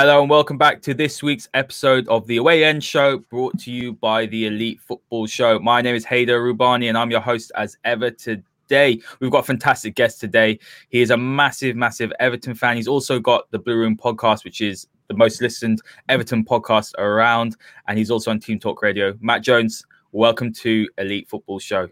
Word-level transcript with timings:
Hello 0.00 0.22
and 0.22 0.30
welcome 0.30 0.56
back 0.56 0.80
to 0.80 0.94
this 0.94 1.22
week's 1.22 1.46
episode 1.52 2.08
of 2.08 2.26
the 2.26 2.38
Away 2.38 2.64
End 2.64 2.82
Show, 2.82 3.18
brought 3.18 3.58
to 3.58 3.70
you 3.70 3.92
by 3.92 4.24
the 4.24 4.46
Elite 4.46 4.80
Football 4.80 5.26
Show. 5.26 5.58
My 5.58 5.82
name 5.82 5.94
is 5.94 6.06
Haider 6.06 6.40
Rubani, 6.40 6.88
and 6.88 6.96
I'm 6.96 7.10
your 7.10 7.20
host 7.20 7.52
as 7.54 7.76
ever 7.84 8.10
today. 8.10 8.98
We've 9.20 9.30
got 9.30 9.40
a 9.40 9.42
fantastic 9.42 9.94
guest 9.94 10.18
today. 10.18 10.58
He 10.88 11.02
is 11.02 11.10
a 11.10 11.18
massive, 11.18 11.76
massive 11.76 12.14
Everton 12.18 12.54
fan. 12.54 12.76
He's 12.76 12.88
also 12.88 13.20
got 13.20 13.50
the 13.50 13.58
Blue 13.58 13.76
Room 13.76 13.94
podcast, 13.94 14.42
which 14.42 14.62
is 14.62 14.86
the 15.08 15.14
most 15.14 15.42
listened 15.42 15.82
Everton 16.08 16.46
podcast 16.46 16.94
around, 16.96 17.58
and 17.86 17.98
he's 17.98 18.10
also 18.10 18.30
on 18.30 18.40
Team 18.40 18.58
Talk 18.58 18.80
Radio. 18.80 19.12
Matt 19.20 19.42
Jones, 19.42 19.84
welcome 20.12 20.50
to 20.54 20.88
Elite 20.96 21.28
Football 21.28 21.58
Show. 21.58 21.90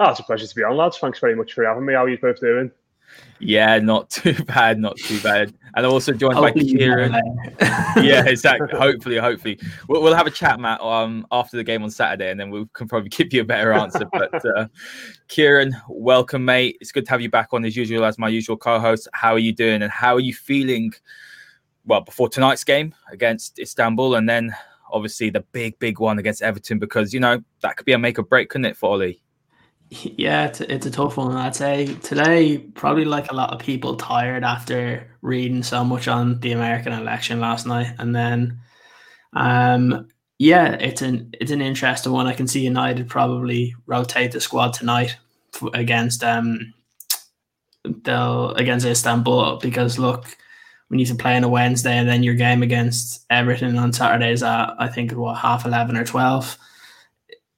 Oh, 0.00 0.10
it's 0.10 0.18
a 0.18 0.24
pleasure 0.24 0.48
to 0.48 0.54
be 0.56 0.64
on, 0.64 0.76
lads. 0.76 0.98
Thanks 0.98 1.20
very 1.20 1.36
much 1.36 1.52
for 1.52 1.64
having 1.64 1.86
me. 1.86 1.94
How 1.94 2.02
are 2.02 2.08
you 2.08 2.18
both 2.18 2.40
doing? 2.40 2.72
Yeah, 3.42 3.78
not 3.80 4.08
too 4.10 4.34
bad, 4.44 4.78
not 4.78 4.96
too 4.96 5.20
bad. 5.20 5.52
And 5.74 5.86
I'm 5.86 5.92
also 5.92 6.12
joined 6.12 6.36
by 6.36 6.52
Ciaran. 6.52 7.12
yeah, 7.60 8.24
exactly. 8.26 8.68
hopefully, 8.78 9.16
hopefully, 9.16 9.58
we'll, 9.88 10.02
we'll, 10.02 10.14
have 10.14 10.26
a 10.26 10.30
chat, 10.30 10.60
Matt, 10.60 10.80
um, 10.80 11.26
after 11.32 11.56
the 11.56 11.64
game 11.64 11.82
on 11.82 11.90
Saturday, 11.90 12.30
and 12.30 12.38
then 12.38 12.50
we 12.50 12.66
can 12.74 12.86
probably 12.86 13.08
give 13.08 13.32
you 13.32 13.40
a 13.40 13.44
better 13.44 13.72
answer. 13.72 14.06
But 14.12 14.44
uh, 14.56 14.68
Ciaran, 15.28 15.74
welcome, 15.88 16.44
mate. 16.44 16.76
It's 16.80 16.92
good 16.92 17.04
to 17.06 17.10
have 17.10 17.20
you 17.20 17.30
back 17.30 17.48
on 17.52 17.64
as 17.64 17.76
usual 17.76 18.04
as 18.04 18.18
my 18.18 18.28
usual 18.28 18.56
co-host. 18.56 19.08
How 19.12 19.32
are 19.32 19.40
you 19.40 19.52
doing, 19.52 19.82
and 19.82 19.90
how 19.90 20.14
are 20.14 20.20
you 20.20 20.34
feeling? 20.34 20.92
Well, 21.84 22.02
before 22.02 22.28
tonight's 22.28 22.62
game 22.62 22.94
against 23.10 23.58
Istanbul, 23.58 24.14
and 24.14 24.28
then 24.28 24.54
obviously 24.92 25.30
the 25.30 25.40
big, 25.50 25.76
big 25.80 25.98
one 25.98 26.18
against 26.18 26.42
Everton, 26.42 26.78
because 26.78 27.12
you 27.12 27.18
know 27.18 27.42
that 27.62 27.76
could 27.76 27.86
be 27.86 27.92
a 27.92 27.98
make 27.98 28.18
or 28.18 28.22
break, 28.22 28.50
couldn't 28.50 28.66
it, 28.66 28.76
for 28.76 28.90
Ole? 28.90 29.14
Yeah, 29.94 30.46
it's, 30.46 30.62
it's 30.62 30.86
a 30.86 30.90
tough 30.90 31.18
one. 31.18 31.36
I'd 31.36 31.54
say 31.54 31.94
today, 31.96 32.56
probably 32.56 33.04
like 33.04 33.30
a 33.30 33.34
lot 33.34 33.52
of 33.52 33.60
people 33.60 33.94
tired 33.96 34.42
after 34.42 35.06
reading 35.20 35.62
so 35.62 35.84
much 35.84 36.08
on 36.08 36.40
the 36.40 36.52
American 36.52 36.94
election 36.94 37.40
last 37.40 37.66
night, 37.66 37.94
and 37.98 38.16
then, 38.16 38.58
um, 39.34 40.08
yeah, 40.38 40.72
it's 40.72 41.02
an 41.02 41.34
it's 41.38 41.50
an 41.50 41.60
interesting 41.60 42.10
one. 42.10 42.26
I 42.26 42.32
can 42.32 42.48
see 42.48 42.60
United 42.62 43.06
probably 43.10 43.74
rotate 43.84 44.32
the 44.32 44.40
squad 44.40 44.72
tonight 44.72 45.18
against 45.74 46.24
um, 46.24 46.72
they'll 47.84 48.52
against 48.52 48.86
Istanbul 48.86 49.58
because 49.58 49.98
look, 49.98 50.24
we 50.88 50.96
need 50.96 51.08
to 51.08 51.14
play 51.14 51.36
on 51.36 51.44
a 51.44 51.50
Wednesday, 51.50 51.98
and 51.98 52.08
then 52.08 52.22
your 52.22 52.34
game 52.34 52.62
against 52.62 53.26
Everton 53.28 53.76
on 53.76 53.92
Saturdays 53.92 54.42
at 54.42 54.74
I 54.78 54.88
think 54.88 55.12
what 55.12 55.36
half 55.36 55.66
eleven 55.66 55.98
or 55.98 56.04
twelve 56.04 56.56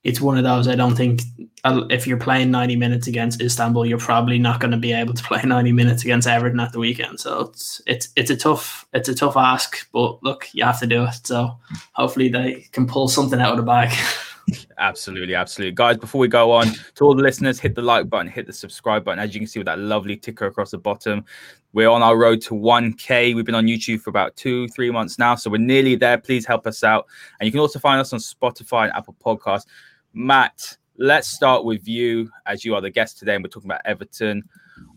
it's 0.05 0.21
one 0.21 0.37
of 0.37 0.45
those 0.45 0.69
I 0.69 0.77
don't 0.77 0.95
think 0.95 1.23
uh, 1.65 1.87
if 1.89 2.07
you're 2.07 2.19
playing 2.19 2.51
90 2.51 2.77
minutes 2.77 3.07
against 3.07 3.41
Istanbul, 3.41 3.87
you're 3.87 3.99
probably 3.99 4.39
not 4.39 4.61
going 4.61 4.71
to 4.71 4.77
be 4.77 4.93
able 4.93 5.15
to 5.15 5.25
play 5.25 5.43
90 5.43 5.73
minutes 5.73 6.05
against 6.05 6.29
Everton 6.29 6.61
at 6.61 6.73
the 6.73 6.79
weekend. 6.79 7.19
So 7.19 7.41
it's 7.41 7.81
it's 7.87 8.09
it's 8.15 8.31
a 8.31 8.37
tough 8.37 8.87
it's 8.93 9.09
a 9.09 9.15
tough 9.15 9.37
ask, 9.37 9.89
but 9.93 10.23
look, 10.23 10.49
you 10.53 10.63
have 10.65 10.79
to 10.81 10.87
do 10.87 11.05
it. 11.05 11.27
So 11.27 11.59
hopefully 11.93 12.29
they 12.29 12.67
can 12.73 12.87
pull 12.87 13.09
something 13.09 13.41
out 13.41 13.53
of 13.53 13.57
the 13.57 13.63
bag. 13.63 13.97
absolutely, 14.79 15.35
absolutely, 15.35 15.75
guys. 15.75 15.97
Before 15.97 16.21
we 16.21 16.29
go 16.29 16.53
on, 16.53 16.67
to 16.97 17.05
all 17.05 17.15
the 17.15 17.23
listeners, 17.23 17.59
hit 17.59 17.75
the 17.75 17.83
like 17.83 18.11
button, 18.11 18.29
hit 18.31 18.47
the 18.47 18.53
subscribe 18.53 19.03
button. 19.03 19.19
As 19.19 19.35
you 19.35 19.41
can 19.41 19.47
see 19.47 19.59
with 19.59 19.67
that 19.67 19.79
lovely 19.79 20.19
ticker 20.19 20.45
across 20.47 20.73
the 20.73 20.79
bottom, 20.79 21.25
we're 21.73 21.89
on 21.89 22.03
our 22.03 22.19
road 22.19 22.43
to 22.43 22.55
1K. 22.55 23.35
We've 23.35 23.45
been 23.45 23.55
on 23.55 23.67
YouTube 23.67 24.01
for 24.01 24.11
about 24.11 24.37
two, 24.37 24.69
three 24.69 24.91
months 24.91 25.19
now, 25.19 25.35
so 25.35 25.51
we're 25.51 25.59
nearly 25.59 25.97
there. 25.97 26.19
Please 26.19 26.45
help 26.45 26.67
us 26.67 26.85
out, 26.85 27.07
and 27.41 27.47
you 27.47 27.53
can 27.53 27.61
also 27.61 27.79
find 27.79 28.01
us 28.01 28.13
on 28.13 28.19
Spotify 28.19 28.85
and 28.85 28.93
Apple 28.93 29.17
Podcasts. 29.25 29.65
Matt, 30.15 30.79
let's 30.97 31.29
start 31.29 31.65
with 31.65 31.89
you 31.89 32.31
as 32.47 32.65
you 32.65 32.75
are 32.75 32.81
the 32.81 32.91
guest 32.91 33.19
today, 33.19 33.35
and 33.35 33.45
we're 33.45 33.51
talking 33.51 33.71
about 33.71 33.83
Everton. 33.85 34.45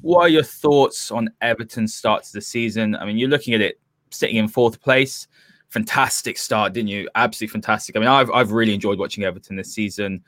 What 0.01 0.21
are 0.21 0.29
your 0.29 0.43
thoughts 0.43 1.11
on 1.11 1.29
Everton's 1.41 1.95
start 1.95 2.23
to 2.25 2.33
the 2.33 2.41
season? 2.41 2.95
I 2.95 3.05
mean, 3.05 3.17
you're 3.17 3.29
looking 3.29 3.55
at 3.55 3.61
it 3.61 3.79
sitting 4.11 4.35
in 4.35 4.47
fourth 4.47 4.79
place. 4.81 5.27
Fantastic 5.69 6.37
start, 6.37 6.73
didn't 6.73 6.89
you? 6.89 7.09
Absolutely 7.15 7.51
fantastic. 7.51 7.95
I 7.95 7.99
mean, 7.99 8.07
I've, 8.07 8.29
I've 8.31 8.51
really 8.51 8.73
enjoyed 8.73 8.99
watching 8.99 9.23
Everton 9.23 9.55
this 9.55 9.73
season. 9.73 10.23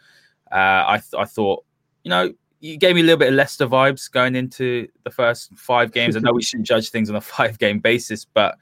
Uh, 0.51 0.83
I, 0.87 0.97
th- 0.97 1.21
I 1.21 1.25
thought, 1.25 1.63
you 2.03 2.09
know, 2.09 2.33
you 2.59 2.75
gave 2.75 2.95
me 2.95 3.01
a 3.01 3.03
little 3.03 3.19
bit 3.19 3.29
of 3.29 3.35
Leicester 3.35 3.67
vibes 3.67 4.11
going 4.11 4.35
into 4.35 4.87
the 5.03 5.11
first 5.11 5.55
five 5.55 5.91
games. 5.91 6.17
I 6.17 6.19
know 6.19 6.33
we 6.33 6.41
shouldn't 6.41 6.67
judge 6.67 6.89
things 6.89 7.09
on 7.09 7.15
a 7.15 7.21
five 7.37 7.59
game 7.59 7.79
basis, 7.79 8.25
but 8.25 8.57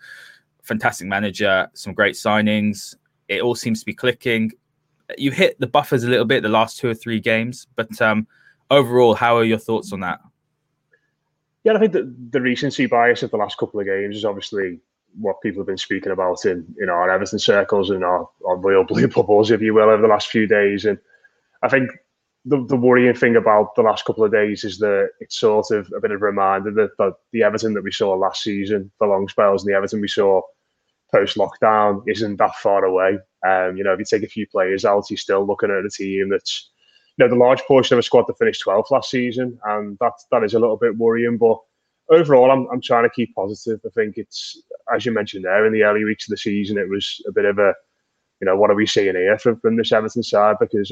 fantastic 0.61 1.07
manager, 1.07 1.69
some 1.73 1.93
great 1.93 2.15
signings. 2.15 2.95
It 3.29 3.41
all 3.41 3.55
seems 3.55 3.79
to 3.79 3.85
be 3.85 3.93
clicking 3.93 4.51
you 5.17 5.31
hit 5.31 5.59
the 5.59 5.67
buffers 5.67 6.03
a 6.03 6.09
little 6.09 6.25
bit 6.25 6.43
the 6.43 6.49
last 6.49 6.77
two 6.77 6.89
or 6.89 6.93
three 6.93 7.19
games, 7.19 7.67
but 7.75 8.01
um, 8.01 8.27
overall, 8.69 9.13
how 9.13 9.37
are 9.37 9.43
your 9.43 9.57
thoughts 9.57 9.93
on 9.93 10.01
that? 10.01 10.19
Yeah, 11.63 11.73
I 11.73 11.79
think 11.79 11.93
the, 11.93 12.13
the 12.29 12.41
recency 12.41 12.85
bias 12.85 13.23
of 13.23 13.31
the 13.31 13.37
last 13.37 13.57
couple 13.57 13.79
of 13.79 13.85
games 13.85 14.15
is 14.15 14.25
obviously 14.25 14.79
what 15.19 15.41
people 15.41 15.61
have 15.61 15.67
been 15.67 15.77
speaking 15.77 16.11
about 16.11 16.45
in, 16.45 16.65
in 16.79 16.89
our 16.89 17.09
Everton 17.09 17.39
circles 17.39 17.89
and 17.89 18.03
our, 18.03 18.29
our 18.45 18.55
Royal 18.55 18.83
Blue 18.83 19.07
bubbles, 19.15 19.51
if 19.51 19.61
you 19.61 19.73
will, 19.73 19.89
over 19.89 20.01
the 20.01 20.07
last 20.07 20.27
few 20.27 20.47
days. 20.47 20.85
And 20.85 20.97
I 21.63 21.69
think 21.69 21.89
the, 22.45 22.63
the 22.65 22.75
worrying 22.75 23.15
thing 23.15 23.35
about 23.35 23.75
the 23.75 23.81
last 23.81 24.05
couple 24.05 24.23
of 24.23 24.31
days 24.31 24.63
is 24.63 24.77
that 24.79 25.09
it's 25.19 25.37
sort 25.37 25.71
of 25.71 25.91
a 25.95 25.99
bit 25.99 26.11
of 26.11 26.21
a 26.21 26.25
reminder 26.25 26.71
that, 26.71 26.91
that 26.97 27.13
the 27.31 27.43
Everton 27.43 27.73
that 27.73 27.83
we 27.83 27.91
saw 27.91 28.13
last 28.13 28.43
season, 28.43 28.91
the 28.99 29.05
long 29.05 29.27
spells, 29.27 29.63
and 29.63 29.71
the 29.71 29.75
Everton 29.75 30.01
we 30.01 30.07
saw 30.07 30.41
post 31.11 31.37
lockdown 31.37 32.03
isn't 32.07 32.37
that 32.37 32.55
far 32.55 32.85
away. 32.85 33.17
Um, 33.47 33.77
you 33.77 33.83
know, 33.83 33.93
if 33.93 33.99
you 33.99 34.05
take 34.05 34.23
a 34.23 34.27
few 34.27 34.47
players 34.47 34.85
out, 34.85 35.09
you're 35.09 35.17
still 35.17 35.45
looking 35.45 35.71
at 35.71 35.85
a 35.85 35.89
team 35.89 36.29
that's, 36.29 36.69
you 37.17 37.25
know, 37.25 37.29
the 37.29 37.39
large 37.39 37.61
portion 37.61 37.93
of 37.93 37.99
a 37.99 38.03
squad 38.03 38.25
that 38.27 38.37
finished 38.37 38.63
12th 38.65 38.91
last 38.91 39.09
season, 39.09 39.59
and 39.65 39.97
that 39.99 40.13
that 40.31 40.43
is 40.43 40.53
a 40.53 40.59
little 40.59 40.77
bit 40.77 40.97
worrying. 40.97 41.37
But 41.37 41.59
overall, 42.09 42.51
I'm 42.51 42.67
I'm 42.71 42.81
trying 42.81 43.03
to 43.03 43.09
keep 43.09 43.33
positive. 43.35 43.79
I 43.85 43.89
think 43.89 44.17
it's 44.17 44.61
as 44.93 45.05
you 45.05 45.11
mentioned 45.11 45.45
there 45.45 45.65
in 45.65 45.73
the 45.73 45.83
early 45.83 46.03
weeks 46.03 46.27
of 46.27 46.31
the 46.31 46.37
season, 46.37 46.77
it 46.77 46.89
was 46.89 47.21
a 47.27 47.31
bit 47.31 47.45
of 47.45 47.57
a, 47.59 47.73
you 48.39 48.45
know, 48.45 48.55
what 48.55 48.69
are 48.69 48.75
we 48.75 48.85
seeing 48.85 49.15
here 49.15 49.37
from, 49.37 49.59
from 49.59 49.75
this 49.75 49.91
Everton 49.91 50.23
side? 50.23 50.57
Because 50.59 50.91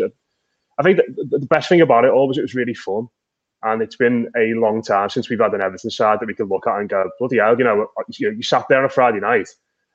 I 0.78 0.84
think 0.84 0.98
the, 0.98 1.46
best 1.50 1.70
thing 1.70 1.82
about 1.82 2.06
it 2.06 2.12
all 2.12 2.28
was 2.28 2.38
it 2.38 2.42
was 2.42 2.56
really 2.56 2.74
fun. 2.74 3.08
And 3.64 3.82
it's 3.82 3.96
been 3.96 4.30
a 4.38 4.54
long 4.54 4.82
time 4.82 5.10
since 5.10 5.30
we've 5.30 5.40
had 5.40 5.54
an 5.54 5.62
Everton 5.62 5.90
side 5.90 6.20
that 6.20 6.28
we 6.28 6.34
could 6.34 6.50
look 6.50 6.68
at 6.68 6.80
and 6.80 6.90
go, 6.90 7.10
bloody 7.20 7.38
hell, 7.38 7.58
you 7.58 7.64
know, 7.64 7.88
you 8.18 8.44
sat 8.44 8.66
there 8.68 8.80
on 8.80 8.86
a 8.86 8.90
Friday 8.90 9.20
night 9.20 9.48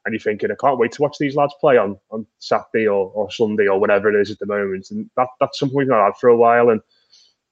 and 0.05 0.13
you're 0.13 0.21
thinking, 0.21 0.51
I 0.51 0.55
can't 0.61 0.79
wait 0.79 0.93
to 0.93 1.03
watch 1.03 1.17
these 1.19 1.37
lads 1.37 1.55
play 1.61 1.77
on, 1.77 1.99
on 2.11 2.27
Saturday 2.39 2.87
or, 2.87 3.11
or 3.11 3.31
Sunday 3.31 3.67
or 3.67 3.79
whatever 3.79 4.09
it 4.09 4.21
is 4.21 4.31
at 4.31 4.39
the 4.39 4.47
moment. 4.47 4.91
And 4.91 5.11
that, 5.17 5.29
that's 5.41 5.59
something 5.59 5.77
we've 5.77 5.89
not 5.89 6.05
had 6.05 6.17
for 6.17 6.29
a 6.29 6.37
while. 6.37 6.71
And 6.71 6.81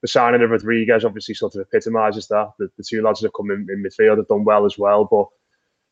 the 0.01 0.07
signing 0.07 0.41
of 0.41 0.49
Rodriguez 0.49 1.05
obviously 1.05 1.35
sort 1.35 1.55
of 1.55 1.61
epitomises 1.61 2.27
that. 2.27 2.51
The, 2.57 2.69
the 2.77 2.83
two 2.83 3.01
lads 3.01 3.19
that 3.19 3.27
have 3.27 3.33
come 3.33 3.51
in, 3.51 3.67
in 3.69 3.83
midfield 3.83 4.17
have 4.17 4.27
done 4.27 4.45
well 4.45 4.65
as 4.65 4.77
well. 4.77 5.05
But 5.05 5.27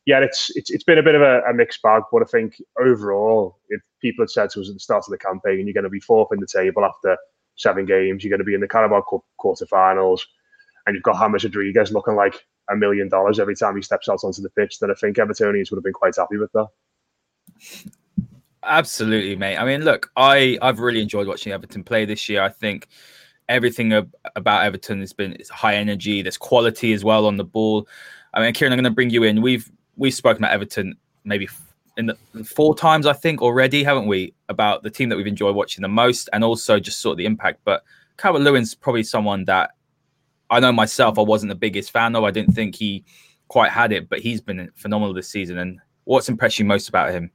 yeah, 0.06 0.20
it's 0.20 0.50
it's 0.56 0.70
it's 0.70 0.84
been 0.84 0.98
a 0.98 1.02
bit 1.02 1.14
of 1.14 1.22
a, 1.22 1.42
a, 1.42 1.52
mixed 1.52 1.82
bag. 1.82 2.02
But 2.10 2.22
I 2.22 2.24
think 2.24 2.60
overall, 2.80 3.58
if 3.68 3.82
people 4.00 4.22
had 4.22 4.30
said 4.30 4.50
to 4.50 4.60
us 4.62 4.68
at 4.68 4.74
the 4.74 4.80
start 4.80 5.04
of 5.06 5.10
the 5.10 5.18
campaign, 5.18 5.66
you're 5.66 5.74
going 5.74 5.84
to 5.84 5.90
be 5.90 6.00
fourth 6.00 6.32
in 6.32 6.40
the 6.40 6.46
table 6.46 6.84
after 6.84 7.16
seven 7.56 7.84
games, 7.84 8.24
you're 8.24 8.30
going 8.30 8.38
to 8.38 8.44
be 8.44 8.54
in 8.54 8.60
the 8.60 8.68
Carabao 8.68 9.02
Cup 9.02 9.20
quarterfinals, 9.38 10.22
and 10.86 10.94
you've 10.94 11.02
got 11.02 11.20
James 11.20 11.44
Rodriguez 11.44 11.92
looking 11.92 12.14
like 12.14 12.46
a 12.70 12.76
million 12.76 13.08
dollars 13.08 13.38
every 13.38 13.56
time 13.56 13.76
he 13.76 13.82
steps 13.82 14.08
out 14.08 14.24
onto 14.24 14.42
the 14.42 14.50
pitch, 14.50 14.78
then 14.78 14.90
I 14.90 14.94
think 14.94 15.16
Evertonians 15.16 15.70
would 15.70 15.78
have 15.78 15.84
been 15.84 15.92
quite 15.92 16.14
happy 16.16 16.36
with 16.36 16.52
that. 16.52 16.68
Absolutely, 18.62 19.36
mate. 19.36 19.56
I 19.56 19.64
mean, 19.64 19.82
look, 19.82 20.10
I 20.16 20.58
I've 20.60 20.80
really 20.80 21.00
enjoyed 21.00 21.26
watching 21.26 21.52
Everton 21.52 21.84
play 21.84 22.04
this 22.04 22.28
year. 22.28 22.42
I 22.42 22.50
think 22.50 22.88
everything 23.48 23.92
about 24.36 24.64
Everton 24.64 25.00
has 25.00 25.12
been 25.12 25.36
high 25.50 25.76
energy. 25.76 26.22
There's 26.22 26.36
quality 26.36 26.92
as 26.92 27.04
well 27.04 27.26
on 27.26 27.36
the 27.36 27.44
ball. 27.44 27.88
I 28.34 28.40
mean, 28.40 28.52
Ciaran, 28.52 28.72
I'm 28.72 28.76
going 28.76 28.84
to 28.84 28.90
bring 28.90 29.10
you 29.10 29.22
in. 29.22 29.40
We've 29.40 29.70
we've 29.96 30.14
spoken 30.14 30.44
about 30.44 30.52
Everton 30.52 30.96
maybe 31.24 31.48
in 31.96 32.06
the 32.06 32.44
four 32.44 32.74
times 32.74 33.06
I 33.06 33.12
think 33.12 33.42
already, 33.42 33.82
haven't 33.82 34.06
we? 34.06 34.34
About 34.48 34.82
the 34.82 34.90
team 34.90 35.08
that 35.08 35.16
we've 35.16 35.26
enjoyed 35.26 35.54
watching 35.54 35.82
the 35.82 35.88
most, 35.88 36.28
and 36.32 36.44
also 36.44 36.78
just 36.78 37.00
sort 37.00 37.12
of 37.12 37.18
the 37.18 37.26
impact. 37.26 37.60
But 37.64 37.82
Calvert 38.16 38.42
Lewin's 38.42 38.74
probably 38.74 39.02
someone 39.02 39.44
that 39.46 39.70
I 40.50 40.60
know 40.60 40.72
myself, 40.72 41.18
I 41.18 41.22
wasn't 41.22 41.50
the 41.50 41.56
biggest 41.56 41.90
fan 41.90 42.16
of. 42.16 42.24
I 42.24 42.30
didn't 42.30 42.54
think 42.54 42.74
he 42.74 43.04
quite 43.48 43.70
had 43.70 43.92
it, 43.92 44.08
but 44.08 44.20
he's 44.20 44.40
been 44.40 44.70
phenomenal 44.76 45.14
this 45.14 45.28
season. 45.28 45.58
And 45.58 45.78
what's 46.04 46.28
impressed 46.28 46.58
you 46.58 46.64
most 46.64 46.88
about 46.88 47.10
him? 47.10 47.30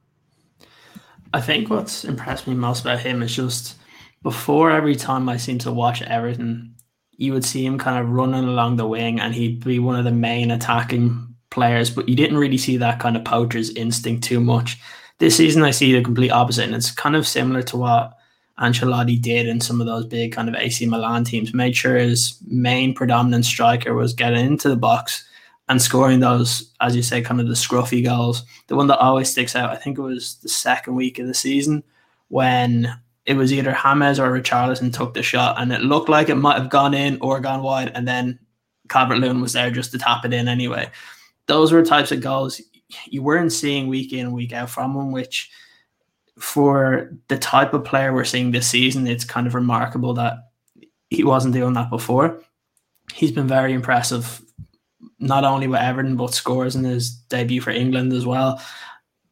I 1.32 1.40
think 1.40 1.70
what's 1.70 2.04
impressed 2.04 2.46
me 2.46 2.54
most 2.54 2.80
about 2.82 3.00
him 3.00 3.22
is 3.22 3.34
just 3.34 3.76
before 4.22 4.70
every 4.70 4.96
time 4.96 5.28
I 5.28 5.36
seem 5.36 5.58
to 5.58 5.72
watch 5.72 6.02
Everton, 6.02 6.74
you 7.16 7.32
would 7.32 7.44
see 7.44 7.64
him 7.64 7.78
kind 7.78 7.98
of 7.98 8.10
running 8.10 8.44
along 8.44 8.76
the 8.76 8.86
wing 8.86 9.20
and 9.20 9.34
he'd 9.34 9.64
be 9.64 9.78
one 9.78 9.96
of 9.96 10.04
the 10.04 10.12
main 10.12 10.50
attacking 10.50 11.34
players, 11.50 11.90
but 11.90 12.08
you 12.08 12.16
didn't 12.16 12.38
really 12.38 12.58
see 12.58 12.76
that 12.76 13.00
kind 13.00 13.16
of 13.16 13.24
poacher's 13.24 13.70
instinct 13.70 14.24
too 14.24 14.40
much. 14.40 14.78
This 15.18 15.36
season, 15.36 15.62
I 15.62 15.70
see 15.70 15.92
the 15.92 16.02
complete 16.02 16.30
opposite, 16.30 16.64
and 16.64 16.74
it's 16.74 16.90
kind 16.90 17.14
of 17.14 17.26
similar 17.26 17.62
to 17.62 17.76
what 17.76 18.14
Ancelotti 18.58 19.20
did 19.20 19.46
in 19.46 19.60
some 19.60 19.80
of 19.80 19.86
those 19.86 20.06
big 20.06 20.32
kind 20.32 20.48
of 20.48 20.54
AC 20.54 20.86
Milan 20.86 21.24
teams, 21.24 21.52
made 21.52 21.76
sure 21.76 21.96
his 21.96 22.36
main 22.46 22.94
predominant 22.94 23.44
striker 23.44 23.94
was 23.94 24.14
getting 24.14 24.46
into 24.46 24.68
the 24.68 24.76
box 24.76 25.26
and 25.68 25.80
scoring 25.80 26.20
those, 26.20 26.70
as 26.80 26.94
you 26.94 27.02
say, 27.02 27.22
kind 27.22 27.40
of 27.40 27.48
the 27.48 27.54
scruffy 27.54 28.04
goals. 28.04 28.44
The 28.68 28.76
one 28.76 28.86
that 28.88 28.98
always 28.98 29.30
sticks 29.30 29.56
out, 29.56 29.70
I 29.70 29.76
think 29.76 29.98
it 29.98 30.02
was 30.02 30.36
the 30.36 30.48
second 30.48 30.94
week 30.94 31.18
of 31.18 31.26
the 31.26 31.34
season 31.34 31.82
when 32.28 32.94
it 33.26 33.36
was 33.36 33.52
either 33.52 33.72
James 33.72 34.18
or 34.18 34.30
Richarlison 34.30 34.92
took 34.92 35.14
the 35.14 35.22
shot 35.22 35.60
and 35.60 35.72
it 35.72 35.80
looked 35.80 36.08
like 36.08 36.28
it 36.28 36.34
might 36.34 36.58
have 36.58 36.70
gone 36.70 36.94
in 36.94 37.18
or 37.20 37.40
gone 37.40 37.62
wide, 37.62 37.90
and 37.94 38.06
then 38.06 38.38
Calvert 38.88 39.18
Lewin 39.18 39.40
was 39.40 39.54
there 39.54 39.70
just 39.70 39.92
to 39.92 39.98
tap 39.98 40.24
it 40.24 40.32
in 40.32 40.46
anyway. 40.46 40.90
Those 41.46 41.72
were 41.72 41.84
types 41.84 42.12
of 42.12 42.20
goals 42.20 42.60
you 43.06 43.22
weren't 43.22 43.52
seeing 43.52 43.88
week 43.88 44.12
in 44.12 44.32
week 44.32 44.52
out 44.52 44.70
from 44.70 44.94
him, 44.94 45.10
which 45.10 45.50
for 46.38 47.10
the 47.28 47.38
type 47.38 47.74
of 47.74 47.84
player 47.84 48.12
we're 48.12 48.24
seeing 48.24 48.50
this 48.50 48.68
season, 48.68 49.06
it's 49.06 49.24
kind 49.24 49.46
of 49.46 49.54
remarkable 49.54 50.14
that 50.14 50.50
he 51.10 51.24
wasn't 51.24 51.54
doing 51.54 51.74
that 51.74 51.90
before. 51.90 52.40
He's 53.12 53.32
been 53.32 53.46
very 53.46 53.72
impressive, 53.72 54.42
not 55.18 55.44
only 55.44 55.68
with 55.68 55.80
Everton, 55.80 56.16
but 56.16 56.34
scores 56.34 56.74
in 56.74 56.84
his 56.84 57.10
debut 57.10 57.60
for 57.60 57.70
England 57.70 58.12
as 58.12 58.26
well. 58.26 58.60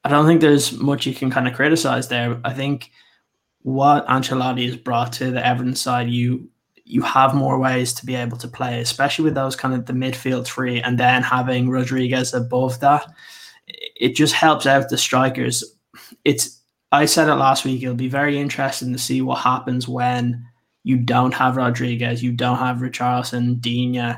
I 0.04 0.08
don't 0.08 0.26
think 0.26 0.40
there's 0.40 0.72
much 0.72 1.06
you 1.06 1.14
can 1.14 1.30
kind 1.30 1.48
of 1.48 1.54
criticize 1.54 2.08
there. 2.08 2.40
I 2.44 2.52
think 2.52 2.90
what 3.62 4.06
Ancelotti 4.06 4.66
has 4.66 4.76
brought 4.76 5.12
to 5.14 5.30
the 5.30 5.44
Everton 5.44 5.74
side, 5.74 6.08
you 6.08 6.48
you 6.84 7.00
have 7.02 7.34
more 7.34 7.58
ways 7.58 7.92
to 7.94 8.04
be 8.04 8.16
able 8.16 8.36
to 8.36 8.48
play, 8.48 8.80
especially 8.80 9.24
with 9.24 9.34
those 9.34 9.56
kind 9.56 9.72
of 9.72 9.86
the 9.86 9.92
midfield 9.92 10.44
three, 10.44 10.82
and 10.82 10.98
then 10.98 11.22
having 11.22 11.70
Rodriguez 11.70 12.34
above 12.34 12.80
that. 12.80 13.06
It 13.66 14.16
just 14.16 14.34
helps 14.34 14.66
out 14.66 14.88
the 14.88 14.98
strikers. 14.98 15.64
It's 16.24 16.60
I 16.92 17.06
said 17.06 17.28
it 17.28 17.34
last 17.36 17.64
week. 17.64 17.82
It'll 17.82 17.94
be 17.94 18.08
very 18.08 18.38
interesting 18.38 18.92
to 18.92 18.98
see 18.98 19.22
what 19.22 19.38
happens 19.38 19.88
when 19.88 20.46
you 20.84 20.98
don't 20.98 21.32
have 21.32 21.56
Rodriguez, 21.56 22.22
you 22.22 22.32
don't 22.32 22.58
have 22.58 22.78
Richarlison, 22.78 23.60
Digne. 23.60 24.16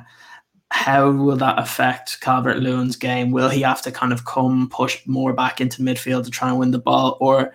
How 0.70 1.10
will 1.10 1.36
that 1.36 1.58
affect 1.58 2.20
Calvert 2.20 2.58
Lewin's 2.58 2.96
game? 2.96 3.30
Will 3.30 3.48
he 3.48 3.62
have 3.62 3.82
to 3.82 3.92
kind 3.92 4.12
of 4.12 4.24
come 4.24 4.68
push 4.70 5.00
more 5.06 5.32
back 5.32 5.60
into 5.60 5.82
midfield 5.82 6.24
to 6.24 6.30
try 6.30 6.48
and 6.48 6.58
win 6.58 6.72
the 6.72 6.78
ball, 6.78 7.16
or 7.20 7.54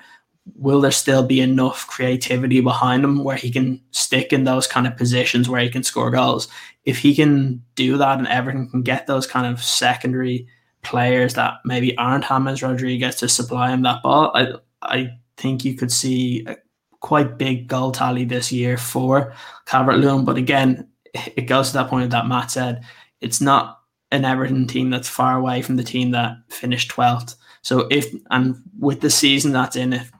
will 0.55 0.79
there 0.79 0.91
still 0.91 1.23
be 1.23 1.41
enough 1.41 1.85
creativity 1.87 2.61
behind 2.61 3.03
him 3.03 3.23
where 3.23 3.35
he 3.35 3.51
can 3.51 3.81
stick 3.91 4.31
in 4.31 4.45
those 4.45 4.67
kind 4.67 4.87
of 4.87 4.95
positions 4.95 5.49
where 5.49 5.61
he 5.61 5.69
can 5.69 5.83
score 5.83 6.11
goals? 6.11 6.47
If 6.85 6.99
he 6.99 7.13
can 7.13 7.61
do 7.75 7.97
that 7.97 8.19
and 8.19 8.27
Everton 8.27 8.69
can 8.69 8.83
get 8.83 9.05
those 9.05 9.27
kind 9.27 9.47
of 9.47 9.61
secondary 9.61 10.47
players 10.81 11.33
that 11.33 11.55
maybe 11.65 11.97
aren't 11.97 12.25
James 12.25 12.63
Rodriguez 12.63 13.15
to 13.17 13.27
supply 13.27 13.71
him 13.71 13.81
that 13.81 14.01
ball, 14.01 14.31
I 14.33 14.53
I 14.81 15.11
think 15.37 15.65
you 15.65 15.75
could 15.75 15.91
see 15.91 16.45
a 16.47 16.57
quite 16.99 17.37
big 17.37 17.67
goal 17.67 17.91
tally 17.91 18.25
this 18.25 18.51
year 18.51 18.77
for 18.77 19.33
Calvert 19.65 19.99
Lewin. 19.99 20.25
But 20.25 20.37
again, 20.37 20.87
it 21.13 21.47
goes 21.47 21.69
to 21.69 21.73
that 21.75 21.89
point 21.89 22.11
that 22.11 22.27
Matt 22.27 22.51
said 22.51 22.83
it's 23.21 23.41
not 23.41 23.79
an 24.11 24.25
Everton 24.25 24.67
team 24.67 24.89
that's 24.89 25.07
far 25.07 25.37
away 25.37 25.61
from 25.61 25.75
the 25.75 25.83
team 25.83 26.11
that 26.11 26.37
finished 26.49 26.91
12th. 26.91 27.35
So 27.61 27.87
if 27.91 28.13
and 28.31 28.55
with 28.79 29.01
the 29.01 29.09
season 29.09 29.51
that's 29.51 29.75
in, 29.75 29.93
if 29.93 30.11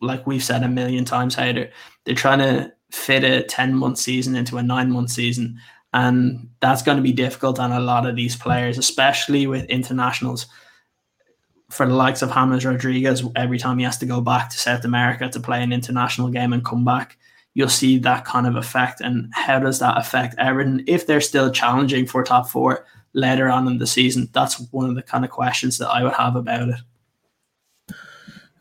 like 0.00 0.26
we've 0.26 0.42
said 0.42 0.62
a 0.62 0.68
million 0.68 1.04
times, 1.04 1.36
Haider, 1.36 1.70
they're 2.04 2.14
trying 2.14 2.40
to 2.40 2.72
fit 2.90 3.24
a 3.24 3.42
10 3.44 3.74
month 3.74 3.98
season 3.98 4.36
into 4.36 4.58
a 4.58 4.62
nine 4.62 4.90
month 4.90 5.10
season. 5.10 5.58
And 5.94 6.48
that's 6.60 6.82
going 6.82 6.96
to 6.96 7.02
be 7.02 7.12
difficult 7.12 7.58
on 7.58 7.70
a 7.70 7.80
lot 7.80 8.06
of 8.06 8.16
these 8.16 8.34
players, 8.34 8.78
especially 8.78 9.46
with 9.46 9.64
internationals. 9.66 10.46
For 11.72 11.86
the 11.86 11.94
likes 11.94 12.20
of 12.20 12.32
James 12.34 12.66
Rodriguez, 12.66 13.24
every 13.34 13.58
time 13.58 13.78
he 13.78 13.84
has 13.84 13.96
to 13.98 14.06
go 14.06 14.20
back 14.20 14.50
to 14.50 14.58
South 14.58 14.84
America 14.84 15.26
to 15.30 15.40
play 15.40 15.62
an 15.62 15.72
international 15.72 16.28
game 16.28 16.52
and 16.52 16.62
come 16.62 16.84
back, 16.84 17.16
you'll 17.54 17.70
see 17.70 17.98
that 17.98 18.26
kind 18.26 18.46
of 18.46 18.56
effect. 18.56 19.00
And 19.00 19.30
how 19.32 19.58
does 19.58 19.78
that 19.78 19.96
affect 19.96 20.34
Everton 20.38 20.84
if 20.86 21.06
they're 21.06 21.22
still 21.22 21.50
challenging 21.50 22.06
for 22.06 22.22
top 22.22 22.50
four 22.50 22.84
later 23.14 23.48
on 23.48 23.66
in 23.66 23.78
the 23.78 23.86
season? 23.86 24.28
That's 24.32 24.60
one 24.70 24.90
of 24.90 24.96
the 24.96 25.02
kind 25.02 25.24
of 25.24 25.30
questions 25.30 25.78
that 25.78 25.88
I 25.88 26.02
would 26.02 26.12
have 26.12 26.36
about 26.36 26.68
it. 26.68 26.80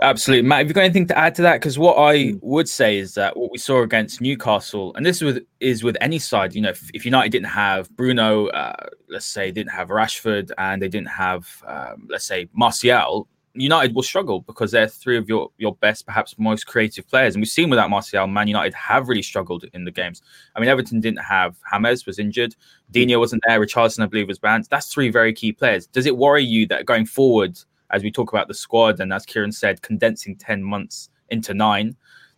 Absolutely, 0.02 0.48
Matt. 0.48 0.60
Have 0.60 0.68
you 0.68 0.74
got 0.74 0.82
anything 0.82 1.06
to 1.08 1.18
add 1.18 1.36
to 1.36 1.44
that? 1.44 1.60
Because 1.60 1.78
what 1.78 1.96
I 1.98 2.32
hmm. 2.32 2.38
would 2.42 2.68
say 2.68 2.98
is 2.98 3.14
that 3.14 3.38
what 3.38 3.52
we 3.52 3.58
saw 3.60 3.84
against 3.84 4.20
Newcastle, 4.20 4.94
and 4.96 5.06
this 5.06 5.22
with 5.22 5.46
is 5.60 5.84
with 5.84 5.96
any 6.02 6.18
side. 6.18 6.56
You 6.56 6.62
know, 6.62 6.70
if, 6.70 6.90
if 6.94 7.06
United 7.06 7.32
didn't 7.32 7.50
have 7.50 7.90
Bruno, 7.96 8.48
uh, 8.48 8.88
let's 9.10 9.28
say 9.28 9.52
didn't 9.52 9.72
have 9.72 9.90
Rashford, 9.90 10.52
and 10.58 10.82
they 10.82 10.88
didn't 10.88 11.10
have, 11.10 11.48
um, 11.68 12.08
let's 12.10 12.26
say, 12.26 12.50
Martial, 12.54 13.28
United 13.54 13.94
will 13.94 14.04
struggle 14.04 14.40
because 14.42 14.72
they're 14.72 14.88
three 14.88 15.18
of 15.18 15.30
your 15.30 15.50
your 15.58 15.76
best, 15.76 16.08
perhaps 16.08 16.34
most 16.40 16.66
creative 16.66 17.08
players. 17.08 17.36
And 17.36 17.42
we've 17.42 17.50
seen 17.50 17.70
without 17.70 17.90
Martial, 17.92 18.26
Man 18.26 18.48
United 18.48 18.74
have 18.74 19.08
really 19.08 19.22
struggled 19.22 19.66
in 19.74 19.86
the 19.86 19.92
games. 19.92 20.24
I 20.56 20.60
mean, 20.60 20.70
Everton 20.70 21.00
didn't 21.02 21.24
have 21.24 21.58
James 21.72 22.08
was 22.08 22.18
injured, 22.18 22.56
Digne 22.90 23.18
wasn't 23.18 23.44
there, 23.46 23.60
Richarlison, 23.60 24.04
I 24.04 24.08
believe, 24.08 24.28
was 24.28 24.40
banned. 24.40 24.68
That's 24.72 24.92
three 24.92 25.10
very 25.10 25.34
key 25.34 25.52
players. 25.52 25.86
Does 25.86 26.06
it 26.06 26.18
worry 26.18 26.44
you 26.44 26.66
that 26.68 26.86
going 26.86 27.06
forward? 27.06 27.60
As 27.92 28.04
we 28.04 28.12
talk 28.12 28.32
about 28.32 28.48
the 28.48 28.54
squad, 28.54 29.00
and 29.00 29.12
as 29.14 29.26
Ciaran 29.26 29.52
said, 29.52 29.82
condensing 29.82 30.36
10 30.36 30.64
months 30.64 31.10
into 31.30 31.54
nine, 31.54 31.96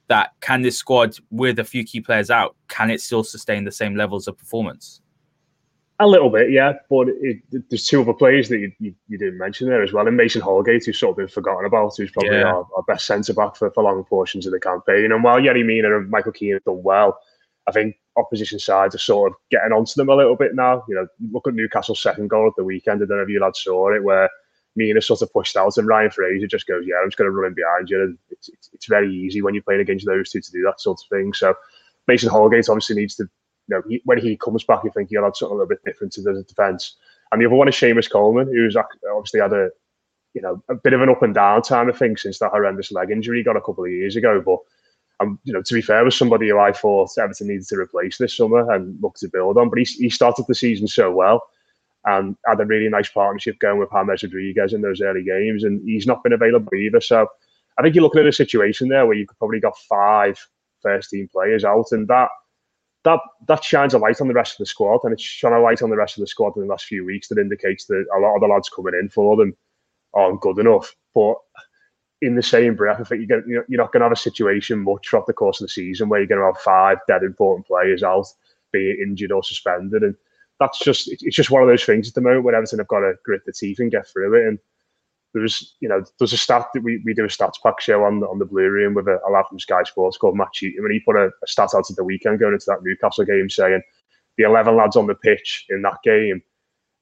that 0.08 0.32
can 0.42 0.62
this 0.62 0.78
squad, 0.78 1.16
with 1.32 1.60
a 1.60 1.64
few 1.64 1.84
key 1.84 2.02
players 2.02 2.30
out, 2.30 2.56
can 2.68 2.90
it 2.90 3.02
still 3.02 3.24
sustain 3.24 3.64
the 3.64 3.72
same 3.72 3.96
levels 3.96 4.28
of 4.28 4.38
performance? 4.38 5.02
A 6.00 6.08
little 6.08 6.30
bit, 6.30 6.52
yeah, 6.52 6.74
but 6.90 7.08
it, 7.22 7.38
there's 7.70 7.86
two 7.86 8.02
other 8.02 8.14
players 8.14 8.50
that 8.50 8.58
you, 8.58 8.72
you, 8.80 8.96
you, 9.08 9.18
didn't 9.18 9.38
mention 9.38 9.70
there 9.70 9.84
as 9.84 9.94
well. 9.94 10.08
And 10.08 10.18
Mason 10.18 10.42
Holgate, 10.42 10.86
who's 10.86 11.00
sort 11.00 11.12
of 11.12 11.18
been 11.18 11.28
forgotten 11.28 11.66
about, 11.66 11.94
who's 11.96 12.12
probably 12.12 12.38
yeah. 12.38 12.46
our, 12.46 12.68
our, 12.76 12.84
best 12.88 13.06
centre 13.06 13.34
back 13.34 13.56
for, 13.56 13.70
for 13.72 13.84
long 13.84 14.04
portions 14.04 14.46
of 14.46 14.52
the 14.52 14.60
campaign. 14.60 15.12
And 15.12 15.24
while 15.24 15.40
Yerry 15.40 15.64
Mina 15.64 15.96
and 15.96 16.10
Michael 16.10 16.32
Keane 16.32 16.54
have 16.54 16.64
done 16.64 16.82
well, 16.84 17.20
I 17.68 17.72
think 17.72 17.96
opposition 18.18 18.60
sides 18.60 18.96
are 18.96 19.00
sort 19.00 19.32
of 19.32 19.38
getting 19.52 19.72
onto 19.72 19.94
them 19.96 20.10
a 20.10 20.16
little 20.16 20.36
bit 20.36 20.56
now. 20.56 20.84
You 20.90 20.96
know, 20.96 21.08
look 21.32 21.48
at 21.48 21.54
Newcastle's 21.54 22.02
second 22.02 22.28
goal 22.28 22.48
at 22.48 22.54
the 22.58 22.64
weekend. 22.64 23.02
I 23.02 23.06
don't 23.06 23.18
know 23.18 23.24
if 23.24 23.30
you 23.30 23.40
lads 23.40 23.62
saw 23.64 23.94
it, 23.94 24.04
where 24.04 24.30
Mina 24.76 25.02
sort 25.02 25.22
of 25.22 25.32
pushed 25.32 25.56
out, 25.56 25.78
and 25.78 25.88
Ryan 25.88 26.12
Fraser 26.12 26.48
just 26.48 26.68
goes, 26.68 26.84
"Yeah, 26.88 26.96
I'm 27.02 27.08
just 27.08 27.18
going 27.18 27.30
to 27.30 27.36
run 27.36 27.48
in 27.48 27.54
behind 27.54 27.90
you." 27.90 28.02
And 28.02 28.18
it's, 28.30 28.50
it's, 28.50 28.70
it's 28.74 28.88
very 28.88 29.14
easy 29.14 29.42
when 29.42 29.54
you're 29.54 29.64
playing 29.64 29.82
against 29.82 30.06
those 30.06 30.30
two 30.30 30.42
to 30.42 30.52
do 30.52 30.64
that 30.64 30.82
sort 30.82 31.00
of 31.02 31.10
thing. 31.10 31.34
So 31.34 31.56
Mason 32.08 32.30
Holgate 32.30 32.70
obviously 32.70 32.96
needs 32.96 33.16
to, 33.16 33.24
you 33.24 33.76
know, 33.76 33.82
he, 33.88 34.02
when 34.06 34.18
he 34.18 34.36
comes 34.38 34.64
back, 34.64 34.84
you 34.84 34.92
think 34.94 35.10
he'll 35.10 35.26
add 35.26 35.36
something 35.36 35.56
a 35.56 35.58
little 35.58 35.70
bit 35.70 35.84
different 35.86 36.14
to 36.14 36.22
the 36.22 36.44
defence. 36.48 36.96
And 37.32 37.42
the 37.42 37.46
other 37.46 37.56
one 37.56 37.68
is 37.68 37.76
Seamus 37.76 38.12
Coleman, 38.12 38.48
who's 38.48 38.76
obviously 38.76 39.40
had 39.40 39.54
a, 39.54 39.70
you 40.34 40.42
know, 40.42 40.64
a 40.70 40.76
bit 40.76 40.94
of 40.94 41.02
an 41.02 41.10
up 41.10 41.22
and 41.22 41.34
down 41.34 41.62
time, 41.62 41.90
I 41.90 41.94
think, 41.94 42.20
since 42.20 42.40
that 42.40 42.52
horrendous 42.52 42.92
leg 42.92 43.12
injury 43.12 43.40
he 43.40 43.44
got 43.44 43.58
a 43.58 43.62
couple 43.62 43.86
of 43.86 43.92
years 43.92 44.16
ago. 44.16 44.42
But 44.44 44.60
um, 45.20 45.40
you 45.44 45.54
know, 45.54 45.62
to 45.62 45.74
be 45.74 45.82
fair, 45.82 46.04
was 46.04 46.18
somebody 46.18 46.50
who 46.50 46.60
I 46.60 46.72
thought 46.72 47.12
Everton 47.18 47.48
needed 47.48 47.68
to 47.68 47.78
replace 47.78 48.18
this 48.18 48.36
summer 48.36 48.72
and 48.72 49.00
look 49.02 49.16
to 49.18 49.30
build 49.30 49.58
on. 49.58 49.70
But 49.70 49.80
he, 49.80 49.86
he 49.86 50.10
started 50.10 50.46
the 50.48 50.56
season 50.56 50.88
so 50.88 51.12
well 51.12 51.44
and 52.06 52.36
had 52.46 52.60
a 52.60 52.66
really 52.66 52.90
nice 52.90 53.10
partnership 53.10 53.60
going 53.60 53.80
with 53.80 53.90
James 53.92 54.24
Rodriguez 54.24 54.74
in 54.74 54.82
those 54.82 55.02
early 55.02 55.24
games, 55.24 55.64
and 55.64 55.82
he's 55.88 56.08
not 56.08 56.24
been 56.24 56.34
available 56.34 56.74
either. 56.76 57.02
So 57.02 57.28
I 57.78 57.82
think 57.82 57.96
you're 57.96 58.04
looking 58.04 58.22
at 58.22 58.28
a 58.28 58.34
situation 58.34 58.90
there 58.90 59.06
where 59.06 59.16
you've 59.16 59.30
probably 59.40 59.60
got 59.60 59.78
five 59.90 60.40
first 60.82 61.10
team 61.10 61.30
players 61.32 61.64
out, 61.64 61.88
and 61.92 62.08
that 62.08 62.30
that 63.04 63.20
that 63.48 63.64
shines 63.64 63.94
a 63.94 63.98
light 63.98 64.22
on 64.22 64.28
the 64.28 64.34
rest 64.34 64.54
of 64.54 64.60
the 64.60 64.66
squad, 64.66 65.02
and 65.04 65.14
it's 65.14 65.24
shone 65.24 65.54
a 65.54 65.60
light 65.60 65.82
on 65.82 65.90
the 65.90 65.96
rest 65.96 66.18
of 66.18 66.22
the 66.22 66.28
squad 66.28 66.56
in 66.56 66.64
the 66.64 66.68
last 66.68 66.86
few 66.86 67.06
weeks 67.06 67.28
that 67.28 67.38
indicates 67.38 67.86
that 67.86 68.06
a 68.16 68.20
lot 68.20 68.36
of 68.36 68.42
the 68.42 68.48
lads 68.48 68.70
coming 68.70 68.94
in 69.00 69.10
for 69.10 69.36
them 69.36 69.56
aren't 70.14 70.42
good 70.42 70.60
enough. 70.60 70.96
But 71.16 71.36
in 72.22 72.36
the 72.36 72.44
same 72.44 72.76
breath, 72.76 73.02
I 73.02 73.04
think 73.04 73.30
you're, 73.30 73.66
you're 73.68 73.82
not 73.82 73.92
going 73.92 74.00
to 74.00 74.06
have 74.06 74.14
a 74.14 74.16
situation 74.16 74.80
much 74.80 75.10
throughout 75.10 75.28
the 75.28 75.34
course 75.34 75.60
of 75.60 75.66
the 75.68 75.72
season 75.72 76.08
where 76.08 76.20
you're 76.20 76.28
going 76.28 76.40
to 76.40 76.46
have 76.46 76.62
five 76.62 77.00
dead 77.08 77.24
important 77.24 77.68
players 77.68 78.02
out, 78.04 78.26
be 78.72 78.92
it 78.92 79.00
injured 79.06 79.32
or 79.32 79.44
suspended, 79.44 80.04
and 80.04 80.16
that's 80.64 80.80
just 80.80 81.10
it's 81.10 81.36
just 81.36 81.52
one 81.52 81.62
of 81.62 81.68
those 81.68 81.84
things 81.84 82.08
at 82.08 82.16
the 82.16 82.22
moment 82.22 82.44
where 82.44 82.56
Everton 82.56 82.80
have 82.80 82.88
got 82.88 83.00
to 83.00 83.14
grit 83.26 83.42
the 83.46 83.52
teeth 83.52 83.80
and 83.80 83.92
get 83.92 84.08
through 84.08 84.34
it. 84.36 84.48
And 84.48 84.60
there's 85.34 85.76
you 85.82 85.90
know 85.90 86.04
there's 86.20 86.34
a 86.34 86.38
stat 86.38 86.68
that 86.74 86.84
we, 86.84 87.02
we 87.04 87.14
do 87.14 87.26
a 87.26 87.28
stats 87.28 87.62
pack 87.62 87.82
show 87.82 88.04
on 88.04 88.24
on 88.24 88.40
the 88.40 88.46
Blue 88.46 88.70
Room 88.70 88.94
with 88.94 89.08
a, 89.08 89.20
a 89.28 89.30
lad 89.30 89.46
from 89.50 89.60
Sky 89.60 89.84
Sports 89.84 90.18
called 90.18 90.38
Matt 90.38 90.50
and 90.62 90.92
he 90.92 91.00
put 91.00 91.16
a, 91.16 91.26
a 91.44 91.48
stat 91.48 91.70
out 91.76 91.90
at 91.90 91.96
the 91.96 92.04
weekend 92.04 92.40
going 92.40 92.54
into 92.54 92.66
that 92.68 92.84
Newcastle 92.84 93.26
game 93.26 93.50
saying 93.50 93.82
the 94.38 94.46
11 94.46 94.76
lads 94.76 94.96
on 94.96 95.08
the 95.08 95.16
pitch 95.16 95.66
in 95.70 95.82
that 95.84 95.98
game 96.04 96.42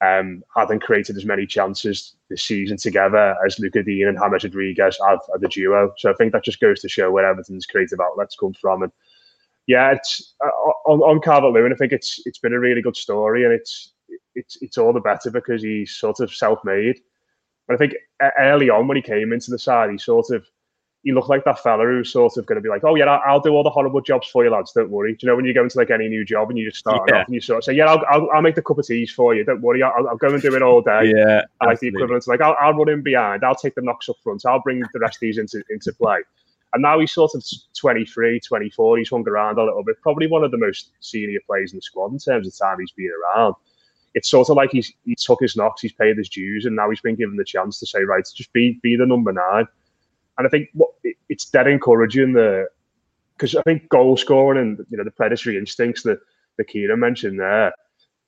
um, 0.02 0.44
hadn't 0.56 0.82
created 0.82 1.16
as 1.16 1.26
many 1.26 1.46
chances 1.46 2.16
this 2.30 2.44
season 2.44 2.78
together 2.78 3.36
as 3.46 3.60
Lucas 3.60 3.86
Digne 3.86 4.04
and 4.04 4.18
James 4.18 4.44
Rodriguez 4.44 4.98
have 5.06 5.20
the 5.40 5.48
duo. 5.48 5.94
So 5.98 6.10
I 6.10 6.14
think 6.14 6.34
that 6.34 6.44
just 6.44 6.60
goes 6.60 6.82
to 6.82 6.90
show 6.90 7.12
where 7.12 7.26
Everton's 7.26 7.68
creative 7.68 8.00
outlets 8.00 8.36
come 8.38 8.54
from. 8.60 8.84
And 8.84 8.92
yeah, 9.68 9.92
it's 9.92 10.36
uh, 10.44 10.50
on, 10.90 11.00
on 11.02 11.22
Calvert 11.22 11.54
Lewin. 11.54 11.74
I 11.74 11.76
think 11.76 11.92
it's 11.92 12.22
it's 12.26 12.40
been 12.40 12.54
a 12.54 12.60
really 12.60 12.82
good 12.82 12.98
story, 12.98 13.44
and 13.44 13.54
it's 13.54 13.94
it's 14.36 14.58
it's 14.62 14.78
all 14.78 14.94
the 14.94 15.00
better 15.00 15.30
because 15.30 15.62
he's 15.62 15.92
sort 15.92 16.20
of 16.20 16.34
self-made. 16.34 17.00
And 17.68 17.76
I 17.76 17.78
think 17.78 17.94
early 18.40 18.70
on 18.70 18.88
when 18.88 18.98
he 18.98 19.04
came 19.04 19.32
into 19.32 19.52
the 19.52 19.60
side, 19.60 19.92
he 19.92 19.98
sort 19.98 20.32
of 20.32 20.46
he 21.04 21.12
looked 21.12 21.30
like 21.30 21.44
that 21.46 21.60
fella 21.60 21.84
who's 21.86 22.12
sort 22.12 22.38
of 22.38 22.46
going 22.46 22.58
to 22.58 22.62
be 22.62 22.70
like, 22.70 22.84
oh 22.84 22.96
yeah, 22.96 23.06
I'll, 23.06 23.22
I'll, 23.26 23.40
do 23.40 23.50
all 23.50 23.64
the 23.64 23.72
horrible 23.72 24.02
jobs 24.02 24.28
for 24.28 24.44
you, 24.44 24.52
lads. 24.52 24.72
Don't 24.72 24.92
worry. 24.92 25.14
Do 25.14 25.20
you 25.22 25.30
know 25.30 25.36
when 25.36 25.46
you 25.46 25.54
go 25.54 25.64
into 25.64 25.78
like 25.78 25.90
any 25.90 26.08
new 26.08 26.24
job 26.24 26.50
and 26.50 26.60
you 26.60 26.70
just 26.70 26.78
start 26.78 27.02
yeah. 27.08 27.22
off 27.22 27.28
and 27.28 27.34
you 27.34 27.42
sort 27.42 27.60
of 27.60 27.64
say, 27.64 27.74
yeah, 27.74 27.86
I'll, 27.86 28.04
I'll, 28.10 28.30
I'll, 28.36 28.42
make 28.42 28.54
the 28.54 28.62
cup 28.62 28.78
of 28.78 28.86
teas 28.86 29.12
for 29.12 29.34
you. 29.34 29.44
Don't 29.44 29.62
worry. 29.62 29.82
I'll, 29.82 30.10
I'll 30.10 30.18
go 30.18 30.28
and 30.28 30.42
do 30.42 30.56
it 30.56 30.62
all 30.62 30.82
day. 30.82 31.12
yeah, 31.16 31.42
like 31.64 31.80
the 31.80 31.88
equivalent, 31.88 32.28
like 32.28 32.42
I'll, 32.42 32.56
I'll 32.62 32.74
run 32.74 32.90
in 32.90 33.02
behind. 33.02 33.44
I'll 33.44 33.56
take 33.56 33.74
the 33.74 33.82
knocks 33.82 34.10
up 34.10 34.18
front. 34.24 34.46
I'll 34.46 34.62
bring 34.62 34.80
the 34.94 35.00
rest 35.00 35.16
of 35.16 35.22
these 35.22 35.40
into 35.40 35.64
into 35.70 35.92
play. 35.94 36.20
And 36.74 36.82
now 36.82 37.00
he's 37.00 37.12
sort 37.12 37.32
of 37.36 37.44
23, 37.78 38.40
24. 38.40 38.98
He's 38.98 39.10
hung 39.10 39.28
around 39.28 39.58
a 39.58 39.64
little 39.64 39.84
bit. 39.84 40.02
Probably 40.02 40.28
one 40.28 40.44
of 40.44 40.52
the 40.52 40.58
most 40.58 40.92
senior 41.02 41.40
players 41.46 41.74
in 41.74 41.78
the 41.78 41.82
squad 41.82 42.12
in 42.12 42.20
terms 42.20 42.48
of 42.48 42.58
time 42.58 42.80
he's 42.80 42.92
been 42.92 43.12
around. 43.36 43.56
It's 44.14 44.30
sort 44.30 44.50
of 44.50 44.58
like 44.58 44.72
he's 44.72 44.92
he 45.06 45.16
took 45.16 45.40
his 45.42 45.56
knocks, 45.56 45.82
he's 45.82 45.94
paid 45.94 46.18
his 46.18 46.30
dues, 46.30 46.66
and 46.66 46.76
now 46.76 46.90
he's 46.90 47.02
been 47.02 47.16
given 47.16 47.38
the 47.38 47.46
chance 47.46 47.80
to 47.80 47.86
say, 47.86 48.04
right, 48.04 48.28
just 48.36 48.52
be 48.54 48.80
be 48.82 48.96
the 48.96 49.06
number 49.06 49.32
nine. 49.32 49.68
And 50.38 50.48
I 50.48 50.50
think 50.50 50.70
what 50.74 50.92
it's 51.30 51.46
dead 51.46 51.68
encouraging 51.68 52.34
the 52.34 52.68
because 53.38 53.56
I 53.56 53.62
think 53.64 53.90
goal 53.90 54.18
scoring 54.18 54.60
and 54.60 54.86
you 54.90 54.98
know 54.98 55.04
the 55.04 55.12
predatory 55.12 55.58
instincts 55.58 56.04
that 56.04 56.20
the 56.58 56.66
Ciaran 56.66 57.00
mentioned 57.00 57.40
there 57.40 57.74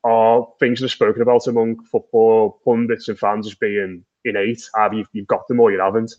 are 0.03 0.47
things 0.59 0.79
that 0.79 0.87
are 0.87 0.89
spoken 0.89 1.21
about 1.21 1.47
among 1.47 1.83
football 1.85 2.59
pundits 2.65 3.07
and 3.07 3.17
fans 3.17 3.47
as 3.47 3.55
being 3.55 4.03
innate. 4.25 4.61
Either 4.77 4.95
you've, 4.95 5.07
you've 5.13 5.27
got 5.27 5.47
them 5.47 5.59
or 5.59 5.71
you 5.71 5.79
haven't. 5.79 6.13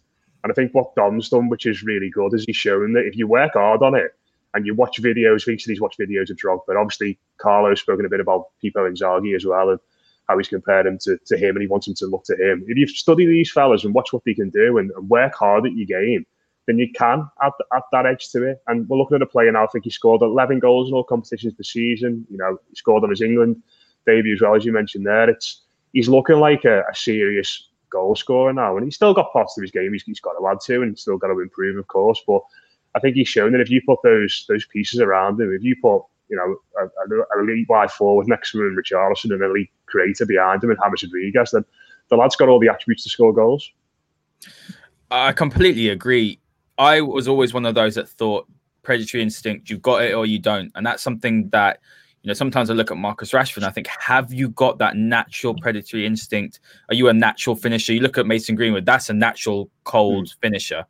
And 0.44 0.52
I 0.52 0.54
think 0.54 0.74
what 0.74 0.94
Dom's 0.94 1.30
done, 1.30 1.48
which 1.48 1.66
is 1.66 1.82
really 1.82 2.10
good, 2.10 2.34
is 2.34 2.44
he's 2.44 2.54
shown 2.56 2.92
that 2.92 3.06
if 3.06 3.16
you 3.16 3.26
work 3.26 3.54
hard 3.54 3.82
on 3.82 3.94
it 3.94 4.12
and 4.52 4.64
you 4.64 4.74
watch 4.74 5.02
videos, 5.02 5.46
recently 5.46 5.72
he's 5.72 5.80
watched 5.80 5.98
videos 5.98 6.30
of 6.30 6.36
Drogba, 6.36 6.60
but 6.68 6.76
obviously 6.76 7.18
Carlo's 7.38 7.80
spoken 7.80 8.04
a 8.04 8.10
bit 8.10 8.20
about 8.20 8.48
Pippo 8.60 8.88
Inzaghi 8.88 9.34
as 9.34 9.44
well 9.44 9.70
and 9.70 9.80
how 10.28 10.36
he's 10.38 10.48
compared 10.48 10.86
him 10.86 10.98
to, 10.98 11.18
to 11.26 11.36
him 11.36 11.56
and 11.56 11.62
he 11.62 11.66
wants 11.66 11.88
him 11.88 11.94
to 11.94 12.06
look 12.06 12.24
to 12.24 12.36
him. 12.36 12.64
If 12.68 12.76
you 12.76 12.86
study 12.86 13.26
these 13.26 13.50
fellas 13.50 13.84
and 13.84 13.94
watch 13.94 14.12
what 14.12 14.22
they 14.24 14.34
can 14.34 14.50
do 14.50 14.78
and, 14.78 14.90
and 14.92 15.08
work 15.08 15.34
hard 15.34 15.66
at 15.66 15.72
your 15.72 15.86
game, 15.86 16.24
then 16.66 16.78
you 16.78 16.92
can 16.92 17.28
add, 17.42 17.52
add 17.74 17.82
that 17.92 18.06
edge 18.06 18.30
to 18.30 18.42
it. 18.42 18.62
And 18.68 18.88
we're 18.88 18.98
looking 18.98 19.16
at 19.16 19.22
a 19.22 19.26
player 19.26 19.50
now, 19.50 19.64
I 19.64 19.68
think 19.68 19.84
he 19.84 19.90
scored 19.90 20.22
11 20.22 20.60
goals 20.60 20.88
in 20.88 20.94
all 20.94 21.04
competitions 21.04 21.54
this 21.56 21.72
season. 21.72 22.26
You 22.30 22.38
know, 22.38 22.58
he 22.68 22.76
scored 22.76 23.02
on 23.02 23.10
his 23.10 23.20
England 23.20 23.62
debut 24.06 24.34
as 24.34 24.40
well, 24.40 24.54
as 24.54 24.64
you 24.64 24.72
mentioned 24.72 25.06
there. 25.06 25.28
It's 25.28 25.62
He's 25.94 26.08
looking 26.08 26.40
like 26.40 26.64
a, 26.64 26.80
a 26.90 26.94
serious 26.94 27.68
goal 27.94 28.16
scorer 28.16 28.52
now, 28.52 28.76
and 28.76 28.84
he's 28.84 28.96
still 28.96 29.14
got 29.14 29.32
parts 29.32 29.56
of 29.56 29.62
his 29.62 29.70
game 29.70 29.92
he's, 29.92 30.02
he's 30.02 30.20
got 30.20 30.32
to 30.32 30.46
add 30.48 30.60
to, 30.66 30.82
and 30.82 30.98
still 30.98 31.16
got 31.16 31.28
to 31.28 31.40
improve, 31.40 31.78
of 31.78 31.86
course. 31.86 32.20
But 32.26 32.42
I 32.94 33.00
think 33.00 33.16
he's 33.16 33.28
shown 33.28 33.52
that 33.52 33.60
if 33.60 33.70
you 33.70 33.80
put 33.86 34.00
those 34.02 34.44
those 34.48 34.66
pieces 34.66 35.00
around 35.00 35.40
him, 35.40 35.52
if 35.54 35.62
you 35.62 35.76
put 35.80 36.02
you 36.28 36.36
know 36.36 36.56
a, 36.80 36.86
a 36.86 37.40
elite 37.40 37.68
wide 37.68 37.90
forward 37.90 38.28
next 38.28 38.52
to 38.52 38.60
him, 38.60 38.68
and 38.68 38.78
Richarlison, 38.78 39.34
an 39.34 39.42
elite 39.42 39.70
creator 39.86 40.26
behind 40.26 40.62
him, 40.62 40.70
and 40.70 40.78
James 40.82 41.02
Rodriguez, 41.04 41.50
then 41.52 41.64
the 42.10 42.16
lad's 42.16 42.36
got 42.36 42.48
all 42.48 42.60
the 42.60 42.68
attributes 42.68 43.04
to 43.04 43.10
score 43.10 43.32
goals. 43.32 43.70
I 45.10 45.32
completely 45.32 45.88
agree. 45.88 46.40
I 46.76 47.00
was 47.00 47.28
always 47.28 47.54
one 47.54 47.66
of 47.66 47.74
those 47.74 47.94
that 47.94 48.08
thought 48.08 48.46
predatory 48.82 49.22
instinct, 49.22 49.70
you've 49.70 49.82
got 49.82 50.02
it 50.02 50.14
or 50.14 50.26
you 50.26 50.38
don't, 50.38 50.72
and 50.74 50.84
that's 50.84 51.02
something 51.02 51.48
that 51.50 51.80
you 52.24 52.28
know, 52.28 52.34
sometimes 52.34 52.70
I 52.70 52.72
look 52.72 52.90
at 52.90 52.96
Marcus 52.96 53.32
Rashford 53.32 53.58
and 53.58 53.66
I 53.66 53.70
think, 53.70 53.86
have 53.86 54.32
you 54.32 54.48
got 54.48 54.78
that 54.78 54.96
natural 54.96 55.54
predatory 55.54 56.06
instinct? 56.06 56.58
Are 56.88 56.94
you 56.94 57.10
a 57.10 57.12
natural 57.12 57.54
finisher? 57.54 57.92
You 57.92 58.00
look 58.00 58.16
at 58.16 58.26
Mason 58.26 58.54
Greenwood, 58.54 58.86
that's 58.86 59.10
a 59.10 59.12
natural 59.12 59.70
cold 59.84 60.28
mm. 60.28 60.34
finisher. 60.40 60.86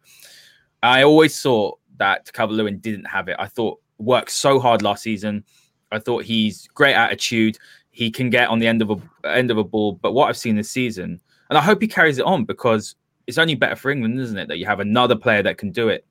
I 0.84 1.02
always 1.02 1.42
thought 1.42 1.80
that 1.96 2.32
Calvert-Lewin 2.32 2.78
didn't 2.78 3.06
have 3.06 3.28
it. 3.28 3.34
I 3.40 3.48
thought 3.48 3.80
worked 3.98 4.30
so 4.30 4.60
hard 4.60 4.82
last 4.82 5.02
season. 5.02 5.44
I 5.90 5.98
thought 5.98 6.22
he's 6.22 6.68
great 6.68 6.94
attitude. 6.94 7.58
He 7.90 8.12
can 8.12 8.30
get 8.30 8.48
on 8.48 8.60
the 8.60 8.68
end 8.68 8.80
of 8.80 8.90
a 8.90 9.28
end 9.28 9.50
of 9.50 9.58
a 9.58 9.64
ball. 9.64 9.94
But 9.94 10.12
what 10.12 10.28
I've 10.28 10.36
seen 10.36 10.54
this 10.54 10.70
season, 10.70 11.20
and 11.48 11.58
I 11.58 11.62
hope 11.62 11.82
he 11.82 11.88
carries 11.88 12.18
it 12.18 12.24
on 12.24 12.44
because 12.44 12.94
it's 13.26 13.38
only 13.38 13.56
better 13.56 13.74
for 13.74 13.90
England, 13.90 14.20
isn't 14.20 14.38
it? 14.38 14.46
That 14.46 14.58
you 14.58 14.66
have 14.66 14.78
another 14.78 15.16
player 15.16 15.42
that 15.42 15.58
can 15.58 15.72
do 15.72 15.88
it. 15.88 16.06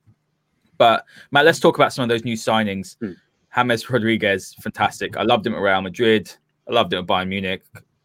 But 0.76 1.06
Matt, 1.30 1.46
let's 1.46 1.60
talk 1.60 1.76
about 1.76 1.94
some 1.94 2.02
of 2.02 2.10
those 2.10 2.24
new 2.24 2.36
signings. 2.36 2.98
Mm. 2.98 3.16
James 3.56 3.88
Rodriguez, 3.88 4.54
fantastic. 4.60 5.16
I 5.16 5.22
loved 5.22 5.46
him 5.46 5.54
at 5.54 5.60
Real 5.60 5.80
Madrid. 5.80 6.32
I 6.68 6.72
loved 6.72 6.92
him 6.92 7.00
at 7.00 7.06
Bayern 7.06 7.28
Munich. 7.28 7.62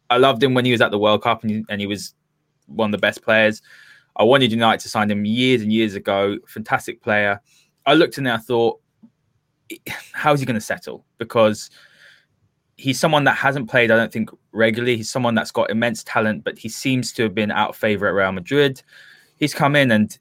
I 0.08 0.16
loved 0.16 0.42
him 0.42 0.54
when 0.54 0.64
he 0.64 0.72
was 0.72 0.80
at 0.80 0.90
the 0.90 0.98
World 0.98 1.22
Cup 1.22 1.42
and 1.42 1.50
he, 1.50 1.64
and 1.68 1.80
he 1.80 1.86
was 1.86 2.14
one 2.66 2.88
of 2.88 2.92
the 2.92 2.98
best 2.98 3.22
players. 3.22 3.62
I 4.16 4.24
wanted 4.24 4.52
United 4.52 4.80
to 4.82 4.88
sign 4.88 5.10
him 5.10 5.24
years 5.24 5.62
and 5.62 5.72
years 5.72 5.94
ago. 5.94 6.38
Fantastic 6.46 7.02
player. 7.02 7.40
I 7.86 7.94
looked 7.94 8.16
there, 8.16 8.32
I 8.32 8.36
thought, 8.36 8.80
how 10.12 10.32
is 10.32 10.40
he 10.40 10.46
going 10.46 10.54
to 10.54 10.60
settle? 10.60 11.04
Because 11.18 11.70
he's 12.76 12.98
someone 12.98 13.24
that 13.24 13.36
hasn't 13.36 13.70
played, 13.70 13.90
I 13.90 13.96
don't 13.96 14.12
think, 14.12 14.30
regularly. 14.52 14.96
He's 14.96 15.10
someone 15.10 15.34
that's 15.34 15.50
got 15.50 15.70
immense 15.70 16.02
talent, 16.04 16.44
but 16.44 16.58
he 16.58 16.68
seems 16.68 17.12
to 17.12 17.22
have 17.24 17.34
been 17.34 17.50
out 17.50 17.70
of 17.70 17.76
favor 17.76 18.06
at 18.06 18.14
Real 18.14 18.32
Madrid. 18.32 18.82
He's 19.36 19.54
come 19.54 19.76
in 19.76 19.90
and 19.90 20.18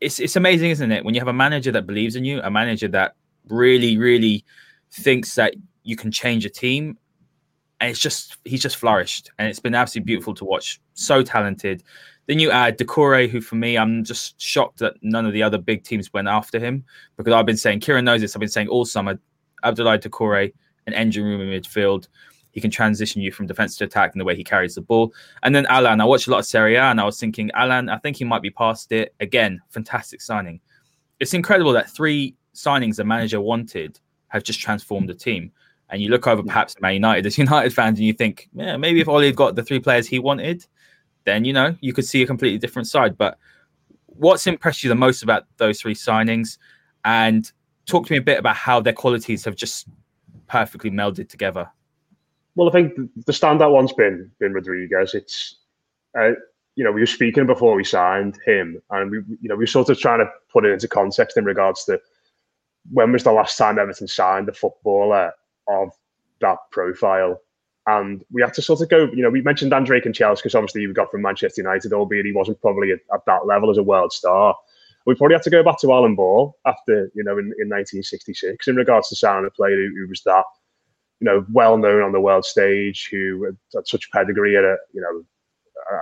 it's 0.00 0.20
it's 0.20 0.36
amazing, 0.36 0.70
isn't 0.70 0.92
it? 0.92 1.04
When 1.04 1.14
you 1.14 1.20
have 1.20 1.28
a 1.28 1.32
manager 1.32 1.72
that 1.72 1.86
believes 1.86 2.16
in 2.16 2.24
you, 2.24 2.40
a 2.42 2.50
manager 2.50 2.88
that 2.88 3.14
really, 3.50 3.96
really 3.96 4.44
thinks 4.90 5.34
that 5.34 5.54
you 5.82 5.96
can 5.96 6.10
change 6.10 6.44
a 6.44 6.50
team. 6.50 6.98
And 7.80 7.90
it's 7.90 8.00
just 8.00 8.38
he's 8.44 8.62
just 8.62 8.76
flourished, 8.76 9.30
and 9.38 9.48
it's 9.48 9.60
been 9.60 9.74
absolutely 9.74 10.06
beautiful 10.06 10.34
to 10.34 10.44
watch. 10.44 10.80
So 10.94 11.22
talented. 11.22 11.84
Then 12.26 12.40
you 12.40 12.50
add 12.50 12.76
Doucouré, 12.76 13.28
who 13.28 13.40
for 13.40 13.54
me, 13.54 13.78
I'm 13.78 14.04
just 14.04 14.40
shocked 14.40 14.80
that 14.80 14.94
none 15.00 15.24
of 15.24 15.32
the 15.32 15.42
other 15.42 15.58
big 15.58 15.84
teams 15.84 16.12
went 16.12 16.28
after 16.28 16.58
him 16.58 16.84
because 17.16 17.32
I've 17.32 17.46
been 17.46 17.56
saying 17.56 17.80
Ciaran 17.80 18.04
knows 18.04 18.20
this. 18.20 18.34
I've 18.34 18.40
been 18.40 18.48
saying 18.48 18.68
all 18.68 18.84
summer, 18.84 19.18
Abdoulaye 19.64 20.02
Doucouré, 20.02 20.52
an 20.86 20.92
engine 20.92 21.24
room 21.24 21.40
in 21.40 21.48
midfield. 21.48 22.08
He 22.50 22.60
can 22.60 22.70
transition 22.70 23.22
you 23.22 23.30
from 23.30 23.46
defense 23.46 23.76
to 23.76 23.84
attack 23.84 24.12
in 24.14 24.18
the 24.18 24.24
way 24.24 24.34
he 24.34 24.42
carries 24.42 24.74
the 24.74 24.80
ball. 24.80 25.14
And 25.42 25.54
then 25.54 25.64
Allan, 25.66 26.00
I 26.00 26.04
watched 26.04 26.26
a 26.26 26.30
lot 26.30 26.40
of 26.40 26.46
Serie 26.46 26.74
A 26.74 26.82
and 26.82 27.00
I 27.00 27.04
was 27.04 27.18
thinking, 27.20 27.50
Allan, 27.52 27.88
I 27.88 27.98
think 27.98 28.16
he 28.16 28.24
might 28.24 28.42
be 28.42 28.50
past 28.50 28.90
it. 28.90 29.14
Again, 29.20 29.60
fantastic 29.68 30.20
signing. 30.20 30.60
It's 31.20 31.34
incredible 31.34 31.72
that 31.72 31.90
three 31.90 32.34
signings 32.58 32.96
the 32.96 33.04
manager 33.04 33.40
wanted 33.40 33.98
have 34.28 34.42
just 34.42 34.60
transformed 34.60 35.08
the 35.08 35.14
team. 35.14 35.50
And 35.90 36.02
you 36.02 36.10
look 36.10 36.26
over 36.26 36.42
perhaps 36.42 36.78
Man 36.80 36.94
United 36.94 37.24
as 37.26 37.38
United 37.48 37.72
fans 37.72 37.98
and 37.98 38.06
you 38.06 38.12
think, 38.12 38.48
yeah, 38.54 38.76
maybe 38.76 39.00
if 39.00 39.08
Ole 39.08 39.22
had 39.22 39.36
got 39.36 39.54
the 39.54 39.62
three 39.62 39.80
players 39.80 40.06
he 40.06 40.18
wanted, 40.18 40.66
then 41.24 41.44
you 41.44 41.52
know 41.52 41.76
you 41.80 41.92
could 41.92 42.04
see 42.04 42.22
a 42.22 42.26
completely 42.26 42.58
different 42.58 42.88
side. 42.88 43.16
But 43.16 43.38
what's 44.06 44.46
impressed 44.46 44.82
you 44.82 44.88
the 44.88 44.94
most 44.94 45.22
about 45.22 45.44
those 45.56 45.80
three 45.80 45.94
signings? 45.94 46.58
And 47.04 47.50
talk 47.86 48.06
to 48.06 48.12
me 48.12 48.18
a 48.18 48.22
bit 48.22 48.38
about 48.38 48.56
how 48.56 48.80
their 48.80 48.92
qualities 48.92 49.44
have 49.44 49.56
just 49.56 49.88
perfectly 50.46 50.90
melded 50.90 51.28
together. 51.28 51.70
Well, 52.54 52.68
I 52.68 52.72
think 52.72 52.94
the 53.26 53.32
standout 53.32 53.72
one's 53.72 53.92
been 53.92 54.30
been 54.40 54.52
Rodriguez. 54.52 55.14
It's 55.14 55.56
uh, 56.18 56.32
you 56.74 56.84
know 56.84 56.92
we 56.92 57.00
were 57.00 57.06
speaking 57.06 57.46
before 57.46 57.74
we 57.74 57.84
signed 57.84 58.38
him, 58.44 58.82
and 58.90 59.10
we 59.10 59.18
you 59.40 59.48
know 59.48 59.54
we 59.54 59.62
were 59.62 59.66
sort 59.66 59.90
of 59.90 59.98
trying 59.98 60.18
to 60.18 60.30
put 60.52 60.64
it 60.64 60.72
into 60.72 60.88
context 60.88 61.36
in 61.36 61.44
regards 61.44 61.84
to 61.84 62.00
when 62.92 63.12
was 63.12 63.24
the 63.24 63.32
last 63.32 63.56
time 63.56 63.78
Everton 63.78 64.08
signed 64.08 64.48
a 64.48 64.52
footballer 64.52 65.32
of 65.68 65.90
that 66.40 66.58
profile? 66.70 67.40
And 67.86 68.22
we 68.30 68.42
had 68.42 68.52
to 68.54 68.62
sort 68.62 68.82
of 68.82 68.90
go, 68.90 69.08
you 69.14 69.22
know, 69.22 69.30
we 69.30 69.40
mentioned 69.40 69.72
Andrei 69.72 70.00
Kanchelskis 70.00 70.36
because 70.36 70.54
obviously 70.54 70.86
we 70.86 70.92
got 70.92 71.10
from 71.10 71.22
Manchester 71.22 71.62
United, 71.62 71.92
albeit 71.92 72.26
he 72.26 72.32
wasn't 72.32 72.60
probably 72.60 72.92
at, 72.92 72.98
at, 73.14 73.24
that 73.26 73.46
level 73.46 73.70
as 73.70 73.78
a 73.78 73.82
world 73.82 74.12
star. 74.12 74.54
We 75.06 75.14
probably 75.14 75.36
had 75.36 75.42
to 75.44 75.50
go 75.50 75.62
back 75.62 75.80
to 75.80 75.92
Alan 75.92 76.14
Ball 76.14 76.54
after, 76.66 77.10
you 77.14 77.24
know, 77.24 77.38
in, 77.38 77.46
in 77.58 77.70
1966 77.70 78.68
in 78.68 78.76
regards 78.76 79.08
to 79.08 79.16
signing 79.16 79.46
a 79.46 79.50
player 79.50 79.74
who, 79.74 79.88
who 79.96 80.06
was 80.06 80.20
that, 80.26 80.44
you 81.20 81.24
know, 81.24 81.46
well 81.50 81.78
known 81.78 82.02
on 82.02 82.12
the 82.12 82.20
world 82.20 82.44
stage, 82.44 83.08
who 83.10 83.44
had, 83.44 83.56
had 83.74 83.88
such 83.88 84.10
pedigree 84.10 84.58
at 84.58 84.64
a, 84.64 84.76
you 84.92 85.00
know, 85.00 85.24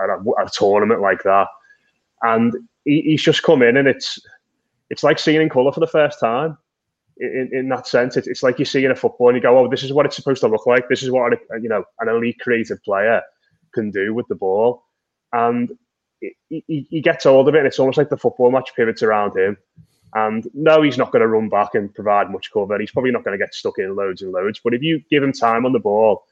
at 0.02 0.10
a, 0.10 0.40
at 0.40 0.48
a 0.48 0.58
tournament 0.58 1.00
like 1.00 1.22
that. 1.22 1.46
And 2.22 2.52
he, 2.84 3.02
he's 3.02 3.22
just 3.22 3.44
come 3.44 3.62
in 3.62 3.76
and 3.76 3.86
it's, 3.86 4.18
it's 4.90 5.04
like 5.04 5.20
seeing 5.20 5.40
in 5.40 5.48
colour 5.48 5.70
for 5.70 5.80
the 5.80 5.86
first 5.86 6.18
time 6.18 6.58
in, 7.18 7.50
in 7.52 7.68
that 7.70 7.86
sense. 7.86 8.16
It's, 8.16 8.26
it's 8.26 8.42
like 8.42 8.58
you 8.58 8.64
see 8.64 8.84
in 8.84 8.90
a 8.90 8.96
football 8.96 9.28
and 9.28 9.36
you 9.36 9.42
go, 9.42 9.58
oh, 9.58 9.68
this 9.68 9.82
is 9.82 9.92
what 9.92 10.06
it's 10.06 10.16
supposed 10.16 10.40
to 10.42 10.48
look 10.48 10.66
like. 10.66 10.88
This 10.88 11.02
is 11.02 11.10
what 11.10 11.32
you 11.60 11.68
know 11.68 11.84
an 12.00 12.08
elite 12.08 12.38
creative 12.40 12.82
player 12.82 13.22
can 13.74 13.90
do 13.90 14.14
with 14.14 14.26
the 14.28 14.34
ball, 14.34 14.84
and 15.32 15.72
he, 16.48 16.86
he 16.90 17.00
gets 17.00 17.24
hold 17.24 17.48
of 17.48 17.54
it, 17.54 17.58
and 17.58 17.66
it's 17.66 17.78
almost 17.78 17.98
like 17.98 18.08
the 18.08 18.16
football 18.16 18.50
match 18.50 18.70
pivots 18.76 19.02
around 19.02 19.36
him. 19.36 19.56
And 20.14 20.48
no, 20.54 20.80
he's 20.80 20.96
not 20.96 21.12
going 21.12 21.20
to 21.20 21.28
run 21.28 21.50
back 21.50 21.74
and 21.74 21.94
provide 21.94 22.30
much 22.30 22.50
cover. 22.50 22.78
He's 22.78 22.90
probably 22.90 23.10
not 23.10 23.24
going 23.24 23.38
to 23.38 23.44
get 23.44 23.54
stuck 23.54 23.78
in 23.78 23.94
loads 23.94 24.22
and 24.22 24.32
loads. 24.32 24.60
But 24.64 24.72
if 24.72 24.82
you 24.82 25.02
give 25.10 25.22
him 25.22 25.32
time 25.32 25.66
on 25.66 25.72
the 25.72 25.78
ball, 25.78 26.24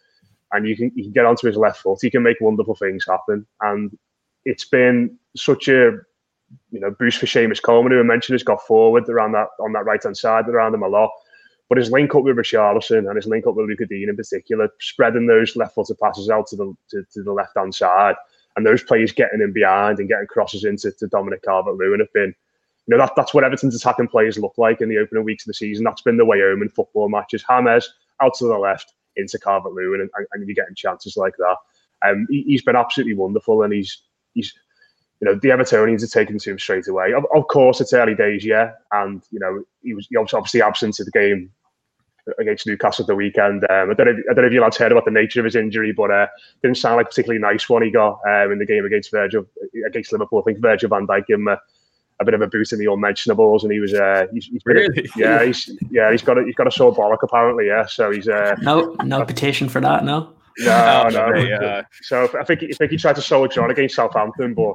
and 0.52 0.66
you 0.66 0.76
can 0.76 0.90
you 0.94 1.04
can 1.04 1.12
get 1.12 1.26
onto 1.26 1.46
his 1.46 1.56
left 1.56 1.80
foot, 1.80 1.98
he 2.00 2.10
can 2.10 2.22
make 2.22 2.40
wonderful 2.40 2.74
things 2.74 3.04
happen. 3.06 3.46
And 3.60 3.96
it's 4.44 4.64
been 4.64 5.18
such 5.36 5.68
a 5.68 5.98
you 6.70 6.80
know, 6.80 6.90
boost 6.90 7.18
for 7.18 7.26
Seamus 7.26 7.62
Coleman, 7.62 7.92
who 7.92 8.00
I 8.00 8.02
mentioned 8.02 8.34
has 8.34 8.42
got 8.42 8.62
forward 8.66 9.08
around 9.08 9.32
that 9.32 9.48
on 9.60 9.72
that 9.72 9.84
right 9.84 10.02
hand 10.02 10.16
side 10.16 10.48
around 10.48 10.74
him 10.74 10.82
a 10.82 10.88
lot. 10.88 11.10
But 11.68 11.78
his 11.78 11.90
link 11.90 12.14
up 12.14 12.24
with 12.24 12.36
Richarlison 12.36 13.08
and 13.08 13.16
his 13.16 13.26
link 13.26 13.46
up 13.46 13.54
with 13.54 13.68
Lucas 13.68 13.88
Digne 13.88 14.08
in 14.08 14.16
particular, 14.16 14.68
spreading 14.80 15.26
those 15.26 15.56
left 15.56 15.74
footed 15.74 15.98
passes 15.98 16.28
out 16.28 16.46
to 16.48 16.56
the 16.56 16.74
to, 16.90 17.04
to 17.14 17.22
the 17.22 17.32
left 17.32 17.56
hand 17.56 17.74
side, 17.74 18.16
and 18.56 18.66
those 18.66 18.82
players 18.82 19.12
getting 19.12 19.40
in 19.40 19.52
behind 19.52 19.98
and 19.98 20.08
getting 20.08 20.26
crosses 20.26 20.64
into 20.64 20.92
to 20.92 21.06
Dominic 21.06 21.42
Calvert 21.42 21.76
Lewin 21.76 22.00
have 22.00 22.12
been, 22.12 22.34
you 22.86 22.96
know, 22.96 22.98
that, 22.98 23.12
that's 23.16 23.32
what 23.32 23.44
Everton's 23.44 23.74
attacking 23.74 24.08
players 24.08 24.38
look 24.38 24.54
like 24.58 24.80
in 24.80 24.88
the 24.88 24.98
opening 24.98 25.24
weeks 25.24 25.44
of 25.44 25.48
the 25.48 25.54
season. 25.54 25.84
That's 25.84 26.02
been 26.02 26.18
the 26.18 26.24
way 26.24 26.40
home 26.40 26.62
in 26.62 26.68
football 26.68 27.08
matches. 27.08 27.44
James 27.48 27.94
out 28.20 28.34
to 28.34 28.46
the 28.46 28.58
left 28.58 28.92
into 29.16 29.38
Calvert 29.38 29.72
Lewin, 29.72 30.00
and, 30.00 30.10
and, 30.32 30.46
you're 30.46 30.54
getting 30.54 30.74
chances 30.74 31.16
like 31.16 31.34
that. 31.38 31.56
Um, 32.06 32.26
he, 32.28 32.52
has 32.52 32.62
been 32.62 32.76
absolutely 32.76 33.14
wonderful, 33.14 33.62
and 33.62 33.72
he's 33.72 34.02
he's 34.34 34.52
you 35.24 35.32
know, 35.32 35.38
the 35.40 35.48
Evertonians 35.48 36.02
are 36.02 36.06
taken 36.06 36.38
to 36.38 36.50
him 36.50 36.58
straight 36.58 36.86
away. 36.86 37.14
Of, 37.14 37.24
of, 37.34 37.48
course, 37.48 37.80
it's 37.80 37.94
early 37.94 38.14
days, 38.14 38.44
yeah, 38.44 38.72
and 38.92 39.22
you 39.30 39.38
know 39.38 39.64
he 39.82 39.94
was, 39.94 40.06
he 40.10 40.18
was 40.18 40.34
obviously 40.34 40.60
absent 40.60 41.00
of 41.00 41.06
the 41.06 41.12
game 41.12 41.50
against 42.38 42.66
Newcastle 42.66 43.04
at 43.04 43.06
the 43.06 43.14
weekend. 43.14 43.64
Um, 43.70 43.90
I 43.90 43.94
don't 43.94 44.06
know. 44.06 44.12
If, 44.12 44.18
I 44.30 44.34
don't 44.34 44.42
know 44.42 44.48
if 44.48 44.52
you 44.52 44.60
lads 44.60 44.76
heard 44.76 44.92
about 44.92 45.06
the 45.06 45.10
nature 45.10 45.40
of 45.40 45.46
his 45.46 45.56
injury, 45.56 45.92
but 45.92 46.10
uh, 46.10 46.26
didn't 46.62 46.76
sound 46.76 46.96
like 46.96 47.06
a 47.06 47.08
particularly 47.08 47.40
nice 47.40 47.68
one 47.70 47.82
he 47.82 47.90
got 47.90 48.20
um, 48.28 48.52
in 48.52 48.58
the 48.58 48.66
game 48.66 48.84
against 48.84 49.10
Virgil 49.10 49.46
against 49.86 50.12
Liverpool. 50.12 50.40
I 50.40 50.42
think 50.42 50.58
Virgil 50.58 50.90
Van 50.90 51.06
Dijk 51.06 51.26
gave 51.26 51.38
him 51.38 51.48
a, 51.48 51.58
a 52.20 52.24
bit 52.26 52.34
of 52.34 52.42
a 52.42 52.46
boot 52.46 52.72
in 52.72 52.78
the 52.78 52.92
unmentionables, 52.92 53.64
and 53.64 53.72
he 53.72 53.80
was 53.80 53.94
uh, 53.94 54.26
he's, 54.30 54.44
he's 54.44 54.62
really? 54.66 55.08
yeah, 55.16 55.42
he's 55.42 55.70
yeah, 55.90 56.10
he's 56.10 56.22
got 56.22 56.36
a, 56.36 56.44
he's 56.44 56.54
got 56.54 56.66
a 56.66 56.70
sore 56.70 56.94
bollock 56.94 57.22
apparently, 57.22 57.68
yeah. 57.68 57.86
So 57.86 58.10
he's 58.10 58.28
uh, 58.28 58.56
no 58.60 58.94
no 59.04 59.24
petition 59.24 59.70
for 59.70 59.80
that, 59.80 60.04
no. 60.04 60.34
No, 60.58 61.08
no. 61.12 61.30
no. 61.30 61.82
So 62.02 62.28
I 62.38 62.44
think 62.44 62.62
I 62.62 62.72
think 62.72 62.90
he 62.90 62.96
tried 62.96 63.16
to 63.16 63.22
soldier 63.22 63.62
on 63.62 63.70
against 63.70 63.96
Southampton, 63.96 64.54
but 64.54 64.74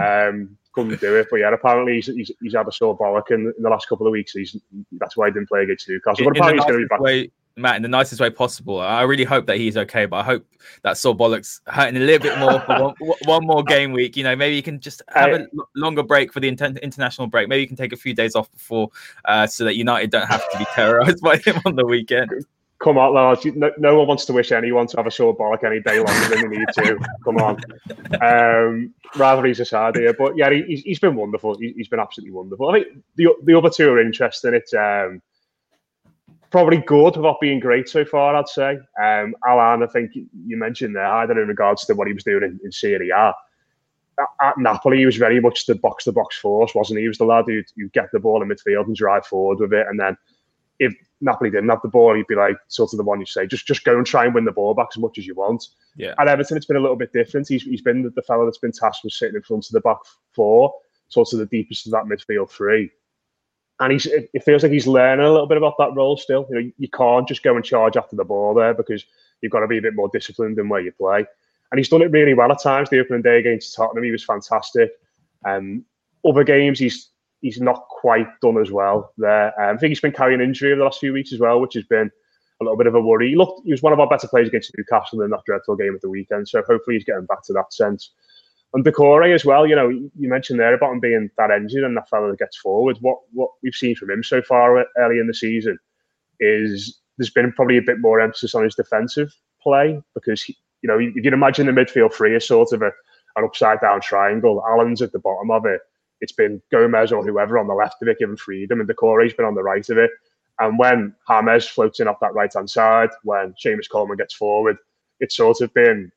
um, 0.00 0.56
couldn't 0.72 1.00
do 1.00 1.16
it. 1.16 1.28
But 1.30 1.36
yeah, 1.36 1.52
apparently 1.52 1.94
he's, 1.94 2.06
he's, 2.06 2.30
he's 2.42 2.54
had 2.54 2.68
a 2.68 2.72
sore 2.72 2.96
bollock 2.96 3.30
in, 3.30 3.52
in 3.56 3.62
the 3.62 3.70
last 3.70 3.88
couple 3.88 4.06
of 4.06 4.12
weeks. 4.12 4.32
He's 4.32 4.56
that's 4.92 5.16
why 5.16 5.28
he 5.28 5.32
didn't 5.32 5.48
play 5.48 5.62
against 5.62 5.88
Newcastle. 5.88 6.24
But 6.24 6.36
apparently 6.36 6.58
he's 6.58 6.66
going 6.66 6.80
to 6.80 6.84
be 6.84 6.88
back. 6.88 7.00
Way, 7.00 7.30
Matt 7.56 7.76
in 7.76 7.82
the 7.82 7.88
nicest 7.88 8.20
way 8.20 8.30
possible. 8.30 8.80
I 8.80 9.02
really 9.02 9.24
hope 9.24 9.46
that 9.46 9.56
he's 9.56 9.76
okay, 9.76 10.06
but 10.06 10.16
I 10.16 10.22
hope 10.24 10.44
that 10.82 10.98
sore 10.98 11.16
Bollocks 11.16 11.60
hurting 11.68 11.96
a 11.96 12.00
little 12.00 12.22
bit 12.22 12.38
more 12.38 12.60
for 12.60 12.82
one, 12.82 12.94
one, 13.24 13.46
more 13.46 13.62
game 13.62 13.92
week. 13.92 14.16
You 14.16 14.24
know, 14.24 14.34
maybe 14.34 14.56
you 14.56 14.62
can 14.62 14.80
just 14.80 15.02
have 15.14 15.32
a 15.32 15.46
longer 15.76 16.02
break 16.02 16.32
for 16.32 16.40
the 16.40 16.48
international 16.48 17.28
break. 17.28 17.48
Maybe 17.48 17.62
you 17.62 17.68
can 17.68 17.76
take 17.76 17.92
a 17.92 17.96
few 17.96 18.12
days 18.12 18.34
off 18.34 18.50
before, 18.50 18.90
uh, 19.26 19.46
so 19.46 19.64
that 19.64 19.76
United 19.76 20.10
don't 20.10 20.26
have 20.26 20.50
to 20.50 20.58
be 20.58 20.64
terrorized 20.74 21.20
by 21.20 21.36
him 21.36 21.60
on 21.64 21.76
the 21.76 21.86
weekend. 21.86 22.44
Come 22.84 22.98
on, 22.98 23.14
lads. 23.14 23.46
No, 23.46 23.72
no, 23.78 23.96
one 23.96 24.08
wants 24.08 24.26
to 24.26 24.34
wish 24.34 24.52
anyone 24.52 24.86
to 24.88 24.98
have 24.98 25.06
a 25.06 25.10
sore 25.10 25.34
bollock 25.34 25.64
any 25.64 25.80
day 25.80 25.96
longer 26.00 26.28
than 26.28 26.50
they 26.50 26.58
need 26.58 26.68
to. 26.74 26.98
Come 27.24 27.38
on. 27.38 27.58
Um, 28.20 28.92
rather, 29.16 29.46
he's 29.46 29.58
a 29.60 29.64
sad 29.64 29.96
here. 29.96 30.12
But 30.12 30.36
yeah, 30.36 30.50
he, 30.50 30.82
he's 30.84 30.98
been 30.98 31.16
wonderful. 31.16 31.56
He, 31.56 31.72
has 31.78 31.88
been 31.88 31.98
absolutely 31.98 32.32
wonderful. 32.32 32.68
I 32.68 32.74
think 32.74 33.02
the, 33.16 33.28
the 33.44 33.56
other 33.56 33.70
two 33.70 33.90
are 33.90 34.00
interesting. 34.00 34.52
It's. 34.52 34.74
Um, 34.74 35.22
probably 36.50 36.76
good 36.76 37.16
without 37.16 37.40
being 37.40 37.58
great 37.58 37.88
so 37.88 38.04
far, 38.04 38.36
I'd 38.36 38.48
say. 38.48 38.78
Um, 39.02 39.34
Allan, 39.44 39.82
I 39.82 39.86
think 39.86 40.12
you 40.14 40.56
mentioned 40.56 40.94
there, 40.94 41.04
either 41.04 41.40
in 41.42 41.48
regards 41.48 41.84
to 41.86 41.94
what 41.94 42.06
he 42.06 42.12
was 42.12 42.22
doing 42.22 42.44
in, 42.44 42.60
in 42.62 42.70
Serie 42.70 43.10
A. 43.10 43.34
At, 44.20 44.28
at 44.40 44.58
Napoli, 44.58 44.98
he 44.98 45.06
was 45.06 45.16
very 45.16 45.40
much 45.40 45.66
the 45.66 45.74
box 45.74 46.04
to 46.04 46.12
box 46.12 46.38
force, 46.38 46.72
wasn't 46.72 46.98
he? 46.98 47.06
He 47.06 47.08
was 47.08 47.18
the 47.18 47.24
lad 47.24 47.46
who'd, 47.48 47.66
who'd 47.76 47.92
get 47.92 48.10
the 48.12 48.20
ball 48.20 48.40
in 48.40 48.48
midfield 48.48 48.86
and 48.86 48.94
drive 48.94 49.26
forward 49.26 49.58
with 49.58 49.72
it. 49.72 49.86
And 49.88 49.98
then 49.98 50.16
if 50.84 50.94
Napoli 51.20 51.50
didn't 51.50 51.68
have 51.68 51.82
the 51.82 51.88
ball, 51.88 52.14
he'd 52.14 52.26
be 52.26 52.34
like 52.34 52.56
sort 52.68 52.92
of 52.92 52.96
the 52.96 53.04
one 53.04 53.20
you 53.20 53.26
say, 53.26 53.46
just 53.46 53.66
just 53.66 53.84
go 53.84 53.96
and 53.96 54.06
try 54.06 54.24
and 54.24 54.34
win 54.34 54.44
the 54.44 54.52
ball 54.52 54.74
back 54.74 54.88
as 54.94 54.98
much 54.98 55.18
as 55.18 55.26
you 55.26 55.34
want. 55.34 55.68
Yeah. 55.96 56.14
At 56.18 56.28
Everton, 56.28 56.56
it's 56.56 56.66
been 56.66 56.76
a 56.76 56.80
little 56.80 56.96
bit 56.96 57.12
different. 57.12 57.48
He's, 57.48 57.62
he's 57.62 57.82
been 57.82 58.02
the, 58.02 58.10
the 58.10 58.22
fellow 58.22 58.44
that's 58.44 58.58
been 58.58 58.72
tasked 58.72 59.04
with 59.04 59.12
sitting 59.12 59.36
in 59.36 59.42
front 59.42 59.66
of 59.66 59.72
the 59.72 59.80
back 59.80 59.98
four, 60.32 60.74
sort 61.08 61.32
of 61.32 61.38
the 61.38 61.46
deepest 61.46 61.86
of 61.86 61.92
that 61.92 62.04
midfield 62.04 62.50
three 62.50 62.90
and 63.80 63.92
he's 63.92 64.06
it 64.06 64.44
feels 64.44 64.62
like 64.62 64.72
he's 64.72 64.86
learning 64.86 65.26
a 65.26 65.30
little 65.30 65.46
bit 65.46 65.58
about 65.58 65.74
that 65.78 65.94
role 65.94 66.16
still. 66.16 66.46
You 66.48 66.54
know, 66.54 66.70
you 66.78 66.88
can't 66.88 67.26
just 67.26 67.42
go 67.42 67.56
and 67.56 67.64
charge 67.64 67.96
after 67.96 68.16
the 68.16 68.24
ball 68.24 68.54
there 68.54 68.72
because 68.72 69.04
you've 69.40 69.52
got 69.52 69.60
to 69.60 69.66
be 69.66 69.78
a 69.78 69.82
bit 69.82 69.96
more 69.96 70.10
disciplined 70.12 70.58
in 70.58 70.68
where 70.68 70.80
you 70.80 70.92
play. 70.92 71.24
And 71.70 71.78
he's 71.78 71.88
done 71.88 72.02
it 72.02 72.10
really 72.10 72.34
well 72.34 72.52
at 72.52 72.62
times. 72.62 72.88
The 72.88 73.00
opening 73.00 73.22
day 73.22 73.38
against 73.40 73.74
Tottenham, 73.74 74.04
he 74.04 74.12
was 74.12 74.24
fantastic. 74.24 74.92
Um, 75.44 75.84
other 76.24 76.44
games, 76.44 76.78
he's 76.78 77.10
he's 77.44 77.60
not 77.60 77.86
quite 77.90 78.26
done 78.40 78.58
as 78.58 78.70
well 78.70 79.12
there. 79.18 79.48
Um, 79.60 79.76
I 79.76 79.78
think 79.78 79.90
he's 79.90 80.00
been 80.00 80.12
carrying 80.12 80.40
an 80.40 80.46
injury 80.46 80.72
over 80.72 80.78
the 80.78 80.84
last 80.84 80.98
few 80.98 81.12
weeks 81.12 81.32
as 81.32 81.38
well, 81.38 81.60
which 81.60 81.74
has 81.74 81.84
been 81.84 82.10
a 82.60 82.64
little 82.64 82.78
bit 82.78 82.86
of 82.86 82.94
a 82.94 83.00
worry. 83.00 83.28
He 83.28 83.36
looked 83.36 83.60
he 83.66 83.72
was 83.72 83.82
one 83.82 83.92
of 83.92 84.00
our 84.00 84.08
better 84.08 84.26
players 84.26 84.48
against 84.48 84.72
Newcastle 84.76 85.20
in 85.20 85.30
that 85.30 85.44
dreadful 85.44 85.76
game 85.76 85.94
at 85.94 86.00
the 86.00 86.08
weekend. 86.08 86.48
So 86.48 86.62
hopefully 86.66 86.96
he's 86.96 87.04
getting 87.04 87.26
back 87.26 87.42
to 87.44 87.52
that 87.52 87.72
sense. 87.72 88.10
And 88.72 88.84
Doucouré 88.84 89.34
as 89.34 89.44
well, 89.44 89.66
you 89.66 89.76
know, 89.76 89.88
you 89.88 90.28
mentioned 90.28 90.58
there 90.58 90.74
about 90.74 90.92
him 90.92 91.00
being 91.00 91.30
that 91.38 91.50
engine 91.50 91.84
and 91.84 91.96
that 91.96 92.08
fellow 92.08 92.30
that 92.30 92.38
gets 92.38 92.56
forward. 92.56 92.96
What 93.02 93.18
what 93.32 93.50
we've 93.62 93.74
seen 93.74 93.94
from 93.94 94.10
him 94.10 94.24
so 94.24 94.40
far 94.40 94.84
early 94.98 95.18
in 95.18 95.26
the 95.26 95.34
season 95.34 95.78
is 96.40 96.98
there's 97.18 97.30
been 97.30 97.52
probably 97.52 97.76
a 97.76 97.82
bit 97.82 98.00
more 98.00 98.20
emphasis 98.20 98.54
on 98.54 98.64
his 98.64 98.74
defensive 98.74 99.32
play 99.62 100.02
because, 100.14 100.42
he, 100.42 100.56
you 100.82 100.88
know, 100.88 100.98
you, 100.98 101.12
you 101.14 101.22
can 101.22 101.34
imagine 101.34 101.66
the 101.66 101.72
midfield 101.72 102.12
three 102.12 102.34
is 102.34 102.46
sort 102.46 102.72
of 102.72 102.82
a, 102.82 102.90
an 103.36 103.44
upside 103.44 103.80
down 103.80 104.00
triangle. 104.00 104.64
Allan's 104.68 105.02
at 105.02 105.12
the 105.12 105.20
bottom 105.20 105.50
of 105.50 105.66
it. 105.66 105.80
It's 106.20 106.32
been 106.32 106.62
Gomes 106.70 107.12
or 107.12 107.24
whoever 107.24 107.58
on 107.58 107.66
the 107.66 107.74
left 107.74 108.02
of 108.02 108.08
it 108.08 108.18
given 108.18 108.36
freedom, 108.36 108.80
and 108.80 108.88
Doucouré's 108.88 109.34
been 109.34 109.46
on 109.46 109.54
the 109.54 109.62
right 109.62 109.88
of 109.88 109.98
it. 109.98 110.10
And 110.60 110.78
when 110.78 111.14
James 111.28 111.66
floats 111.66 112.00
in 112.00 112.08
off 112.08 112.20
that 112.20 112.34
right 112.34 112.52
hand 112.52 112.70
side, 112.70 113.10
when 113.24 113.54
Seamus 113.54 113.90
Coleman 113.90 114.16
gets 114.16 114.34
forward, 114.34 114.76
it's 115.20 115.36
sort 115.36 115.60
of 115.60 115.72
been 115.74 116.12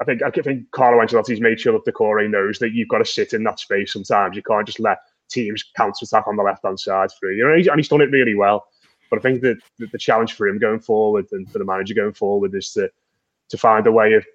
I 0.00 0.04
think 0.04 0.22
I 0.22 0.30
think 0.30 0.70
Carlo 0.72 1.02
Ancelotti's 1.02 1.40
made 1.40 1.60
sure 1.60 1.72
that 1.72 1.90
Doucouré 1.90 2.28
knows 2.28 2.58
that 2.58 2.72
you've 2.72 2.88
got 2.88 2.98
to 2.98 3.04
sit 3.04 3.32
in 3.32 3.44
that 3.44 3.60
space 3.60 3.92
sometimes. 3.92 4.36
You 4.36 4.42
can't 4.42 4.66
just 4.66 4.80
let 4.80 4.98
teams 5.30 5.64
counter 5.76 6.04
attack 6.04 6.26
on 6.26 6.36
the 6.36 6.42
left 6.42 6.64
hand 6.64 6.78
side 6.78 7.10
for 7.18 7.32
you. 7.32 7.44
Know, 7.44 7.54
and 7.54 7.78
he's 7.78 7.88
done 7.88 8.02
it 8.02 8.10
really 8.10 8.34
well. 8.34 8.66
But 9.10 9.20
I 9.20 9.22
think 9.22 9.40
that 9.42 9.58
the 9.78 9.98
challenge 9.98 10.34
for 10.34 10.48
him 10.48 10.58
going 10.58 10.80
forward 10.80 11.26
and 11.32 11.50
for 11.50 11.58
the 11.58 11.64
manager 11.64 11.94
going 11.94 12.12
forward 12.12 12.54
is 12.54 12.72
to 12.72 12.90
to 13.48 13.56
find 13.56 13.86
a 13.86 13.92
way 13.92 14.12
of 14.14 14.26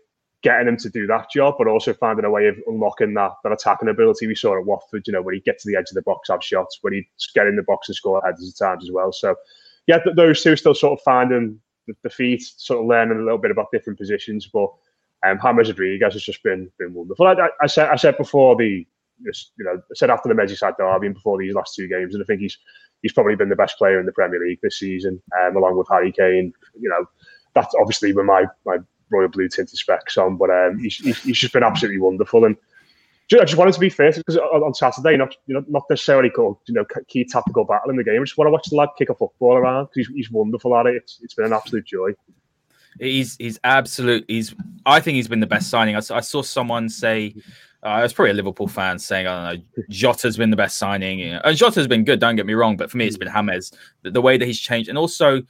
getting 0.43 0.67
him 0.67 0.77
to 0.77 0.89
do 0.89 1.05
that 1.07 1.29
job, 1.29 1.55
but 1.57 1.67
also 1.67 1.93
finding 1.93 2.25
a 2.25 2.29
way 2.29 2.47
of 2.47 2.55
unlocking 2.67 3.13
that 3.13 3.31
that 3.43 3.51
attacking 3.51 3.89
ability 3.89 4.27
we 4.27 4.35
saw 4.35 4.57
at 4.57 4.65
Watford. 4.65 5.05
You 5.07 5.13
know, 5.13 5.21
when 5.21 5.35
he 5.35 5.41
gets 5.41 5.63
to 5.63 5.71
the 5.71 5.77
edge 5.77 5.89
of 5.89 5.95
the 5.95 6.01
box, 6.01 6.29
have 6.29 6.43
shots, 6.43 6.79
when 6.81 6.93
he 6.93 7.07
get 7.35 7.47
in 7.47 7.55
the 7.55 7.63
box 7.63 7.89
and 7.89 7.95
score 7.95 8.21
headers 8.25 8.49
at 8.49 8.65
times 8.65 8.83
as 8.83 8.91
well. 8.91 9.11
So, 9.11 9.35
yeah, 9.87 9.99
those 10.15 10.41
two 10.41 10.55
still 10.55 10.75
sort 10.75 10.99
of 10.99 11.03
finding 11.03 11.59
the, 11.87 11.93
the 12.03 12.09
feet, 12.09 12.43
sort 12.57 12.79
of 12.79 12.85
learning 12.87 13.19
a 13.19 13.21
little 13.21 13.37
bit 13.37 13.51
about 13.51 13.71
different 13.71 13.99
positions, 13.99 14.47
but 14.51 14.71
um, 15.23 15.39
James 15.41 15.69
Rodriguez 15.69 16.13
has 16.13 16.23
just 16.23 16.43
been 16.43 16.69
been 16.79 16.93
wonderful. 16.93 17.27
I, 17.27 17.33
I, 17.33 17.49
I, 17.63 17.67
said 17.67 17.89
I 17.89 17.95
said 17.95 18.17
before 18.17 18.55
the 18.55 18.85
you 19.23 19.33
know 19.59 19.75
I 19.75 19.93
said 19.93 20.09
after 20.09 20.29
the 20.29 20.35
Merseyside 20.35 20.77
derby 20.77 21.07
and 21.07 21.15
before 21.15 21.37
these 21.37 21.53
last 21.53 21.75
two 21.75 21.87
games, 21.87 22.15
and 22.15 22.23
I 22.23 22.25
think 22.25 22.41
he's 22.41 22.57
he's 23.01 23.13
probably 23.13 23.35
been 23.35 23.49
the 23.49 23.55
best 23.55 23.77
player 23.77 23.99
in 23.99 24.05
the 24.05 24.11
Premier 24.11 24.39
League 24.39 24.59
this 24.63 24.79
season, 24.79 25.21
um, 25.39 25.55
along 25.55 25.77
with 25.77 25.87
Harry 25.89 26.11
Kane. 26.11 26.53
You 26.79 26.89
know, 26.89 27.05
that's 27.53 27.75
obviously 27.79 28.13
with 28.13 28.25
my 28.25 28.45
my 28.65 28.77
royal 29.11 29.27
blue 29.27 29.49
tinted 29.49 29.77
specs 29.77 30.17
on, 30.17 30.37
but 30.37 30.49
um, 30.49 30.79
he's, 30.79 30.97
he's 30.97 31.37
just 31.37 31.53
been 31.53 31.63
absolutely 31.63 31.99
wonderful. 31.99 32.45
And 32.45 32.55
I 33.39 33.45
just 33.45 33.55
wanted 33.55 33.73
to 33.73 33.79
be 33.79 33.89
fair 33.89 34.11
because 34.11 34.37
on 34.37 34.73
Saturday, 34.73 35.15
not 35.15 35.35
you 35.47 35.55
know 35.55 35.63
not 35.69 35.83
necessarily 35.89 36.29
called 36.29 36.57
you 36.67 36.73
know 36.73 36.85
key 37.07 37.23
tactical 37.23 37.63
battle 37.63 37.89
in 37.89 37.95
the 37.95 38.03
game. 38.03 38.19
I 38.19 38.23
just 38.25 38.37
want 38.37 38.47
to 38.47 38.51
watch 38.51 38.67
the 38.69 38.75
lad 38.75 38.89
kick 38.97 39.09
a 39.09 39.15
football 39.15 39.55
around 39.55 39.85
because 39.85 40.07
he's, 40.07 40.15
he's 40.15 40.31
wonderful 40.31 40.75
at 40.75 40.87
it. 40.87 40.95
It's, 40.95 41.19
it's 41.21 41.33
been 41.33 41.45
an 41.45 41.53
absolute 41.53 41.85
joy. 41.85 42.11
He's 42.99 43.37
he's 43.37 43.59
absolute. 43.63 44.25
He's 44.27 44.53
I 44.85 44.99
think 44.99 45.15
he's 45.15 45.29
been 45.29 45.39
the 45.39 45.47
best 45.47 45.69
signing. 45.69 45.95
I, 45.95 46.01
I 46.11 46.21
saw 46.21 46.41
someone 46.41 46.89
say. 46.89 47.35
Uh, 47.83 47.97
it 47.97 48.03
was 48.03 48.13
probably 48.13 48.29
a 48.29 48.35
Liverpool 48.35 48.67
fan 48.67 48.99
saying, 48.99 49.25
I 49.25 49.53
don't 49.53 49.59
know, 49.59 49.85
Jota's 49.89 50.37
been 50.37 50.51
the 50.51 50.55
best 50.55 50.77
signing. 50.77 51.23
And 51.23 51.57
Jota's 51.57 51.87
been 51.87 52.03
good, 52.03 52.19
don't 52.19 52.35
get 52.35 52.45
me 52.45 52.53
wrong, 52.53 52.77
but 52.77 52.91
for 52.91 52.97
me, 52.97 53.07
it's 53.07 53.17
been 53.17 53.27
James. 53.27 53.71
The, 54.03 54.11
the 54.11 54.21
way 54.21 54.37
that 54.37 54.45
he's 54.45 54.59
changed. 54.59 54.87
And 54.87 54.99
also, 54.99 55.41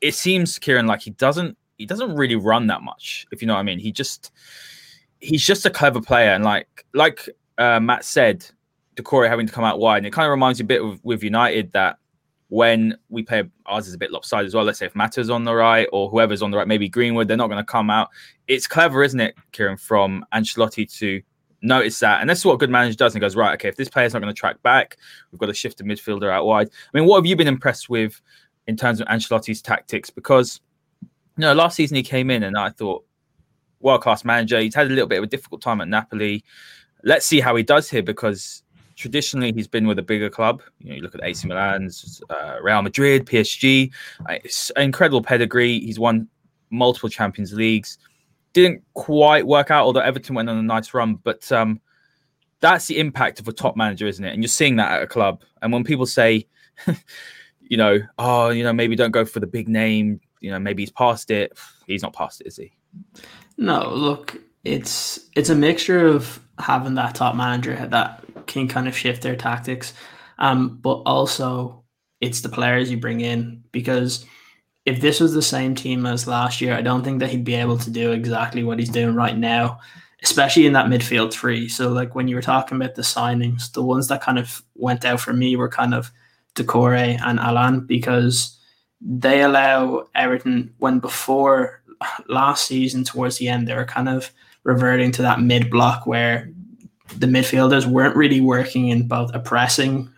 it 0.00 0.14
seems, 0.14 0.58
Ciaran, 0.58 0.86
like 0.86 1.02
he 1.02 1.10
doesn't 1.10 1.58
he 1.78 1.86
doesn't 1.86 2.14
really 2.14 2.36
run 2.36 2.66
that 2.66 2.82
much, 2.82 3.26
if 3.32 3.40
you 3.40 3.48
know 3.48 3.54
what 3.54 3.60
I 3.60 3.64
mean. 3.64 3.78
He 3.78 3.90
just 3.90 4.32
he's 5.20 5.44
just 5.44 5.64
a 5.64 5.70
clever 5.70 6.00
player. 6.00 6.30
And 6.30 6.44
like 6.44 6.84
like 6.92 7.28
uh, 7.56 7.80
Matt 7.80 8.04
said, 8.04 8.44
Doucouré 8.96 9.28
having 9.28 9.46
to 9.46 9.52
come 9.52 9.64
out 9.64 9.78
wide. 9.78 9.98
And 9.98 10.06
it 10.06 10.12
kind 10.12 10.26
of 10.26 10.30
reminds 10.30 10.58
you 10.58 10.64
a 10.64 10.66
bit 10.66 10.82
of, 10.82 11.02
with 11.04 11.22
United 11.22 11.72
that 11.72 11.98
when 12.48 12.96
we 13.08 13.22
play 13.22 13.44
ours 13.66 13.86
is 13.86 13.94
a 13.94 13.98
bit 13.98 14.10
lopsided 14.10 14.46
as 14.46 14.54
well. 14.54 14.64
Let's 14.64 14.78
say 14.78 14.86
if 14.86 14.94
Mata's 14.94 15.30
on 15.30 15.44
the 15.44 15.54
right 15.54 15.88
or 15.92 16.08
whoever's 16.08 16.42
on 16.42 16.50
the 16.50 16.56
right, 16.56 16.66
maybe 16.66 16.88
Greenwood, 16.88 17.28
they're 17.28 17.36
not 17.36 17.48
going 17.48 17.62
to 17.62 17.64
come 17.64 17.90
out. 17.90 18.08
It's 18.46 18.66
clever, 18.66 19.02
isn't 19.02 19.20
it, 19.20 19.34
Ciaran, 19.52 19.76
from 19.76 20.24
Ancelotti 20.32 20.90
to 20.98 21.22
notice 21.60 21.98
that. 22.00 22.20
And 22.20 22.30
that's 22.30 22.44
what 22.44 22.54
a 22.54 22.56
good 22.56 22.70
manager 22.70 22.96
does 22.96 23.14
and 23.14 23.20
goes, 23.20 23.36
right, 23.36 23.52
okay, 23.54 23.68
if 23.68 23.76
this 23.76 23.88
player's 23.88 24.14
not 24.14 24.22
going 24.22 24.34
to 24.34 24.38
track 24.38 24.62
back, 24.62 24.96
we've 25.30 25.38
got 25.38 25.46
to 25.46 25.54
shift 25.54 25.78
the 25.78 25.84
midfielder 25.84 26.30
out 26.32 26.46
wide. 26.46 26.68
I 26.68 26.98
mean, 26.98 27.06
what 27.06 27.16
have 27.16 27.26
you 27.26 27.36
been 27.36 27.48
impressed 27.48 27.90
with 27.90 28.20
in 28.66 28.76
terms 28.76 29.00
of 29.00 29.06
Ancelotti's 29.08 29.60
tactics? 29.60 30.08
Because, 30.08 30.60
know, 31.42 31.54
last 31.54 31.76
season 31.76 31.96
he 31.96 32.02
came 32.02 32.30
in 32.30 32.42
and 32.42 32.56
I 32.56 32.70
thought, 32.70 33.04
world 33.80 34.02
class 34.02 34.24
manager. 34.24 34.60
He's 34.60 34.74
had 34.74 34.86
a 34.86 34.90
little 34.90 35.06
bit 35.06 35.18
of 35.18 35.24
a 35.24 35.28
difficult 35.28 35.62
time 35.62 35.80
at 35.80 35.88
Napoli. 35.88 36.44
Let's 37.04 37.26
see 37.26 37.40
how 37.40 37.54
he 37.56 37.62
does 37.62 37.88
here 37.88 38.02
because 38.02 38.62
traditionally 38.96 39.52
he's 39.52 39.68
been 39.68 39.86
with 39.86 39.98
a 39.98 40.02
bigger 40.02 40.28
club. 40.28 40.62
You 40.80 40.90
know, 40.90 40.96
you 40.96 41.02
look 41.02 41.14
at 41.14 41.22
AC 41.22 41.46
Milan's, 41.46 42.20
uh, 42.30 42.56
Real 42.60 42.82
Madrid, 42.82 43.26
PSG. 43.26 43.92
Uh, 44.28 44.34
it's 44.44 44.70
incredible 44.76 45.22
pedigree. 45.22 45.78
He's 45.80 45.98
won 45.98 46.28
multiple 46.70 47.08
Champions 47.08 47.52
Leagues. 47.52 47.98
Didn't 48.52 48.82
quite 48.94 49.46
work 49.46 49.70
out, 49.70 49.84
although 49.84 50.00
Everton 50.00 50.34
went 50.34 50.50
on 50.50 50.58
a 50.58 50.62
nice 50.62 50.92
run. 50.92 51.14
But 51.16 51.50
um, 51.52 51.80
that's 52.60 52.86
the 52.86 52.98
impact 52.98 53.38
of 53.38 53.46
a 53.46 53.52
top 53.52 53.76
manager, 53.76 54.06
isn't 54.06 54.24
it? 54.24 54.32
And 54.32 54.42
you're 54.42 54.48
seeing 54.48 54.76
that 54.76 54.90
at 54.90 55.02
a 55.02 55.06
club. 55.06 55.42
And 55.62 55.72
when 55.72 55.84
people 55.84 56.06
say, 56.06 56.48
you 57.60 57.76
know, 57.76 58.00
oh, 58.18 58.50
you 58.50 58.64
know, 58.64 58.72
maybe 58.72 58.96
don't 58.96 59.12
go 59.12 59.24
for 59.24 59.38
the 59.38 59.46
big 59.46 59.68
name. 59.68 60.20
You 60.40 60.50
know, 60.50 60.58
maybe 60.58 60.82
he's 60.82 60.90
past 60.90 61.30
it. 61.30 61.58
He's 61.86 62.02
not 62.02 62.12
past 62.12 62.40
it, 62.40 62.46
is 62.46 62.56
he? 62.56 62.72
No, 63.56 63.92
look, 63.92 64.36
it's 64.64 65.28
it's 65.34 65.50
a 65.50 65.54
mixture 65.54 66.06
of 66.06 66.40
having 66.58 66.94
that 66.94 67.14
top 67.14 67.34
manager 67.34 67.86
that 67.90 68.24
can 68.46 68.68
kind 68.68 68.88
of 68.88 68.96
shift 68.96 69.22
their 69.22 69.36
tactics. 69.36 69.92
Um, 70.38 70.78
but 70.78 71.02
also 71.06 71.84
it's 72.20 72.40
the 72.40 72.48
players 72.48 72.90
you 72.90 72.96
bring 72.96 73.20
in 73.20 73.62
because 73.72 74.24
if 74.84 75.00
this 75.00 75.20
was 75.20 75.34
the 75.34 75.42
same 75.42 75.74
team 75.74 76.06
as 76.06 76.26
last 76.26 76.60
year, 76.60 76.74
I 76.74 76.80
don't 76.80 77.04
think 77.04 77.20
that 77.20 77.30
he'd 77.30 77.44
be 77.44 77.54
able 77.54 77.78
to 77.78 77.90
do 77.90 78.12
exactly 78.12 78.64
what 78.64 78.78
he's 78.78 78.88
doing 78.88 79.14
right 79.14 79.36
now, 79.36 79.80
especially 80.22 80.66
in 80.66 80.72
that 80.72 80.86
midfield 80.86 81.32
three. 81.32 81.68
So, 81.68 81.90
like 81.90 82.14
when 82.14 82.26
you 82.26 82.36
were 82.36 82.42
talking 82.42 82.76
about 82.76 82.94
the 82.94 83.02
signings, 83.02 83.72
the 83.72 83.82
ones 83.82 84.08
that 84.08 84.22
kind 84.22 84.38
of 84.38 84.62
went 84.74 85.04
out 85.04 85.20
for 85.20 85.32
me 85.32 85.56
were 85.56 85.68
kind 85.68 85.94
of 85.94 86.10
Doucouré 86.54 87.20
and 87.22 87.38
Allan 87.38 87.86
because 87.86 88.57
they 89.00 89.42
allow 89.42 90.06
Everton 90.14 90.74
when 90.78 90.98
before 90.98 91.82
last 92.28 92.66
season 92.66 93.04
towards 93.04 93.38
the 93.38 93.48
end 93.48 93.66
they 93.66 93.74
were 93.74 93.84
kind 93.84 94.08
of 94.08 94.32
reverting 94.64 95.10
to 95.12 95.22
that 95.22 95.40
mid 95.40 95.70
block 95.70 96.06
where 96.06 96.50
the 97.16 97.26
midfielders 97.26 97.86
weren't 97.86 98.16
really 98.16 98.40
working 98.40 98.88
in 98.88 99.08
both 99.08 99.34
a 99.34 99.40
pressing 99.40 100.10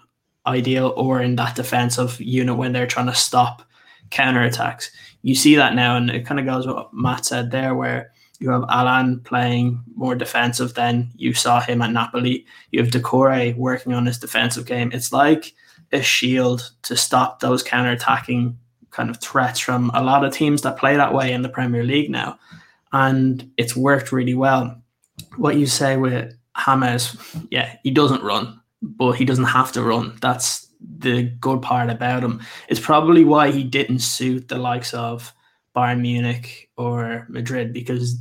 ideal 0.46 0.92
or 0.96 1.20
in 1.20 1.36
that 1.36 1.54
defensive 1.54 2.20
unit 2.20 2.56
when 2.56 2.72
they're 2.72 2.86
trying 2.86 3.06
to 3.06 3.14
stop 3.14 3.62
counter 4.10 4.42
attacks. 4.42 4.90
You 5.22 5.34
see 5.34 5.54
that 5.56 5.74
now, 5.74 5.96
and 5.96 6.10
it 6.10 6.26
kind 6.26 6.40
of 6.40 6.46
goes 6.46 6.66
what 6.66 6.92
Matt 6.92 7.26
said 7.26 7.50
there, 7.50 7.74
where 7.74 8.10
you 8.40 8.50
have 8.50 8.64
Allan 8.68 9.20
playing 9.20 9.82
more 9.94 10.14
defensive 10.14 10.74
than 10.74 11.10
you 11.14 11.34
saw 11.34 11.60
him 11.60 11.82
at 11.82 11.92
Napoli. 11.92 12.46
You 12.72 12.82
have 12.82 12.90
Doucouré 12.90 13.54
working 13.56 13.92
on 13.92 14.06
his 14.06 14.18
defensive 14.18 14.66
game. 14.66 14.90
It's 14.92 15.12
like 15.12 15.54
a 15.92 16.02
shield 16.02 16.72
to 16.82 16.96
stop 16.96 17.40
those 17.40 17.62
counter 17.62 17.92
attacking 17.92 18.58
kind 18.90 19.10
of 19.10 19.20
threats 19.20 19.60
from 19.60 19.90
a 19.94 20.02
lot 20.02 20.24
of 20.24 20.32
teams 20.32 20.62
that 20.62 20.76
play 20.78 20.96
that 20.96 21.14
way 21.14 21.32
in 21.32 21.42
the 21.42 21.48
Premier 21.48 21.84
League 21.84 22.10
now. 22.10 22.38
And 22.92 23.50
it's 23.56 23.76
worked 23.76 24.12
really 24.12 24.34
well. 24.34 24.80
What 25.36 25.56
you 25.56 25.66
say 25.66 25.96
with 25.96 26.36
James, 26.64 27.16
yeah, 27.50 27.76
he 27.82 27.90
doesn't 27.90 28.22
run, 28.22 28.60
but 28.82 29.12
he 29.12 29.24
doesn't 29.24 29.44
have 29.44 29.72
to 29.72 29.82
run. 29.82 30.18
That's 30.20 30.66
the 30.80 31.22
good 31.40 31.62
part 31.62 31.90
about 31.90 32.24
him. 32.24 32.40
It's 32.68 32.80
probably 32.80 33.24
why 33.24 33.50
he 33.50 33.64
didn't 33.64 34.00
suit 34.00 34.48
the 34.48 34.58
likes 34.58 34.94
of 34.94 35.32
Bayern 35.76 36.00
Munich 36.00 36.70
or 36.76 37.26
Madrid 37.28 37.72
because 37.72 38.16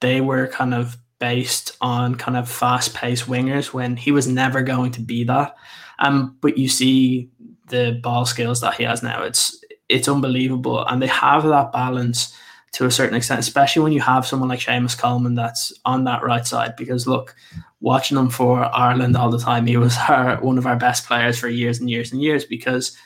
they 0.00 0.20
were 0.20 0.48
kind 0.48 0.74
of 0.74 0.98
based 1.18 1.76
on 1.80 2.16
kind 2.16 2.36
of 2.36 2.48
fast 2.48 2.94
paced 2.94 3.26
wingers 3.26 3.72
when 3.72 3.96
he 3.96 4.10
was 4.10 4.26
never 4.26 4.62
going 4.62 4.92
to 4.92 5.00
be 5.00 5.24
that. 5.24 5.54
Um, 6.00 6.36
but 6.40 6.58
you 6.58 6.68
see 6.68 7.30
the 7.68 7.98
ball 8.02 8.26
skills 8.26 8.60
that 8.60 8.74
he 8.74 8.84
has 8.84 9.02
now. 9.02 9.22
It's 9.22 9.63
it's 9.94 10.08
unbelievable, 10.08 10.84
and 10.86 11.00
they 11.00 11.06
have 11.06 11.44
that 11.44 11.72
balance 11.72 12.36
to 12.72 12.86
a 12.86 12.90
certain 12.90 13.14
extent, 13.14 13.38
especially 13.38 13.82
when 13.82 13.92
you 13.92 14.00
have 14.00 14.26
someone 14.26 14.48
like 14.48 14.58
Seamus 14.58 14.98
Coleman 14.98 15.36
that's 15.36 15.72
on 15.84 16.02
that 16.04 16.24
right 16.24 16.44
side. 16.44 16.74
Because 16.74 17.06
look, 17.06 17.36
watching 17.80 18.18
him 18.18 18.28
for 18.28 18.64
Ireland 18.64 19.16
all 19.16 19.30
the 19.30 19.38
time, 19.38 19.66
he 19.66 19.76
was 19.76 19.96
our, 20.08 20.40
one 20.40 20.58
of 20.58 20.66
our 20.66 20.74
best 20.76 21.06
players 21.06 21.38
for 21.38 21.48
years 21.48 21.78
and 21.78 21.88
years 21.88 22.10
and 22.12 22.20
years 22.20 22.44
because 22.44 22.96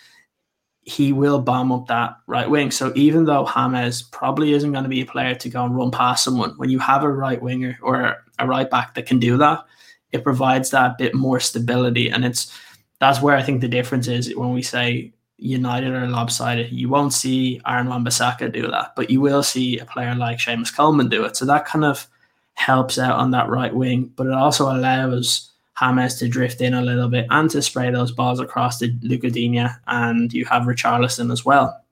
he 0.81 1.13
will 1.13 1.39
bomb 1.39 1.71
up 1.71 1.87
that 1.89 2.17
right 2.27 2.49
wing. 2.49 2.71
So 2.71 2.91
even 2.95 3.27
though 3.27 3.47
James 3.55 4.03
probably 4.03 4.55
isn't 4.55 4.73
going 4.73 4.85
to 4.85 4.89
be 4.89 5.03
a 5.03 5.07
player 5.07 5.35
to 5.35 5.51
go 5.51 5.63
and 5.63 5.77
run 5.77 5.91
past 5.91 6.25
someone, 6.25 6.55
when 6.57 6.71
you 6.71 6.79
have 6.79 7.05
a 7.05 7.13
right 7.13 7.41
winger 7.43 7.79
or 7.83 8.17
a 8.39 8.47
right 8.47 8.71
back 8.71 8.95
that 8.95 9.05
can 9.05 9.19
do 9.19 9.37
that, 9.37 9.67
it 10.13 10.25
provides 10.25 10.71
that 10.71 10.97
bit 10.97 11.15
more 11.15 11.41
stability. 11.41 12.09
And 12.09 12.25
it's 12.25 12.59
that's 13.01 13.21
where 13.21 13.37
I 13.37 13.43
think 13.43 13.61
the 13.61 13.69
difference 13.69 14.09
is 14.09 14.35
when 14.35 14.55
we 14.55 14.63
say 14.63 15.13
United 15.39 15.93
are 15.95 16.09
lopsided. 16.09 16.73
You 16.73 16.89
won't 16.89 17.13
see 17.13 17.61
Aaron 17.67 17.89
Wan-Bissaka 17.89 18.53
do 18.53 18.69
that, 18.71 18.95
but 18.97 19.09
you 19.09 19.21
will 19.21 19.43
see 19.43 19.79
a 19.79 19.85
player 19.85 20.15
like 20.15 20.39
Seamus 20.39 20.75
Coleman 20.75 21.09
do 21.09 21.25
it. 21.25 21.37
So 21.37 21.45
that 21.47 21.65
kind 21.65 21.85
of 21.85 22.07
helps 22.55 22.99
out 22.99 23.19
on 23.19 23.31
that 23.31 23.49
right 23.49 23.75
wing, 23.75 24.13
but 24.17 24.27
it 24.27 24.33
also 24.33 24.65
allows 24.65 25.53
James 25.81 26.17
to 26.17 26.29
drift 26.29 26.61
in 26.61 26.75
a 26.75 26.83
little 26.83 27.09
bit 27.09 27.27
and 27.31 27.49
to 27.51 27.63
spray 27.63 27.91
those 27.91 28.11
balls 28.11 28.41
across 28.41 28.79
to 28.81 28.89
Digne, 28.89 29.69
and 29.87 30.33
you 30.33 30.45
have 30.47 30.65
Richarlison 30.65 31.31
as 31.33 31.45
well. 31.45 31.85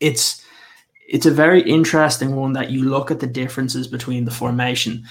It's 0.00 0.42
it's 1.10 1.26
a 1.26 1.30
very 1.30 1.60
interesting 1.62 2.36
one 2.36 2.52
that 2.52 2.70
you 2.70 2.84
look 2.84 3.10
at 3.10 3.18
the 3.18 3.26
differences 3.26 3.88
between 3.88 4.24
the 4.24 4.30
formation. 4.30 5.04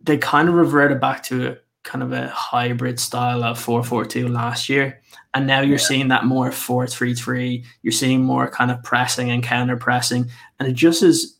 They 0.00 0.16
kind 0.16 0.48
of 0.48 0.54
reverted 0.54 1.00
back 1.00 1.24
to 1.24 1.58
kind 1.82 2.02
of 2.02 2.12
a 2.12 2.28
hybrid 2.28 3.00
style 3.00 3.42
of 3.42 3.58
4-4-2 3.58 4.30
last 4.30 4.68
year. 4.68 5.00
And 5.34 5.46
now 5.46 5.60
you're 5.60 5.78
yeah. 5.78 5.84
seeing 5.84 6.08
that 6.08 6.24
more 6.24 6.50
4-3-3 6.50 7.64
you're 7.82 7.92
seeing 7.92 8.22
more 8.22 8.50
kind 8.50 8.70
of 8.70 8.82
pressing 8.82 9.30
and 9.30 9.42
counter 9.42 9.76
pressing. 9.76 10.30
And 10.58 10.68
it 10.68 10.74
just 10.74 11.02
is 11.02 11.38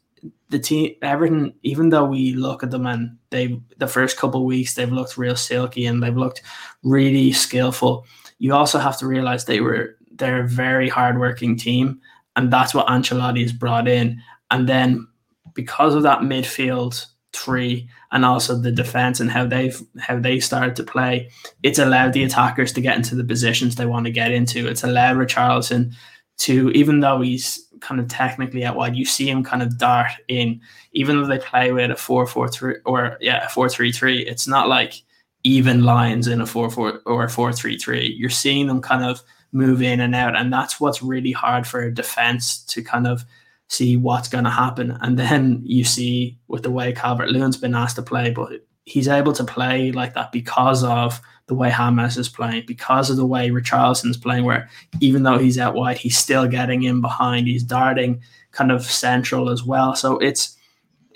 the 0.50 0.58
team 0.58 0.94
everything 1.02 1.54
even 1.62 1.88
though 1.88 2.04
we 2.04 2.34
look 2.34 2.62
at 2.62 2.70
them 2.70 2.86
and 2.86 3.16
they 3.30 3.58
the 3.78 3.88
first 3.88 4.18
couple 4.18 4.44
weeks 4.44 4.74
they've 4.74 4.92
looked 4.92 5.16
real 5.16 5.34
silky 5.34 5.86
and 5.86 6.02
they've 6.02 6.16
looked 6.16 6.42
really 6.84 7.32
skillful 7.32 8.06
you 8.38 8.52
also 8.52 8.78
have 8.78 8.98
to 8.98 9.06
realize 9.06 9.46
they 9.46 9.60
were 9.60 9.96
they're 10.16 10.44
a 10.44 10.48
very 10.48 10.88
hardworking 10.88 11.56
team. 11.56 12.00
And 12.36 12.52
that's 12.52 12.74
what 12.74 12.86
Ancelotti 12.86 13.42
has 13.42 13.52
brought 13.52 13.88
in. 13.88 14.22
And 14.50 14.68
then 14.68 15.06
because 15.54 15.94
of 15.94 16.02
that 16.02 16.20
midfield 16.20 17.06
three 17.32 17.88
and 18.10 18.24
also 18.24 18.56
the 18.56 18.72
defense 18.72 19.20
and 19.20 19.30
how 19.30 19.46
they've 19.46 19.80
how 19.98 20.18
they 20.18 20.38
started 20.40 20.76
to 20.76 20.84
play, 20.84 21.30
it's 21.62 21.78
allowed 21.78 22.12
the 22.12 22.24
attackers 22.24 22.72
to 22.72 22.80
get 22.80 22.96
into 22.96 23.14
the 23.14 23.24
positions 23.24 23.74
they 23.74 23.86
want 23.86 24.06
to 24.06 24.12
get 24.12 24.32
into. 24.32 24.68
It's 24.68 24.84
allowed 24.84 25.16
Richarlison 25.16 25.94
to, 26.38 26.70
even 26.70 27.00
though 27.00 27.20
he's 27.20 27.68
kind 27.80 28.00
of 28.00 28.08
technically 28.08 28.64
out 28.64 28.76
wide, 28.76 28.96
you 28.96 29.04
see 29.04 29.28
him 29.28 29.42
kind 29.42 29.62
of 29.62 29.78
dart 29.78 30.12
in. 30.28 30.60
Even 30.92 31.20
though 31.20 31.26
they 31.26 31.38
play 31.38 31.72
with 31.72 31.90
a 31.90 31.96
four 31.96 32.26
four 32.26 32.48
three 32.48 32.76
or 32.84 33.16
yeah, 33.20 33.46
a 33.46 33.48
four 33.48 33.68
three 33.68 33.92
three, 33.92 34.26
it's 34.26 34.46
not 34.46 34.68
like 34.68 35.02
even 35.44 35.84
lines 35.84 36.28
in 36.28 36.40
a 36.40 36.46
four 36.46 36.70
four 36.70 37.00
or 37.06 37.24
a 37.24 37.30
four 37.30 37.52
three 37.52 37.78
three. 37.78 38.14
You're 38.18 38.30
seeing 38.30 38.66
them 38.66 38.80
kind 38.80 39.04
of 39.04 39.22
move 39.52 39.82
in 39.82 40.00
and 40.00 40.14
out, 40.14 40.36
and 40.36 40.52
that's 40.52 40.80
what's 40.80 41.02
really 41.02 41.32
hard 41.32 41.66
for 41.66 41.80
a 41.80 41.94
defense 41.94 42.62
to 42.66 42.82
kind 42.82 43.06
of 43.06 43.24
see 43.72 43.96
what's 43.96 44.28
going 44.28 44.44
to 44.44 44.50
happen. 44.50 44.98
And 45.00 45.18
then 45.18 45.62
you 45.64 45.82
see 45.82 46.38
with 46.48 46.62
the 46.62 46.70
way 46.70 46.92
Calvert 46.92 47.30
Lewin's 47.30 47.56
been 47.56 47.74
asked 47.74 47.96
to 47.96 48.02
play, 48.02 48.30
but 48.30 48.66
he's 48.84 49.08
able 49.08 49.32
to 49.32 49.44
play 49.44 49.92
like 49.92 50.12
that 50.12 50.30
because 50.30 50.84
of 50.84 51.20
the 51.46 51.54
way 51.54 51.70
James 51.70 52.18
is 52.18 52.28
playing, 52.28 52.64
because 52.66 53.08
of 53.08 53.16
the 53.16 53.26
way 53.26 53.48
Richarlison's 53.48 54.18
playing, 54.18 54.44
where 54.44 54.68
even 55.00 55.22
though 55.22 55.38
he's 55.38 55.58
out 55.58 55.74
wide, 55.74 55.96
he's 55.96 56.18
still 56.18 56.46
getting 56.46 56.82
in 56.82 57.00
behind, 57.00 57.46
he's 57.46 57.62
darting 57.62 58.20
kind 58.50 58.70
of 58.70 58.84
central 58.84 59.48
as 59.48 59.64
well. 59.64 59.94
So 59.94 60.18
it's 60.18 60.56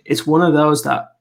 it's 0.06 0.26
one 0.26 0.40
of 0.40 0.54
those 0.54 0.82
that 0.84 1.16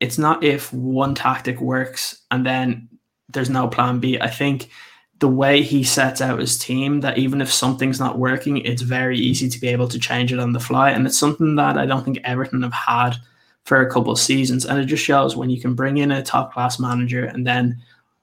it's 0.00 0.16
not 0.16 0.42
if 0.42 0.72
one 0.72 1.14
tactic 1.14 1.60
works 1.60 2.22
and 2.30 2.46
then 2.46 2.88
there's 3.28 3.50
no 3.50 3.68
plan 3.68 4.00
B. 4.00 4.18
I 4.18 4.28
think 4.28 4.70
the 5.18 5.28
way 5.28 5.62
he 5.62 5.82
sets 5.82 6.20
out 6.20 6.38
his 6.38 6.58
team 6.58 7.00
that 7.00 7.16
even 7.16 7.40
if 7.40 7.50
something's 7.52 7.98
not 7.98 8.18
working, 8.18 8.58
it's 8.58 8.82
very 8.82 9.18
easy 9.18 9.48
to 9.48 9.60
be 9.60 9.68
able 9.68 9.88
to 9.88 9.98
change 9.98 10.32
it 10.32 10.38
on 10.38 10.52
the 10.52 10.60
fly. 10.60 10.90
And 10.90 11.06
it's 11.06 11.18
something 11.18 11.56
that 11.56 11.78
I 11.78 11.86
don't 11.86 12.04
think 12.04 12.18
Everton 12.24 12.62
have 12.62 12.72
had 12.72 13.16
for 13.64 13.80
a 13.80 13.90
couple 13.90 14.12
of 14.12 14.18
seasons. 14.18 14.66
And 14.66 14.78
it 14.78 14.84
just 14.84 15.04
shows 15.04 15.34
when 15.34 15.48
you 15.48 15.60
can 15.60 15.74
bring 15.74 15.98
in 15.98 16.12
a 16.12 16.22
top 16.22 16.52
class 16.52 16.78
manager 16.78 17.24
and 17.24 17.46
then 17.46 17.80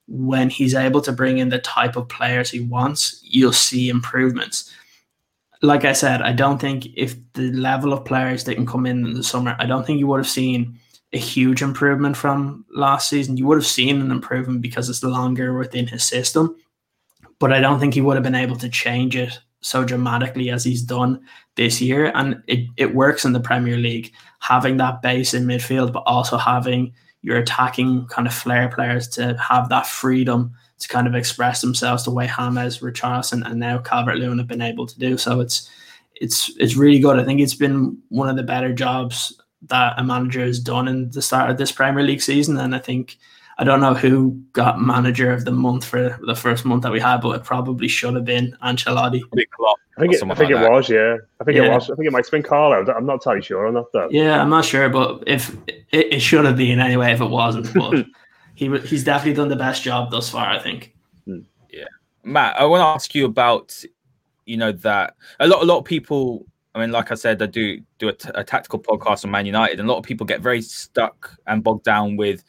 when 0.08 0.50
he's 0.50 0.76
able 0.76 1.02
to 1.02 1.12
bring 1.12 1.40
in 1.40 1.50
the 1.50 1.60
type 1.60 1.96
of 1.96 2.10
players 2.10 2.52
he 2.52 2.60
wants, 2.60 3.22
you'll 3.24 3.54
see 3.54 3.90
improvements. 3.90 4.72
Like 5.62 5.86
I 5.86 5.94
said, 5.94 6.22
I 6.22 6.34
don't 6.34 6.60
think 6.60 6.88
if 6.96 7.16
the 7.34 7.52
level 7.54 7.94
of 7.94 8.06
players 8.06 8.44
that 8.44 8.56
can 8.56 8.68
come 8.68 8.86
in 8.86 9.06
in 9.06 9.14
the 9.14 9.24
summer, 9.24 9.56
I 9.60 9.66
don't 9.66 9.86
think 9.86 10.00
you 10.00 10.08
would 10.08 10.20
have 10.20 10.28
seen 10.28 10.78
a 11.14 11.18
huge 11.18 11.62
improvement 11.62 12.18
from 12.18 12.66
last 12.70 13.10
season. 13.10 13.38
You 13.38 13.48
would 13.48 13.58
have 13.58 13.66
seen 13.66 14.02
an 14.02 14.12
improvement 14.12 14.62
because 14.62 14.90
it's 14.90 15.04
longer 15.04 15.58
within 15.58 15.88
his 15.88 16.04
system 16.04 16.56
but 17.44 17.52
I 17.52 17.60
don't 17.60 17.78
think 17.78 17.94
he 17.94 18.00
would 18.00 18.16
have 18.16 18.24
been 18.24 18.36
able 18.36 18.56
to 18.56 18.70
change 18.70 19.18
it 19.18 19.38
so 19.60 19.84
dramatically 19.84 20.50
as 20.50 20.64
he's 20.64 20.82
done 20.82 21.20
this 21.58 21.82
year. 21.82 22.10
And 22.16 22.42
it, 22.48 22.70
it 22.78 22.96
works 22.96 23.26
in 23.26 23.34
the 23.34 23.42
Premier 23.42 23.76
League, 23.76 24.14
having 24.40 24.78
that 24.78 25.02
base 25.02 25.34
in 25.34 25.44
midfield, 25.44 25.92
but 25.92 26.04
also 26.06 26.38
having 26.38 26.94
your 27.22 27.36
attacking 27.36 28.08
kind 28.08 28.30
of 28.30 28.34
flair 28.34 28.70
players 28.70 29.10
to 29.10 29.36
have 29.46 29.68
that 29.68 29.86
freedom 29.86 30.54
to 30.80 30.88
kind 30.88 31.06
of 31.06 31.16
express 31.16 31.60
themselves 31.60 32.06
the 32.06 32.12
way 32.12 32.28
James, 32.28 32.80
Richarlison, 32.80 33.46
and 33.46 33.60
now 33.60 33.78
Calvert 33.78 34.20
Lewin 34.20 34.38
have 34.38 34.48
been 34.48 34.62
able 34.62 34.88
to 34.88 34.98
do. 34.98 35.18
So 35.18 35.42
it's 35.42 35.70
it's 36.16 36.50
it's 36.58 36.78
really 36.78 37.00
good. 37.00 37.20
I 37.20 37.26
think 37.26 37.42
it's 37.42 37.56
been 37.56 37.98
one 38.08 38.30
of 38.30 38.38
the 38.38 38.44
better 38.44 38.72
jobs 38.72 39.38
that 39.64 39.96
a 39.98 40.04
manager 40.06 40.46
has 40.46 40.62
done 40.62 40.88
in 40.88 41.10
the 41.10 41.22
start 41.22 41.50
of 41.50 41.58
this 41.58 41.74
Premier 41.74 42.06
League 42.06 42.22
season. 42.22 42.56
And 42.58 42.74
I 42.74 42.80
think 42.80 43.18
I 43.58 43.64
don't 43.64 43.82
know 43.82 43.94
who 43.94 44.42
got 44.54 44.82
manager 44.82 45.32
of 45.32 45.46
the 45.46 45.52
month 45.52 45.86
for 45.86 46.20
the 46.26 46.36
first 46.36 46.66
month 46.66 46.84
that 46.84 46.92
we 46.92 47.00
had, 47.00 47.22
but 47.22 47.36
it 47.36 47.44
probably 47.44 47.88
should 47.88 48.16
have 48.16 48.26
been 48.26 48.58
Ancelotti. 48.64 49.22
I 49.96 50.02
think 50.02 50.14
it, 50.14 50.24
I 50.24 50.34
think 50.34 50.52
like 50.52 50.64
it 50.64 50.72
was, 50.72 50.90
yeah. 50.90 51.18
I 51.40 51.44
think 51.44 51.58
yeah. 51.58 51.66
it 51.66 51.70
was. 51.70 51.90
I 51.90 51.96
think 51.96 52.08
it 52.08 52.12
might 52.12 52.26
have 52.26 52.32
been 52.32 52.42
Carlo. 52.42 52.84
I'm 52.92 53.06
not 53.06 53.14
entirely 53.14 53.44
sure 53.44 53.68
on 53.68 53.76
that 53.76 53.86
though. 53.94 54.08
Yeah, 54.10 54.42
I'm 54.42 54.50
not 54.50 54.66
sure, 54.66 54.90
but 54.90 55.24
if 55.28 55.56
it, 55.68 56.14
it 56.14 56.20
should 56.20 56.46
have 56.46 56.58
been 56.58 56.80
anyway, 56.80 57.12
if 57.12 57.22
it 57.22 57.30
wasn't, 57.30 57.72
but 57.74 58.06
he 58.56 58.76
he's 58.80 59.04
definitely 59.04 59.36
done 59.36 59.50
the 59.50 59.56
best 59.56 59.84
job 59.84 60.10
thus 60.10 60.30
far. 60.30 60.48
I 60.48 60.58
think. 60.58 60.96
Hmm. 61.26 61.42
Yeah, 61.70 61.86
Matt, 62.24 62.60
I 62.60 62.66
want 62.66 62.82
to 62.82 62.86
ask 62.86 63.14
you 63.14 63.26
about 63.26 63.84
you 64.46 64.58
know 64.58 64.72
that 64.72 65.16
a 65.40 65.48
lot 65.48 65.62
a 65.62 65.66
lot 65.66 65.78
of 65.78 65.86
people 65.86 66.48
I 66.76 66.80
mean, 66.80 66.92
like 66.92 67.12
I 67.12 67.16
said, 67.16 67.42
I 67.42 67.46
do 67.46 67.80
do 68.00 68.08
a, 68.08 68.14
t- 68.14 68.32
a 68.34 68.44
tactical 68.44 68.80
podcast 68.80 69.26
on 69.26 69.32
Man 69.32 69.46
United, 69.46 69.80
and 69.80 69.88
a 69.88 69.92
lot 69.92 70.00
of 70.00 70.06
people 70.06 70.26
get 70.26 70.42
very 70.42 70.62
stuck 70.62 71.38
and 71.46 71.64
bogged 71.64 71.84
down 71.84 72.18
with 72.18 72.44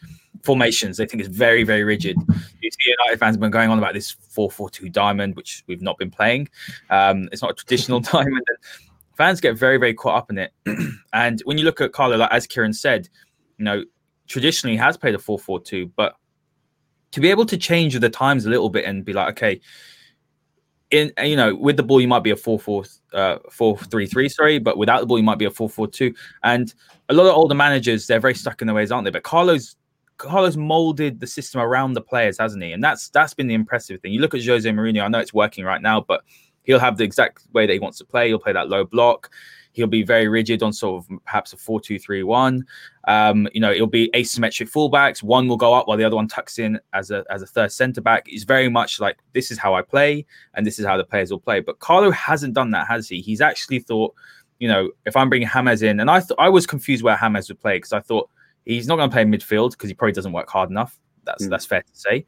formations. 0.44 0.98
They 0.98 1.06
think 1.06 1.22
it's 1.22 1.34
very, 1.34 1.64
very 1.64 1.84
rigid. 1.84 2.16
You 2.60 2.70
see, 2.70 2.90
United 3.00 3.18
fans 3.18 3.34
have 3.34 3.40
been 3.40 3.50
going 3.50 3.70
on 3.70 3.78
about 3.78 3.94
this 3.94 4.10
four-four-two 4.10 4.90
diamond, 4.90 5.36
which 5.36 5.64
we've 5.66 5.82
not 5.82 5.98
been 5.98 6.10
playing. 6.10 6.48
Um, 6.90 7.28
it's 7.32 7.42
not 7.42 7.52
a 7.52 7.54
traditional 7.54 8.00
diamond. 8.12 8.44
fans 9.16 9.40
get 9.40 9.56
very, 9.56 9.78
very 9.78 9.94
caught 9.94 10.16
up 10.16 10.30
in 10.30 10.38
it. 10.38 10.52
and 11.12 11.40
when 11.44 11.58
you 11.58 11.64
look 11.64 11.80
at 11.80 11.92
Carlo, 11.92 12.16
like 12.16 12.30
as 12.30 12.46
Ciaran 12.46 12.74
said, 12.74 13.08
you 13.58 13.64
know, 13.64 13.84
traditionally 14.28 14.74
he 14.74 14.78
has 14.78 14.96
played 14.96 15.14
a 15.14 15.18
four-four-two, 15.18 15.90
but 15.96 16.16
to 17.12 17.20
be 17.20 17.30
able 17.30 17.46
to 17.46 17.56
change 17.56 17.98
the 17.98 18.10
times 18.10 18.44
a 18.44 18.50
little 18.50 18.68
bit 18.68 18.84
and 18.84 19.04
be 19.04 19.12
like, 19.12 19.28
okay, 19.30 19.60
in 20.90 21.12
you 21.22 21.36
know 21.36 21.54
with 21.54 21.76
the 21.76 21.82
ball 21.82 22.00
you 22.00 22.06
might 22.06 22.22
be 22.22 22.30
a 22.30 22.36
4-4 22.36 23.00
uh 23.14 23.38
4-3-3 23.50 24.30
sorry 24.30 24.58
but 24.58 24.76
without 24.76 25.00
the 25.00 25.06
ball 25.06 25.16
you 25.16 25.24
might 25.24 25.38
be 25.38 25.46
a 25.46 25.50
4-4-2 25.50 26.14
and 26.42 26.74
a 27.08 27.14
lot 27.14 27.26
of 27.26 27.34
older 27.34 27.54
managers 27.54 28.06
they're 28.06 28.20
very 28.20 28.34
stuck 28.34 28.60
in 28.60 28.66
their 28.66 28.74
ways 28.74 28.92
aren't 28.92 29.06
they 29.06 29.10
but 29.10 29.22
Carlo's 29.22 29.76
Carlo's 30.16 30.56
molded 30.56 31.20
the 31.20 31.26
system 31.26 31.60
around 31.60 31.94
the 31.94 32.00
players 32.00 32.38
hasn't 32.38 32.62
he 32.62 32.72
and 32.72 32.82
that's 32.82 33.08
that's 33.10 33.34
been 33.34 33.46
the 33.46 33.54
impressive 33.54 34.00
thing 34.00 34.12
you 34.12 34.20
look 34.20 34.34
at 34.34 34.44
Jose 34.44 34.68
Mourinho 34.68 35.02
I 35.02 35.08
know 35.08 35.18
it's 35.18 35.34
working 35.34 35.64
right 35.64 35.82
now 35.82 36.00
but 36.00 36.22
he'll 36.62 36.78
have 36.78 36.96
the 36.96 37.04
exact 37.04 37.46
way 37.52 37.66
that 37.66 37.72
he 37.72 37.78
wants 37.78 37.98
to 37.98 38.04
play 38.04 38.28
he'll 38.28 38.38
play 38.38 38.52
that 38.52 38.68
low 38.68 38.84
block 38.84 39.30
He'll 39.74 39.88
be 39.88 40.04
very 40.04 40.28
rigid 40.28 40.62
on 40.62 40.72
sort 40.72 41.04
of 41.04 41.18
perhaps 41.24 41.52
a 41.52 41.56
4 41.56 41.80
2 41.80 41.98
3 41.98 42.22
1. 42.22 42.64
Um, 43.08 43.48
you 43.52 43.60
know, 43.60 43.72
it'll 43.72 43.88
be 43.88 44.08
asymmetric 44.14 44.70
fullbacks. 44.70 45.20
One 45.20 45.48
will 45.48 45.56
go 45.56 45.74
up 45.74 45.88
while 45.88 45.96
the 45.96 46.04
other 46.04 46.14
one 46.14 46.28
tucks 46.28 46.60
in 46.60 46.80
as 46.92 47.10
a 47.10 47.24
as 47.28 47.42
a 47.42 47.46
third 47.46 47.72
centre 47.72 48.00
back. 48.00 48.24
It's 48.28 48.44
very 48.44 48.68
much 48.68 49.00
like 49.00 49.18
this 49.32 49.50
is 49.50 49.58
how 49.58 49.74
I 49.74 49.82
play 49.82 50.26
and 50.54 50.64
this 50.64 50.78
is 50.78 50.86
how 50.86 50.96
the 50.96 51.04
players 51.04 51.32
will 51.32 51.40
play. 51.40 51.58
But 51.58 51.80
Carlo 51.80 52.12
hasn't 52.12 52.54
done 52.54 52.70
that, 52.70 52.86
has 52.86 53.08
he? 53.08 53.20
He's 53.20 53.40
actually 53.40 53.80
thought, 53.80 54.14
you 54.60 54.68
know, 54.68 54.90
if 55.06 55.16
I'm 55.16 55.28
bringing 55.28 55.48
James 55.48 55.82
in, 55.82 55.98
and 55.98 56.08
I 56.08 56.20
thought 56.20 56.38
I 56.38 56.48
was 56.48 56.68
confused 56.68 57.02
where 57.02 57.18
James 57.20 57.48
would 57.48 57.60
play 57.60 57.78
because 57.78 57.92
I 57.92 58.00
thought 58.00 58.30
he's 58.64 58.86
not 58.86 58.96
going 58.96 59.10
to 59.10 59.14
play 59.14 59.24
midfield 59.24 59.72
because 59.72 59.88
he 59.88 59.94
probably 59.94 60.12
doesn't 60.12 60.32
work 60.32 60.48
hard 60.48 60.70
enough. 60.70 60.98
That's 61.24 61.46
mm. 61.46 61.50
that's 61.50 61.66
fair 61.66 61.82
to 61.82 61.90
say. 61.92 62.26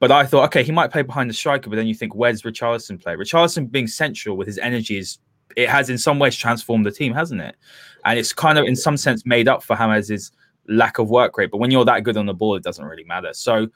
But 0.00 0.10
I 0.10 0.26
thought, 0.26 0.44
okay, 0.46 0.62
he 0.62 0.72
might 0.72 0.90
play 0.90 1.02
behind 1.02 1.30
the 1.30 1.34
striker, 1.34 1.70
but 1.70 1.76
then 1.76 1.86
you 1.86 1.94
think, 1.94 2.14
where's 2.14 2.42
Richarlison 2.42 3.02
play? 3.02 3.14
Richarlison 3.14 3.70
being 3.70 3.86
central 3.86 4.36
with 4.36 4.46
his 4.46 4.58
energy 4.58 4.98
is 4.98 5.18
it 5.56 5.68
has 5.68 5.88
in 5.88 5.98
some 5.98 6.18
ways 6.18 6.36
transformed 6.36 6.84
the 6.84 6.90
team, 6.90 7.14
hasn't 7.14 7.40
it? 7.40 7.56
And 8.04 8.18
it's 8.18 8.32
kind 8.32 8.58
of 8.58 8.66
in 8.66 8.76
some 8.76 8.96
sense 8.96 9.24
made 9.24 9.48
up 9.48 9.62
for 9.62 9.76
James's 9.76 10.32
lack 10.68 10.98
of 10.98 11.10
work 11.10 11.38
rate. 11.38 11.50
But 11.50 11.58
when 11.58 11.70
you're 11.70 11.84
that 11.84 12.02
good 12.02 12.16
on 12.16 12.26
the 12.26 12.34
ball, 12.34 12.56
it 12.56 12.62
doesn't 12.62 12.84
really 12.84 13.04
matter. 13.04 13.32
So 13.32 13.68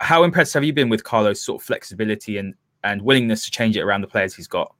how 0.00 0.24
impressed 0.24 0.54
have 0.54 0.64
you 0.64 0.72
been 0.72 0.88
with 0.88 1.04
Carlo's 1.04 1.40
sort 1.40 1.60
of 1.60 1.66
flexibility 1.66 2.38
and 2.38 2.54
and 2.82 3.00
willingness 3.00 3.44
to 3.44 3.50
change 3.50 3.76
it 3.76 3.80
around 3.80 4.00
the 4.00 4.08
players 4.08 4.34
he's 4.34 4.48
got? 4.48 4.74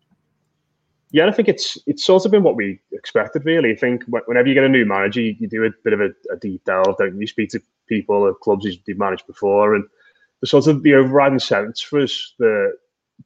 Yeah, 1.14 1.29
I 1.29 1.31
think 1.31 1.46
it's 1.46 1.79
it's 1.87 2.05
sort 2.05 2.24
of 2.24 2.33
been 2.33 2.42
what 2.42 2.57
we 2.57 2.81
expected, 2.90 3.44
really. 3.44 3.70
I 3.70 3.77
think 3.77 4.03
whenever 4.27 4.48
you 4.48 4.55
get 4.55 4.64
a 4.64 4.68
new 4.68 4.85
manager, 4.85 5.20
you, 5.20 5.37
you 5.38 5.48
do 5.48 5.62
a 5.62 5.70
bit 5.85 5.92
of 5.92 6.00
a, 6.00 6.09
a, 6.33 6.37
deep 6.37 6.64
delve, 6.64 6.96
don't 6.98 7.20
you? 7.20 7.27
speak 7.29 7.50
to 7.50 7.61
people 7.88 8.27
at 8.27 8.40
clubs 8.42 8.66
you've 8.66 8.98
managed 8.98 9.24
before, 9.29 9.77
and 9.77 9.85
the 10.40 10.48
sort 10.48 10.66
of 10.66 10.83
the 10.83 10.92
overriding 10.94 11.38
sense 11.38 11.92
was 11.92 12.35
the 12.40 12.72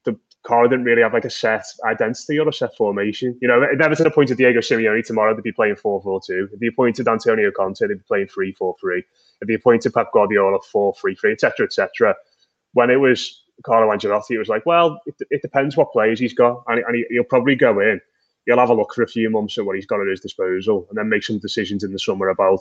the 0.04 0.14
Carlo 0.46 0.68
didn't 0.68 0.84
really 0.84 1.00
have 1.00 1.14
like 1.14 1.24
a 1.24 1.30
set 1.30 1.64
identity 1.86 2.38
or 2.38 2.46
a 2.46 2.52
set 2.52 2.76
formation. 2.76 3.38
You 3.40 3.48
know, 3.48 3.62
if 3.62 3.80
Everton 3.80 4.06
appointed 4.06 4.36
Diego 4.36 4.60
Simeone 4.60 5.02
tomorrow, 5.02 5.34
they'd 5.34 5.42
be 5.42 5.50
playing 5.52 5.76
4 5.76 6.02
4 6.02 6.20
2. 6.26 6.50
If 6.52 6.60
he 6.60 6.66
appointed 6.66 7.08
Antonio 7.08 7.50
Conte, 7.50 7.80
they'd 7.80 7.94
be 7.94 8.04
playing 8.06 8.28
3 8.28 8.52
4 8.52 8.76
3. 8.78 9.02
If 9.40 9.48
he 9.48 9.54
appointed 9.54 9.94
Pep 9.94 10.12
Guardiola, 10.12 10.58
4 10.70 10.94
3 11.00 11.14
3, 11.14 11.32
etc. 11.32 11.64
etc. 11.64 12.14
When 12.74 12.90
it 12.90 13.00
was 13.00 13.44
Carlo 13.64 13.92
Ancelotti, 13.92 14.32
it 14.32 14.38
was 14.38 14.48
like, 14.48 14.64
well, 14.66 15.00
it, 15.06 15.14
it 15.30 15.42
depends 15.42 15.76
what 15.76 15.92
players 15.92 16.20
he's 16.20 16.34
got. 16.34 16.62
And, 16.68 16.82
and 16.84 16.96
he, 16.96 17.04
he'll 17.10 17.24
probably 17.24 17.56
go 17.56 17.80
in, 17.80 18.00
he'll 18.46 18.58
have 18.58 18.70
a 18.70 18.74
look 18.74 18.94
for 18.94 19.02
a 19.02 19.08
few 19.08 19.30
months 19.30 19.58
at 19.58 19.64
what 19.64 19.76
he's 19.76 19.86
got 19.86 20.00
at 20.00 20.08
his 20.08 20.20
disposal, 20.20 20.86
and 20.88 20.98
then 20.98 21.08
make 21.08 21.24
some 21.24 21.38
decisions 21.38 21.84
in 21.84 21.92
the 21.92 21.98
summer 21.98 22.28
about 22.28 22.60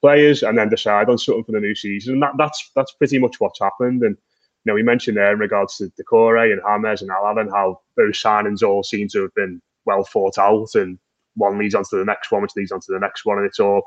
players 0.00 0.42
and 0.42 0.58
then 0.58 0.68
decide 0.68 1.08
on 1.08 1.16
something 1.16 1.44
for 1.44 1.52
the 1.52 1.60
new 1.60 1.74
season. 1.74 2.14
And 2.14 2.22
that, 2.22 2.32
that's 2.36 2.70
that's 2.76 2.92
pretty 2.92 3.18
much 3.18 3.40
what's 3.40 3.60
happened. 3.60 4.02
And 4.02 4.16
you 4.64 4.70
know, 4.70 4.74
we 4.74 4.82
mentioned 4.82 5.16
there 5.16 5.32
in 5.32 5.38
regards 5.38 5.76
to 5.78 5.90
Doucouré 5.98 6.52
and 6.52 6.60
James 6.84 7.02
and 7.02 7.10
Alaven 7.10 7.50
how 7.50 7.80
those 7.96 8.20
signings 8.20 8.62
all 8.62 8.82
seem 8.82 9.08
to 9.08 9.22
have 9.22 9.34
been 9.34 9.60
well 9.86 10.04
thought 10.04 10.38
out, 10.38 10.74
and 10.74 10.98
one 11.36 11.58
leads 11.58 11.74
on 11.74 11.84
to 11.84 11.96
the 11.96 12.04
next 12.04 12.30
one, 12.30 12.42
which 12.42 12.56
leads 12.56 12.72
on 12.72 12.80
to 12.80 12.92
the 12.92 12.98
next 12.98 13.24
one, 13.24 13.38
and 13.38 13.46
it's 13.46 13.60
all 13.60 13.82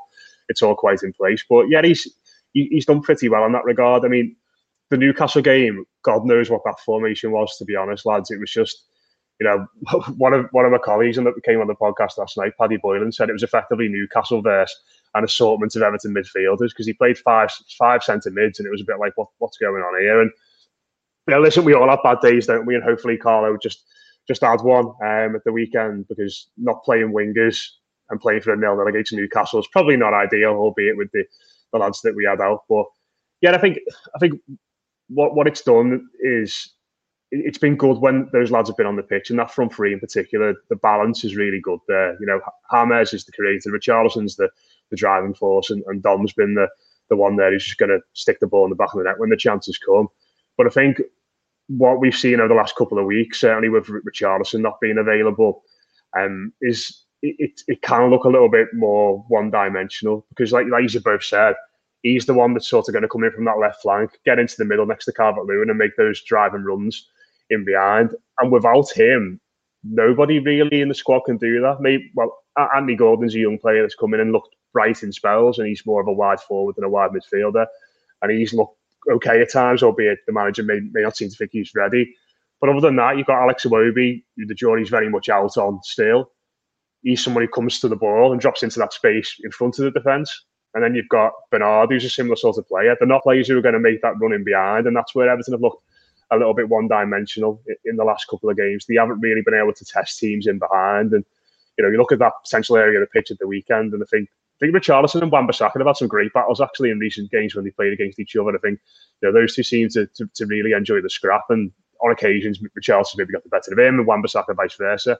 it's 0.48 0.62
all 0.62 0.74
quite 0.74 1.02
in 1.02 1.12
place. 1.12 1.44
But 1.48 1.68
yeah, 1.68 1.82
he's 1.82 2.08
he's 2.52 2.86
done 2.86 3.00
pretty 3.00 3.28
well 3.28 3.44
in 3.44 3.52
that 3.52 3.64
regard. 3.64 4.04
I 4.04 4.08
mean, 4.08 4.36
the 4.90 4.96
Newcastle 4.96 5.42
game, 5.42 5.84
God 6.08 6.24
knows 6.24 6.48
what 6.48 6.62
that 6.64 6.80
formation 6.80 7.32
was. 7.32 7.56
To 7.58 7.66
be 7.66 7.76
honest, 7.76 8.06
lads, 8.06 8.30
it 8.30 8.40
was 8.40 8.50
just 8.50 8.84
you 9.40 9.46
know, 9.46 9.66
one 10.16 10.32
of 10.32 10.46
one 10.50 10.64
of 10.64 10.72
my 10.72 10.78
colleagues 10.78 11.18
and 11.18 11.26
that 11.26 11.34
came 11.44 11.60
on 11.60 11.66
the 11.66 11.74
podcast 11.74 12.18
last 12.18 12.36
night, 12.36 12.52
Paddy 12.58 12.78
Boylan, 12.78 13.12
said 13.12 13.28
it 13.28 13.34
was 13.34 13.42
effectively 13.42 13.88
Newcastle 13.88 14.42
versus 14.42 14.76
an 15.14 15.24
assortment 15.24 15.74
of 15.76 15.82
Everton 15.82 16.14
midfielders 16.14 16.70
because 16.70 16.86
he 16.86 16.92
played 16.92 17.18
five 17.18 17.50
five 17.78 18.02
centre 18.02 18.30
mids, 18.30 18.58
and 18.58 18.66
it 18.66 18.70
was 18.70 18.80
a 18.80 18.84
bit 18.84 18.98
like 18.98 19.12
what, 19.16 19.28
what's 19.38 19.58
going 19.58 19.82
on 19.82 20.00
here. 20.00 20.20
And 20.20 20.30
you 21.26 21.34
know, 21.34 21.40
listen, 21.40 21.64
we 21.64 21.74
all 21.74 21.88
have 21.88 22.02
bad 22.02 22.20
days, 22.20 22.46
don't 22.46 22.66
we? 22.66 22.74
And 22.74 22.84
hopefully, 22.84 23.16
Carlo 23.16 23.56
just 23.62 23.84
just 24.26 24.42
had 24.42 24.60
one 24.62 24.86
um, 24.86 25.36
at 25.36 25.44
the 25.44 25.52
weekend 25.52 26.08
because 26.08 26.48
not 26.56 26.84
playing 26.84 27.12
wingers 27.12 27.66
and 28.10 28.20
playing 28.20 28.40
for 28.40 28.52
a 28.52 28.56
nil 28.56 28.76
nil 28.76 28.86
against 28.86 29.12
Newcastle 29.12 29.60
is 29.60 29.68
probably 29.68 29.96
not 29.96 30.14
ideal, 30.14 30.50
albeit 30.50 30.96
with 30.96 31.10
the, 31.12 31.24
the 31.72 31.78
lads 31.78 32.00
that 32.02 32.14
we 32.14 32.24
had 32.24 32.40
out. 32.40 32.64
But 32.68 32.86
yeah, 33.40 33.54
I 33.54 33.58
think 33.58 33.78
I 34.14 34.18
think 34.18 34.40
what 35.08 35.34
what 35.34 35.46
it's 35.46 35.62
done 35.62 36.08
is 36.20 36.72
it's 37.30 37.58
been 37.58 37.76
good 37.76 37.98
when 37.98 38.28
those 38.32 38.50
lads 38.50 38.68
have 38.68 38.76
been 38.76 38.86
on 38.86 38.96
the 38.96 39.02
pitch, 39.02 39.30
and 39.30 39.38
that 39.38 39.50
front 39.50 39.74
three 39.74 39.92
in 39.92 40.00
particular, 40.00 40.54
the 40.70 40.76
balance 40.76 41.24
is 41.24 41.36
really 41.36 41.60
good 41.60 41.80
there. 41.86 42.16
You 42.20 42.26
know, 42.26 42.40
James 42.72 43.12
is 43.12 43.24
the 43.24 43.32
creator, 43.32 43.70
Richarlison's 43.70 44.36
the 44.36 44.48
the 44.90 44.96
driving 44.96 45.34
force, 45.34 45.70
and, 45.70 45.82
and 45.86 46.02
Dom's 46.02 46.32
been 46.32 46.54
the 46.54 46.68
the 47.08 47.16
one 47.16 47.36
there 47.36 47.50
who's 47.50 47.64
just 47.64 47.78
going 47.78 47.90
to 47.90 48.00
stick 48.12 48.38
the 48.40 48.46
ball 48.46 48.64
in 48.64 48.70
the 48.70 48.76
back 48.76 48.92
of 48.92 48.98
the 48.98 49.04
net 49.04 49.18
when 49.18 49.30
the 49.30 49.36
chances 49.36 49.78
come. 49.78 50.08
But 50.56 50.66
I 50.66 50.70
think 50.70 51.00
what 51.68 52.00
we've 52.00 52.14
seen 52.14 52.40
over 52.40 52.48
the 52.48 52.54
last 52.54 52.76
couple 52.76 52.98
of 52.98 53.06
weeks, 53.06 53.40
certainly 53.40 53.68
with 53.68 53.86
Richarlison 53.86 54.60
not 54.60 54.80
being 54.80 54.98
available, 54.98 55.62
um, 56.18 56.52
is 56.60 57.04
it, 57.22 57.36
it, 57.38 57.60
it 57.66 57.82
can 57.82 58.10
look 58.10 58.24
a 58.24 58.28
little 58.28 58.50
bit 58.50 58.68
more 58.74 59.24
one 59.28 59.50
dimensional 59.50 60.26
because, 60.30 60.52
like, 60.52 60.66
like 60.70 60.92
you 60.92 61.00
both 61.00 61.24
said, 61.24 61.54
he's 62.02 62.26
the 62.26 62.34
one 62.34 62.54
that's 62.54 62.68
sort 62.68 62.88
of 62.88 62.92
going 62.92 63.02
to 63.02 63.08
come 63.08 63.24
in 63.24 63.32
from 63.32 63.44
that 63.44 63.58
left 63.58 63.82
flank, 63.82 64.10
get 64.24 64.38
into 64.38 64.56
the 64.58 64.64
middle 64.64 64.86
next 64.86 65.04
to 65.06 65.12
Calvert 65.12 65.46
Lewin 65.46 65.70
and 65.70 65.78
make 65.78 65.96
those 65.96 66.22
driving 66.22 66.64
runs 66.64 67.08
in 67.50 67.64
behind. 67.64 68.14
And 68.38 68.52
without 68.52 68.90
him, 68.90 69.40
nobody 69.84 70.38
really 70.38 70.80
in 70.80 70.88
the 70.88 70.94
squad 70.94 71.20
can 71.20 71.36
do 71.36 71.60
that. 71.60 71.80
Maybe 71.80 72.10
well, 72.14 72.36
Andy 72.74 72.96
Gordon's 72.96 73.34
a 73.34 73.38
young 73.38 73.58
player 73.58 73.82
that's 73.82 73.94
come 73.94 74.14
in 74.14 74.20
and 74.20 74.32
looked 74.32 74.54
bright 74.72 75.02
in 75.02 75.12
spells, 75.12 75.58
and 75.58 75.68
he's 75.68 75.86
more 75.86 76.00
of 76.00 76.08
a 76.08 76.12
wide 76.12 76.40
forward 76.40 76.76
than 76.76 76.84
a 76.84 76.88
wide 76.88 77.10
midfielder, 77.10 77.66
and 78.22 78.32
he's 78.32 78.52
looked 78.52 78.76
okay 79.10 79.40
at 79.40 79.52
times, 79.52 79.82
albeit 79.82 80.18
the 80.26 80.32
manager 80.32 80.62
may, 80.62 80.80
may 80.92 81.02
not 81.02 81.16
seem 81.16 81.30
to 81.30 81.36
think 81.36 81.50
he's 81.52 81.74
ready. 81.74 82.14
But 82.60 82.70
other 82.70 82.80
than 82.80 82.96
that, 82.96 83.16
you've 83.16 83.26
got 83.26 83.42
Alex 83.42 83.64
Iwobi, 83.64 84.24
who 84.36 84.46
the 84.46 84.54
jury's 84.54 84.88
very 84.88 85.08
much 85.08 85.28
out 85.28 85.56
on 85.56 85.80
still. 85.84 86.32
He's 87.02 87.22
someone 87.22 87.44
who 87.44 87.48
comes 87.48 87.78
to 87.80 87.88
the 87.88 87.96
ball 87.96 88.32
and 88.32 88.40
drops 88.40 88.64
into 88.64 88.80
that 88.80 88.92
space 88.92 89.36
in 89.44 89.52
front 89.52 89.78
of 89.78 89.84
the 89.84 89.92
defence. 89.92 90.46
And 90.74 90.84
then 90.84 90.94
you've 90.94 91.08
got 91.08 91.32
Bernard, 91.50 91.90
who's 91.90 92.04
a 92.04 92.10
similar 92.10 92.36
sort 92.36 92.58
of 92.58 92.68
player. 92.68 92.94
They're 92.98 93.08
not 93.08 93.22
players 93.22 93.48
who 93.48 93.58
are 93.58 93.62
going 93.62 93.74
to 93.74 93.80
make 93.80 94.02
that 94.02 94.18
run 94.20 94.32
in 94.32 94.44
behind, 94.44 94.86
and 94.86 94.94
that's 94.94 95.14
where 95.14 95.28
Everton 95.28 95.54
have 95.54 95.62
looked 95.62 95.82
a 96.30 96.36
little 96.36 96.54
bit 96.54 96.68
one-dimensional 96.68 97.62
in 97.86 97.96
the 97.96 98.04
last 98.04 98.28
couple 98.28 98.50
of 98.50 98.56
games. 98.56 98.84
They 98.84 98.96
haven't 98.96 99.20
really 99.20 99.40
been 99.42 99.54
able 99.54 99.72
to 99.72 99.84
test 99.84 100.18
teams 100.18 100.46
in 100.46 100.58
behind, 100.58 101.12
and 101.12 101.24
you 101.78 101.84
know, 101.84 101.90
you 101.90 101.96
look 101.96 102.12
at 102.12 102.18
that 102.18 102.32
central 102.44 102.76
area 102.76 103.00
of 103.00 103.08
the 103.08 103.18
pitch 103.18 103.30
at 103.30 103.38
the 103.38 103.46
weekend, 103.46 103.94
and 103.94 104.02
I 104.02 104.06
think 104.06 104.28
I 104.60 104.66
think 104.66 104.74
Richarlison 104.74 105.22
and 105.22 105.30
Wan-Bissaka 105.30 105.78
have 105.78 105.86
had 105.86 105.96
some 105.96 106.08
great 106.08 106.32
battles 106.32 106.60
actually 106.60 106.90
in 106.90 106.98
recent 106.98 107.30
games 107.30 107.54
when 107.54 107.64
they 107.64 107.70
played 107.70 107.92
against 107.92 108.18
each 108.18 108.34
other. 108.34 108.54
I 108.54 108.58
think 108.58 108.80
you 109.22 109.28
know 109.28 109.32
those 109.32 109.54
two 109.54 109.62
seem 109.62 109.88
to, 109.90 110.06
to, 110.06 110.28
to 110.34 110.46
really 110.46 110.72
enjoy 110.72 111.00
the 111.00 111.10
scrap, 111.10 111.44
and 111.48 111.70
on 112.02 112.10
occasions 112.10 112.60
Richarlison 112.78 113.16
maybe 113.16 113.32
got 113.32 113.44
the 113.44 113.48
better 113.48 113.72
of 113.72 113.78
him, 113.78 113.98
and 113.98 114.06
Wan-Bissaka 114.06 114.54
vice 114.56 114.74
versa. 114.74 115.16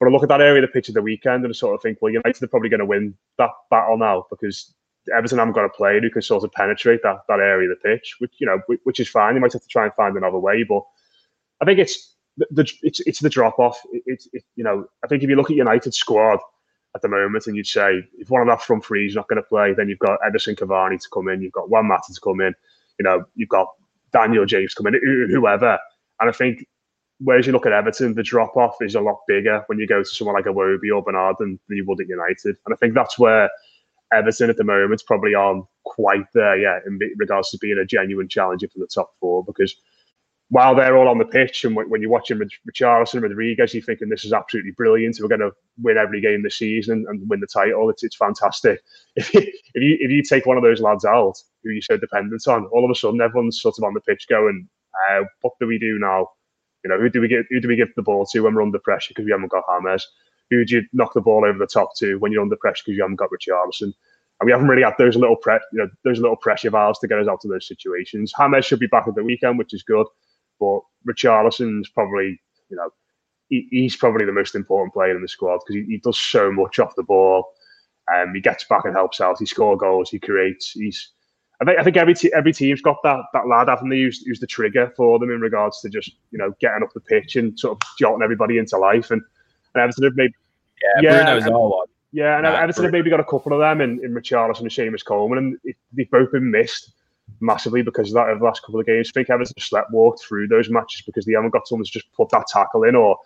But 0.00 0.08
I 0.08 0.12
look 0.12 0.22
at 0.22 0.30
that 0.30 0.40
area 0.40 0.62
of 0.62 0.68
the 0.68 0.72
pitch 0.72 0.88
of 0.88 0.94
the 0.94 1.02
weekend 1.02 1.44
and 1.44 1.52
I 1.52 1.52
sort 1.52 1.74
of 1.74 1.82
think, 1.82 1.98
well, 2.00 2.10
United 2.10 2.42
are 2.42 2.48
probably 2.48 2.70
going 2.70 2.80
to 2.80 2.86
win 2.86 3.14
that 3.36 3.50
battle 3.70 3.98
now 3.98 4.26
because 4.30 4.74
Everton 5.14 5.38
haven't 5.38 5.54
got 5.54 5.66
a 5.66 5.68
player 5.68 6.00
who 6.00 6.10
can 6.10 6.22
sort 6.22 6.42
of 6.42 6.52
penetrate 6.52 7.02
that, 7.02 7.18
that 7.28 7.40
area 7.40 7.70
of 7.70 7.78
the 7.78 7.88
pitch, 7.88 8.16
which 8.18 8.32
you 8.38 8.46
know, 8.46 8.60
which 8.84 8.98
is 8.98 9.08
fine. 9.08 9.34
They 9.34 9.40
might 9.40 9.52
have 9.52 9.62
to 9.62 9.68
try 9.68 9.84
and 9.84 9.94
find 9.94 10.16
another 10.16 10.38
way, 10.38 10.64
but 10.64 10.82
I 11.60 11.66
think 11.66 11.78
it's 11.78 12.14
the, 12.36 12.70
it's 12.82 13.00
it's 13.00 13.20
the 13.20 13.28
drop 13.28 13.58
off. 13.58 13.80
It's 14.06 14.28
it, 14.32 14.44
you 14.56 14.64
know, 14.64 14.86
I 15.04 15.08
think 15.08 15.22
if 15.22 15.28
you 15.28 15.36
look 15.36 15.50
at 15.50 15.56
United's 15.56 15.98
squad 15.98 16.38
at 16.94 17.02
the 17.02 17.08
moment, 17.08 17.46
and 17.46 17.56
you'd 17.56 17.66
say 17.66 18.02
if 18.18 18.30
one 18.30 18.40
of 18.40 18.48
that 18.48 18.62
front 18.62 18.84
three 18.84 19.06
is 19.06 19.14
not 19.14 19.28
going 19.28 19.42
to 19.42 19.48
play, 19.48 19.74
then 19.74 19.88
you've 19.88 19.98
got 19.98 20.18
Edinson 20.26 20.56
Cavani 20.56 21.00
to 21.00 21.08
come 21.12 21.28
in, 21.28 21.42
you've 21.42 21.52
got 21.52 21.70
Juan 21.70 21.86
Mata 21.86 22.12
to 22.12 22.20
come 22.20 22.40
in, 22.40 22.54
you 22.98 23.04
know, 23.04 23.24
you've 23.34 23.48
got 23.48 23.68
Daniel 24.12 24.46
James 24.46 24.74
coming, 24.74 24.94
in, 24.94 25.28
whoever. 25.30 25.78
And 26.20 26.28
I 26.28 26.32
think 26.32 26.66
whereas 27.22 27.46
you 27.46 27.52
look 27.52 27.66
at 27.66 27.72
Everton, 27.72 28.14
the 28.14 28.22
drop 28.22 28.56
off 28.56 28.76
is 28.80 28.94
a 28.94 29.00
lot 29.00 29.18
bigger 29.28 29.62
when 29.66 29.78
you 29.78 29.86
go 29.86 30.02
to 30.02 30.08
someone 30.08 30.34
like 30.34 30.46
Iwobi 30.46 30.94
or 30.94 31.02
Bernard 31.02 31.36
than, 31.38 31.58
than 31.68 31.76
you 31.76 31.84
would 31.86 32.00
at 32.00 32.08
United. 32.08 32.56
And 32.64 32.72
I 32.72 32.76
think 32.76 32.94
that's 32.94 33.18
where 33.18 33.50
Everton 34.12 34.50
at 34.50 34.56
the 34.56 34.64
moment 34.64 35.02
probably 35.06 35.34
aren't 35.34 35.66
quite 35.84 36.26
there 36.34 36.58
yet 36.58 36.82
in 36.86 36.98
regards 37.16 37.50
to 37.50 37.58
being 37.58 37.78
a 37.78 37.84
genuine 37.84 38.28
challenger 38.28 38.68
for 38.68 38.78
the 38.78 38.88
top 38.92 39.12
four 39.20 39.44
because 39.44 39.76
while 40.48 40.74
they're 40.74 40.96
all 40.96 41.08
on 41.08 41.18
the 41.18 41.24
pitch 41.24 41.64
and 41.64 41.76
when 41.76 42.02
you're 42.02 42.10
watching 42.10 42.40
Richarlison, 42.68 43.22
Rodriguez, 43.22 43.72
you're 43.72 43.84
thinking 43.84 44.08
this 44.08 44.24
is 44.24 44.32
absolutely 44.32 44.72
brilliant. 44.72 45.18
We're 45.20 45.28
going 45.28 45.40
to 45.40 45.52
win 45.80 45.96
every 45.96 46.20
game 46.20 46.42
this 46.42 46.56
season 46.56 47.06
and 47.08 47.28
win 47.30 47.38
the 47.38 47.46
title. 47.46 47.88
It's, 47.88 48.02
it's 48.02 48.16
fantastic. 48.16 48.80
If 49.16 49.32
you, 49.34 49.40
if 49.74 49.82
you 49.82 49.96
if 50.00 50.10
you 50.10 50.22
take 50.22 50.46
one 50.46 50.56
of 50.56 50.62
those 50.62 50.80
lads 50.80 51.04
out 51.04 51.34
who 51.62 51.70
you're 51.70 51.82
so 51.82 51.96
dependent 51.96 52.46
on, 52.48 52.66
all 52.66 52.84
of 52.84 52.90
a 52.90 52.94
sudden 52.94 53.20
everyone's 53.20 53.60
sort 53.60 53.76
of 53.78 53.84
on 53.84 53.94
the 53.94 54.00
pitch 54.00 54.26
going, 54.28 54.68
uh, 55.08 55.22
"What 55.42 55.54
do 55.60 55.66
we 55.66 55.78
do 55.78 55.98
now? 55.98 56.28
You 56.84 56.90
know, 56.90 56.98
who 56.98 57.10
do 57.10 57.20
we 57.20 57.28
get? 57.28 57.46
Who 57.50 57.60
do 57.60 57.68
we 57.68 57.76
give 57.76 57.94
the 57.94 58.02
ball 58.02 58.26
to 58.26 58.40
when 58.40 58.54
we're 58.54 58.62
under 58.62 58.78
pressure 58.78 59.10
because 59.10 59.24
we 59.24 59.32
haven't 59.32 59.50
got 59.50 59.64
James? 59.84 60.06
Who 60.50 60.64
do 60.64 60.76
you 60.76 60.82
knock 60.92 61.14
the 61.14 61.20
ball 61.20 61.44
over 61.44 61.58
the 61.58 61.66
top 61.66 61.96
to 61.98 62.18
when 62.18 62.32
you're 62.32 62.42
under 62.42 62.56
pressure 62.56 62.82
because 62.84 62.96
you 62.96 63.02
haven't 63.02 63.16
got 63.16 63.30
Richie 63.30 63.50
Richarlison? 63.50 63.92
And 64.40 64.46
we 64.46 64.52
haven't 64.52 64.68
really 64.68 64.82
had 64.82 64.94
those 64.98 65.16
little 65.16 65.36
pre- 65.36 65.60
you 65.72 65.78
know, 65.78 65.88
those 66.02 66.18
little 66.18 66.36
pressure 66.36 66.70
valves 66.70 66.98
to 67.00 67.08
get 67.08 67.18
us 67.18 67.28
out 67.28 67.44
of 67.44 67.50
those 67.50 67.68
situations. 67.68 68.32
James 68.38 68.64
should 68.64 68.80
be 68.80 68.86
back 68.86 69.06
at 69.06 69.14
the 69.14 69.22
weekend, 69.22 69.58
which 69.58 69.74
is 69.74 69.82
good. 69.82 70.06
But 70.58 70.80
Richarlison's 71.08 71.88
probably, 71.90 72.40
you 72.70 72.76
know, 72.76 72.90
he, 73.48 73.66
he's 73.70 73.96
probably 73.96 74.24
the 74.24 74.32
most 74.32 74.54
important 74.54 74.94
player 74.94 75.14
in 75.14 75.22
the 75.22 75.28
squad 75.28 75.58
because 75.58 75.74
he, 75.74 75.84
he, 75.84 75.98
does 75.98 76.18
so 76.18 76.50
much 76.50 76.78
off 76.78 76.96
the 76.96 77.02
ball. 77.02 77.52
Um, 78.14 78.34
he 78.34 78.40
gets 78.40 78.64
back 78.64 78.84
and 78.84 78.94
helps 78.94 79.20
out. 79.20 79.38
He 79.38 79.46
scores 79.46 79.78
goals. 79.78 80.10
He 80.10 80.18
creates. 80.18 80.70
He's. 80.72 81.10
I 81.60 81.64
think, 81.66 81.78
I 81.78 81.82
think 81.82 81.96
every 81.96 82.14
te- 82.14 82.32
every 82.34 82.52
team's 82.52 82.80
got 82.80 83.02
that 83.02 83.20
that 83.34 83.46
lad, 83.46 83.68
haven't 83.68 83.90
they? 83.90 84.00
Who's, 84.00 84.24
who's 84.24 84.40
the 84.40 84.46
trigger 84.46 84.92
for 84.96 85.18
them 85.18 85.30
in 85.30 85.40
regards 85.40 85.80
to 85.82 85.90
just 85.90 86.12
you 86.30 86.38
know 86.38 86.54
getting 86.60 86.82
up 86.82 86.92
the 86.92 87.00
pitch 87.00 87.36
and 87.36 87.58
sort 87.58 87.72
of 87.72 87.88
jolting 87.98 88.22
everybody 88.22 88.58
into 88.58 88.78
life. 88.78 89.10
And 89.10 89.22
and 89.74 89.82
Everton 89.82 90.04
have 90.04 90.16
made 90.16 90.32
Yeah, 90.82 91.00
yeah 91.02 91.24
Bruno's 91.24 91.46
and. 91.46 91.88
Yeah, 92.12 92.36
and 92.36 92.44
nah, 92.44 92.56
Everton 92.56 92.84
have 92.84 92.92
maybe 92.92 93.10
got 93.10 93.20
a 93.20 93.24
couple 93.24 93.52
of 93.52 93.60
them 93.60 93.80
in, 93.80 94.04
in 94.04 94.12
Richarlison 94.12 94.62
and 94.62 94.70
Seamus 94.70 95.04
Coleman, 95.04 95.38
and 95.38 95.58
it, 95.62 95.76
they've 95.92 96.10
both 96.10 96.32
been 96.32 96.50
missed 96.50 96.92
massively 97.38 97.82
because 97.82 98.08
of 98.08 98.14
that 98.14 98.28
over 98.28 98.40
the 98.40 98.44
last 98.44 98.62
couple 98.62 98.80
of 98.80 98.86
games. 98.86 99.10
I 99.10 99.12
think 99.12 99.30
Everton 99.30 99.54
slept 99.60 99.92
walked 99.92 100.24
through 100.24 100.48
those 100.48 100.68
matches 100.68 101.02
because 101.06 101.24
they 101.24 101.34
haven't 101.34 101.50
got 101.50 101.68
someone 101.68 101.84
to 101.84 101.90
just 101.90 102.12
put 102.12 102.30
that 102.30 102.48
tackle 102.48 102.82
in 102.82 102.96
or 102.96 103.16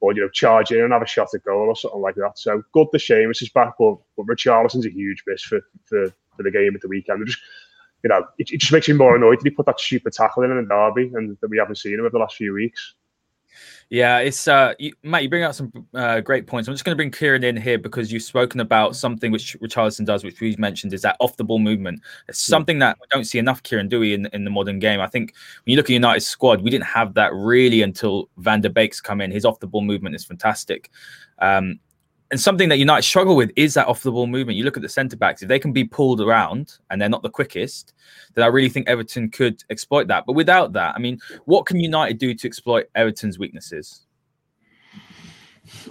or 0.00 0.12
you 0.12 0.20
know 0.20 0.28
charge 0.30 0.72
in 0.72 0.82
and 0.82 0.92
have 0.92 1.02
a 1.02 1.06
shot 1.06 1.28
at 1.32 1.44
goal 1.44 1.68
or 1.68 1.76
something 1.76 2.00
like 2.00 2.16
that. 2.16 2.36
So 2.36 2.62
good 2.72 2.88
the 2.92 2.98
Seamus 2.98 3.40
is 3.42 3.50
back, 3.50 3.74
but, 3.78 3.96
but 4.16 4.26
Richarlison's 4.26 4.86
a 4.86 4.90
huge 4.90 5.22
miss 5.26 5.42
for, 5.42 5.60
for, 5.84 6.12
for 6.36 6.42
the 6.42 6.50
game 6.50 6.74
at 6.74 6.80
the 6.80 6.88
weekend. 6.88 7.26
just 7.26 7.38
you 8.04 8.08
know, 8.08 8.24
it, 8.38 8.52
it 8.52 8.60
just 8.60 8.72
makes 8.72 8.86
me 8.86 8.94
more 8.94 9.16
annoyed 9.16 9.40
that 9.40 9.44
he 9.44 9.50
put 9.50 9.66
that 9.66 9.80
stupid 9.80 10.12
tackle 10.12 10.44
in 10.44 10.50
in 10.50 10.58
the 10.58 10.68
derby 10.68 11.10
and 11.14 11.36
that 11.40 11.48
we 11.48 11.58
haven't 11.58 11.76
seen 11.76 11.94
him 11.94 12.00
over 12.00 12.10
the 12.10 12.18
last 12.18 12.36
few 12.36 12.52
weeks. 12.52 12.94
Yeah, 13.88 14.18
it's 14.18 14.48
uh, 14.48 14.74
you, 14.78 14.92
Matt. 15.02 15.22
You 15.22 15.28
bring 15.28 15.42
out 15.42 15.54
some 15.54 15.70
uh, 15.94 16.20
great 16.20 16.46
points. 16.46 16.68
I'm 16.68 16.74
just 16.74 16.84
going 16.84 16.94
to 16.94 16.96
bring 16.96 17.12
Ciaran 17.12 17.44
in 17.44 17.56
here 17.56 17.78
because 17.78 18.12
you've 18.12 18.22
spoken 18.22 18.60
about 18.60 18.96
something 18.96 19.30
which 19.30 19.56
Richarlison 19.60 20.04
does, 20.04 20.24
which 20.24 20.40
we've 20.40 20.58
mentioned, 20.58 20.92
is 20.92 21.02
that 21.02 21.16
off 21.20 21.36
the 21.36 21.44
ball 21.44 21.60
movement. 21.60 22.00
It's 22.28 22.44
something 22.44 22.78
that 22.80 22.96
we 23.00 23.06
don't 23.10 23.24
see 23.24 23.38
enough, 23.38 23.62
Ciaran, 23.62 23.88
do 23.88 24.00
we, 24.00 24.14
in, 24.14 24.26
in 24.32 24.44
the 24.44 24.50
modern 24.50 24.80
game? 24.80 25.00
I 25.00 25.06
think 25.06 25.34
when 25.64 25.72
you 25.72 25.76
look 25.76 25.86
at 25.86 25.92
United's 25.92 26.26
squad, 26.26 26.62
we 26.62 26.70
didn't 26.70 26.86
have 26.86 27.14
that 27.14 27.32
really 27.32 27.82
until 27.82 28.28
Van 28.38 28.60
der 28.60 28.70
Beek's 28.70 29.00
come 29.00 29.20
in. 29.20 29.30
His 29.30 29.44
off 29.44 29.60
the 29.60 29.66
ball 29.66 29.82
movement 29.82 30.16
is 30.16 30.24
fantastic. 30.24 30.90
Um, 31.38 31.78
and 32.30 32.40
something 32.40 32.68
that 32.70 32.78
United 32.78 33.02
struggle 33.02 33.36
with 33.36 33.52
is 33.54 33.74
that 33.74 33.86
off 33.86 34.02
the 34.02 34.10
ball 34.10 34.26
movement. 34.26 34.56
You 34.56 34.64
look 34.64 34.76
at 34.76 34.82
the 34.82 34.88
centre 34.88 35.16
backs, 35.16 35.42
if 35.42 35.48
they 35.48 35.58
can 35.58 35.72
be 35.72 35.84
pulled 35.84 36.20
around 36.20 36.78
and 36.90 37.00
they're 37.00 37.08
not 37.08 37.22
the 37.22 37.30
quickest, 37.30 37.92
then 38.34 38.44
I 38.44 38.48
really 38.48 38.68
think 38.68 38.88
Everton 38.88 39.30
could 39.30 39.62
exploit 39.70 40.08
that. 40.08 40.24
But 40.26 40.32
without 40.32 40.72
that, 40.72 40.94
I 40.96 40.98
mean, 40.98 41.20
what 41.44 41.66
can 41.66 41.78
United 41.78 42.18
do 42.18 42.34
to 42.34 42.46
exploit 42.46 42.86
Everton's 42.94 43.38
weaknesses? 43.38 44.06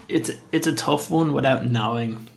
It's 0.08 0.32
it's 0.52 0.68
a 0.68 0.76
tough 0.76 1.10
one 1.10 1.34
without 1.34 1.66
knowing 1.66 2.28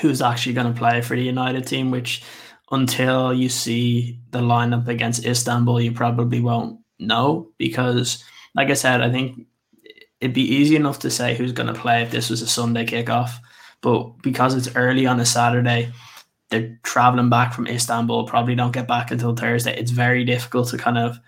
who's 0.00 0.22
actually 0.22 0.54
going 0.54 0.72
to 0.72 0.78
play 0.78 1.00
for 1.00 1.16
the 1.16 1.22
United 1.22 1.66
team, 1.66 1.90
which 1.90 2.22
until 2.70 3.32
you 3.32 3.48
see 3.48 4.18
the 4.30 4.40
lineup 4.40 4.88
against 4.88 5.24
Istanbul, 5.24 5.80
you 5.80 5.92
probably 5.92 6.40
won't 6.40 6.80
know 6.98 7.50
because, 7.58 8.24
like 8.54 8.70
I 8.70 8.74
said, 8.74 9.00
I 9.00 9.10
think 9.10 9.47
it'd 10.20 10.34
be 10.34 10.54
easy 10.54 10.76
enough 10.76 10.98
to 11.00 11.10
say 11.10 11.34
who's 11.34 11.52
going 11.52 11.72
to 11.72 11.80
play 11.80 12.02
if 12.02 12.10
this 12.10 12.30
was 12.30 12.42
a 12.42 12.46
Sunday 12.46 12.84
kickoff, 12.84 13.32
but 13.80 14.22
because 14.22 14.54
it's 14.54 14.74
early 14.74 15.06
on 15.06 15.20
a 15.20 15.26
Saturday, 15.26 15.92
they're 16.50 16.78
traveling 16.82 17.28
back 17.30 17.52
from 17.52 17.66
Istanbul, 17.66 18.26
probably 18.26 18.54
don't 18.54 18.72
get 18.72 18.88
back 18.88 19.10
until 19.10 19.34
Thursday. 19.34 19.78
It's 19.78 19.90
very 19.90 20.24
difficult 20.24 20.68
to 20.70 20.78
kind 20.78 20.98
of 20.98 21.18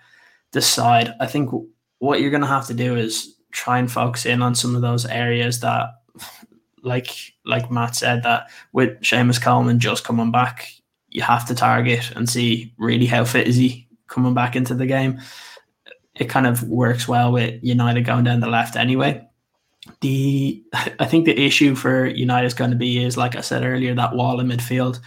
decide. 0.51 1.13
I 1.19 1.27
think 1.27 1.51
what 1.99 2.19
you're 2.19 2.31
going 2.31 2.41
to 2.41 2.47
have 2.47 2.67
to 2.67 2.73
do 2.73 2.95
is 2.95 3.35
try 3.51 3.77
and 3.77 3.91
focus 3.91 4.25
in 4.25 4.41
on 4.41 4.55
some 4.55 4.75
of 4.75 4.81
those 4.81 5.05
areas 5.05 5.59
that, 5.61 5.89
like 6.83 7.11
like 7.45 7.71
Matt 7.71 7.95
said, 7.95 8.23
that 8.23 8.49
with 8.73 8.99
Seamus 9.01 9.41
Coleman 9.41 9.79
just 9.79 10.03
coming 10.03 10.31
back, 10.31 10.67
you 11.09 11.21
have 11.21 11.45
to 11.47 11.55
target 11.55 12.11
and 12.15 12.27
see 12.27 12.73
really 12.77 13.05
how 13.05 13.23
fit 13.23 13.47
is 13.47 13.55
he 13.55 13.87
coming 14.07 14.33
back 14.33 14.55
into 14.55 14.73
the 14.73 14.85
game 14.85 15.21
it 16.15 16.29
kind 16.29 16.47
of 16.47 16.63
works 16.63 17.07
well 17.07 17.31
with 17.31 17.63
United 17.63 18.05
going 18.05 18.23
down 18.23 18.39
the 18.39 18.47
left 18.47 18.75
anyway. 18.75 19.27
The 20.01 20.63
I 20.99 21.05
think 21.05 21.25
the 21.25 21.39
issue 21.39 21.75
for 21.75 22.05
United 22.05 22.47
is 22.47 22.53
going 22.53 22.71
to 22.71 22.77
be 22.77 23.03
is 23.03 23.17
like 23.17 23.35
I 23.35 23.41
said 23.41 23.63
earlier 23.63 23.95
that 23.95 24.15
wall 24.15 24.39
in 24.39 24.47
midfield. 24.47 24.99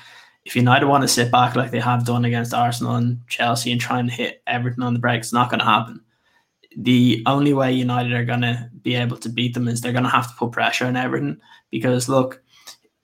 If 0.44 0.56
United 0.56 0.86
want 0.86 1.02
to 1.02 1.08
sit 1.08 1.30
back 1.30 1.56
like 1.56 1.70
they 1.70 1.80
have 1.80 2.04
done 2.04 2.24
against 2.24 2.52
Arsenal 2.52 2.96
and 2.96 3.20
Chelsea 3.28 3.72
and 3.72 3.80
try 3.80 3.98
and 3.98 4.10
hit 4.10 4.42
everything 4.46 4.84
on 4.84 4.92
the 4.92 5.00
break, 5.00 5.20
it's 5.20 5.32
not 5.32 5.48
going 5.48 5.60
to 5.60 5.64
happen. 5.64 6.02
The 6.76 7.22
only 7.26 7.54
way 7.54 7.72
United 7.72 8.12
are 8.12 8.24
going 8.24 8.42
to 8.42 8.68
be 8.82 8.94
able 8.94 9.16
to 9.18 9.28
beat 9.28 9.54
them 9.54 9.68
is 9.68 9.80
they're 9.80 9.92
going 9.92 10.04
to 10.04 10.10
have 10.10 10.28
to 10.28 10.36
put 10.36 10.52
pressure 10.52 10.86
on 10.86 10.96
Everton 10.96 11.40
because 11.70 12.08
look, 12.08 12.42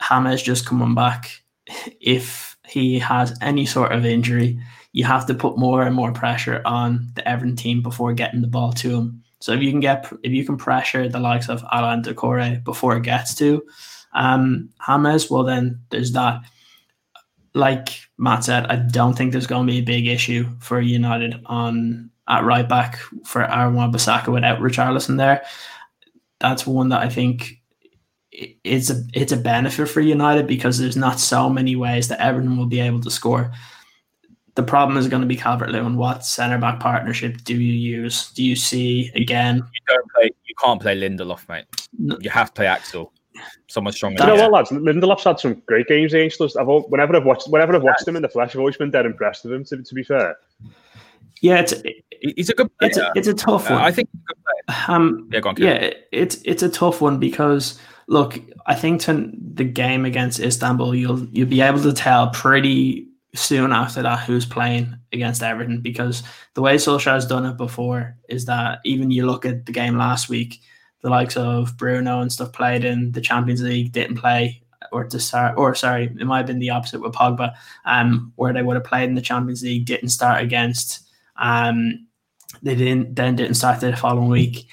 Hammers 0.00 0.42
just 0.42 0.66
coming 0.66 0.94
back. 0.94 1.30
If 2.00 2.58
he 2.66 2.98
has 2.98 3.36
any 3.40 3.64
sort 3.64 3.92
of 3.92 4.04
injury, 4.04 4.60
you 4.92 5.04
have 5.04 5.26
to 5.26 5.34
put 5.34 5.58
more 5.58 5.82
and 5.82 5.94
more 5.94 6.12
pressure 6.12 6.62
on 6.64 7.10
the 7.14 7.26
Everton 7.28 7.56
team 7.56 7.82
before 7.82 8.12
getting 8.12 8.40
the 8.40 8.48
ball 8.48 8.72
to 8.74 8.90
him. 8.90 9.22
So 9.40 9.52
if 9.52 9.62
you 9.62 9.70
can 9.70 9.80
get 9.80 10.12
if 10.22 10.32
you 10.32 10.44
can 10.44 10.56
pressure 10.56 11.08
the 11.08 11.20
likes 11.20 11.48
of 11.48 11.64
Allan 11.72 12.02
Doucouré 12.02 12.62
before 12.62 12.96
it 12.96 13.04
gets 13.04 13.34
to 13.36 13.62
um, 14.12 14.70
James, 14.86 15.30
well 15.30 15.44
then 15.44 15.80
there's 15.90 16.12
that. 16.12 16.42
Like 17.52 17.88
Matt 18.16 18.44
said, 18.44 18.66
I 18.66 18.76
don't 18.76 19.14
think 19.14 19.32
there's 19.32 19.48
going 19.48 19.66
to 19.66 19.72
be 19.72 19.80
a 19.80 19.82
big 19.82 20.06
issue 20.06 20.46
for 20.60 20.80
United 20.80 21.40
on 21.46 22.10
at 22.28 22.44
right 22.44 22.68
back 22.68 22.98
for 23.24 23.42
Aaron 23.42 23.74
Wan-Bissaka 23.74 24.32
without 24.32 24.60
Richarlison 24.60 25.16
there. 25.16 25.42
That's 26.38 26.64
one 26.64 26.90
that 26.90 27.00
I 27.00 27.08
think 27.08 27.60
it's 28.30 28.88
a 28.88 29.02
it's 29.12 29.32
a 29.32 29.36
benefit 29.36 29.88
for 29.88 30.00
United 30.00 30.46
because 30.46 30.78
there's 30.78 30.96
not 30.96 31.18
so 31.18 31.48
many 31.48 31.74
ways 31.74 32.06
that 32.08 32.20
Everton 32.20 32.56
will 32.56 32.66
be 32.66 32.80
able 32.80 33.00
to 33.00 33.10
score 33.10 33.52
the 34.60 34.66
problem 34.66 34.98
is 34.98 35.08
going 35.08 35.22
to 35.22 35.26
be 35.26 35.36
Calvert 35.36 35.70
Lewin. 35.70 35.96
What 35.96 36.22
centre 36.22 36.58
back 36.58 36.80
partnership 36.80 37.42
do 37.44 37.54
you 37.54 37.72
use? 37.72 38.30
Do 38.32 38.44
you 38.44 38.54
see 38.54 39.10
again? 39.14 39.56
You 39.56 39.80
don't 39.88 40.12
play. 40.12 40.30
You 40.44 40.54
can't 40.62 40.80
play 40.80 41.00
Lindelof, 41.00 41.48
mate. 41.48 41.64
You 41.98 42.28
have 42.28 42.48
to 42.48 42.52
play 42.52 42.66
Axel. 42.66 43.12
Someone 43.68 43.94
stronger. 43.94 44.22
You 44.22 44.36
know 44.36 44.50
what, 44.50 44.52
lads? 44.52 44.70
Lindelof's 44.70 45.24
had 45.24 45.40
some 45.40 45.62
great 45.66 45.86
games 45.86 46.12
against 46.12 46.42
us. 46.42 46.56
I've 46.56 46.66
whenever 46.66 47.16
I've 47.16 47.24
watched 47.24 47.48
whenever 47.48 47.74
I've 47.74 47.82
watched 47.82 48.06
him 48.06 48.16
in 48.16 48.22
the 48.22 48.28
flesh, 48.28 48.50
I've 48.54 48.58
always 48.58 48.76
been 48.76 48.90
dead 48.90 49.06
impressed 49.06 49.44
with 49.44 49.54
him. 49.54 49.64
To, 49.64 49.82
to 49.82 49.94
be 49.94 50.02
fair. 50.02 50.36
Yeah, 51.40 51.60
it's 51.60 51.72
he's 52.20 52.50
a 52.50 52.54
good. 52.54 52.68
Player. 52.78 52.90
It's 52.90 52.98
a, 52.98 53.12
it's 53.14 53.28
a 53.28 53.34
tough 53.34 53.70
one. 53.70 53.80
Uh, 53.80 53.84
I 53.84 53.92
think. 53.92 54.10
Um, 54.88 55.30
yeah, 55.32 55.40
on, 55.40 55.54
yeah, 55.56 55.90
it's 56.12 56.36
it's 56.44 56.62
a 56.62 56.68
tough 56.68 57.00
one 57.00 57.18
because 57.18 57.80
look, 58.08 58.38
I 58.66 58.74
think 58.74 59.00
to 59.02 59.32
the 59.54 59.64
game 59.64 60.04
against 60.04 60.38
Istanbul, 60.38 60.94
you'll 60.94 61.24
you'll 61.28 61.48
be 61.48 61.62
able 61.62 61.80
to 61.80 61.94
tell 61.94 62.28
pretty 62.28 63.09
soon 63.34 63.72
after 63.72 64.02
that 64.02 64.20
who's 64.20 64.44
playing 64.44 64.96
against 65.12 65.42
Everton 65.42 65.80
because 65.80 66.22
the 66.54 66.62
way 66.62 66.76
Solskjaer 66.76 67.14
has 67.14 67.26
done 67.26 67.46
it 67.46 67.56
before 67.56 68.16
is 68.28 68.44
that 68.46 68.80
even 68.84 69.10
you 69.10 69.26
look 69.26 69.46
at 69.46 69.66
the 69.66 69.72
game 69.72 69.96
last 69.96 70.28
week, 70.28 70.60
the 71.02 71.10
likes 71.10 71.36
of 71.36 71.76
Bruno 71.76 72.20
and 72.20 72.32
stuff 72.32 72.52
played 72.52 72.84
in 72.84 73.12
the 73.12 73.20
Champions 73.20 73.62
League 73.62 73.92
didn't 73.92 74.16
play 74.16 74.62
or 74.92 75.04
to 75.04 75.20
start 75.20 75.56
or 75.56 75.74
sorry, 75.74 76.04
it 76.04 76.26
might 76.26 76.38
have 76.38 76.46
been 76.46 76.58
the 76.58 76.70
opposite 76.70 77.00
with 77.00 77.12
Pogba, 77.12 77.54
um, 77.84 78.32
where 78.36 78.52
they 78.52 78.62
would 78.62 78.76
have 78.76 78.84
played 78.84 79.08
in 79.08 79.14
the 79.14 79.20
Champions 79.20 79.62
League, 79.62 79.86
didn't 79.86 80.08
start 80.08 80.42
against 80.42 81.06
um 81.36 82.06
they 82.62 82.74
didn't 82.74 83.14
then 83.14 83.36
didn't 83.36 83.54
start 83.54 83.80
the 83.80 83.96
following 83.96 84.28
week. 84.28 84.68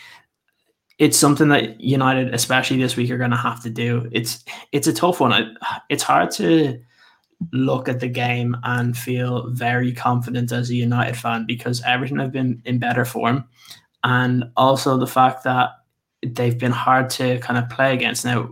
It's 0.98 1.18
something 1.18 1.50
that 1.50 1.80
United, 1.80 2.34
especially 2.34 2.78
this 2.78 2.96
week, 2.96 3.12
are 3.12 3.20
going 3.20 3.32
to 3.32 3.38
have 3.38 3.62
to 3.64 3.70
do. 3.70 4.10
It's 4.12 4.44
it's 4.72 4.88
a 4.88 4.94
tough 4.94 5.20
one. 5.20 5.56
It's 5.90 6.04
hard 6.04 6.32
to 6.32 6.82
look 7.52 7.88
at 7.88 8.00
the 8.00 8.08
game 8.08 8.58
and 8.64 8.98
feel 8.98 9.50
very 9.52 9.94
confident 9.94 10.52
as 10.52 10.70
a 10.70 10.76
United 10.76 11.16
fan 11.16 11.46
because 11.46 11.84
Everton 11.84 12.20
have 12.20 12.32
been 12.32 12.62
in 12.66 12.80
better 12.80 13.06
form. 13.06 13.48
And 14.04 14.46
also 14.56 14.98
the 14.98 15.08
fact 15.08 15.44
that 15.44 15.72
they've 16.26 16.58
been 16.58 16.72
hard 16.72 17.10
to 17.12 17.40
kind 17.40 17.60
of 17.60 17.70
play 17.70 17.94
against. 17.94 18.26
Now, 18.26 18.50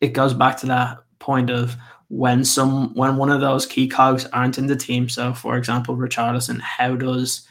it 0.00 0.12
goes 0.12 0.34
back 0.34 0.56
to 0.58 0.66
that 0.66 0.98
point 1.18 1.50
of 1.50 1.76
when 2.08 2.44
some 2.44 2.94
when 2.94 3.16
one 3.16 3.30
of 3.30 3.40
those 3.40 3.66
key 3.66 3.88
cogs 3.88 4.26
aren't 4.26 4.58
in 4.58 4.66
the 4.66 4.76
team. 4.76 5.08
So, 5.08 5.34
for 5.34 5.56
example, 5.56 5.96
Richarlison, 5.96 6.60
how 6.60 6.94
does, 6.96 7.46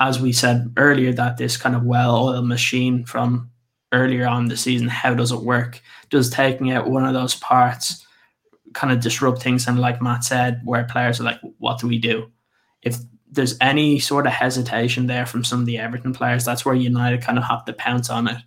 as 0.00 0.20
we 0.20 0.32
said 0.32 0.72
earlier, 0.76 1.12
that 1.12 1.36
this 1.36 1.56
kind 1.56 1.74
of 1.74 1.84
well-oiled 1.84 2.46
machine 2.46 3.04
from 3.04 3.50
earlier 3.92 4.26
on 4.26 4.46
the 4.46 4.56
season, 4.56 4.88
how 4.88 5.14
does 5.14 5.32
it 5.32 5.40
work? 5.40 5.80
Does 6.10 6.30
taking 6.30 6.72
out 6.72 6.90
one 6.90 7.04
of 7.04 7.14
those 7.14 7.34
parts 7.36 8.03
kind 8.74 8.92
of 8.92 9.00
disrupt 9.00 9.42
things. 9.42 9.66
And 9.66 9.78
like 9.78 10.02
Matt 10.02 10.24
said, 10.24 10.60
where 10.64 10.84
players 10.84 11.20
are 11.20 11.24
like, 11.24 11.40
what 11.58 11.78
do 11.78 11.88
we 11.88 11.98
do? 11.98 12.30
If 12.82 12.96
there's 13.30 13.56
any 13.60 13.98
sort 13.98 14.26
of 14.26 14.32
hesitation 14.32 15.06
there 15.06 15.26
from 15.26 15.44
some 15.44 15.60
of 15.60 15.66
the 15.66 15.78
Everton 15.78 16.12
players, 16.12 16.44
that's 16.44 16.64
where 16.64 16.74
United 16.74 17.22
kind 17.22 17.38
of 17.38 17.44
have 17.44 17.64
to 17.64 17.72
pounce 17.72 18.10
on 18.10 18.28
it. 18.28 18.38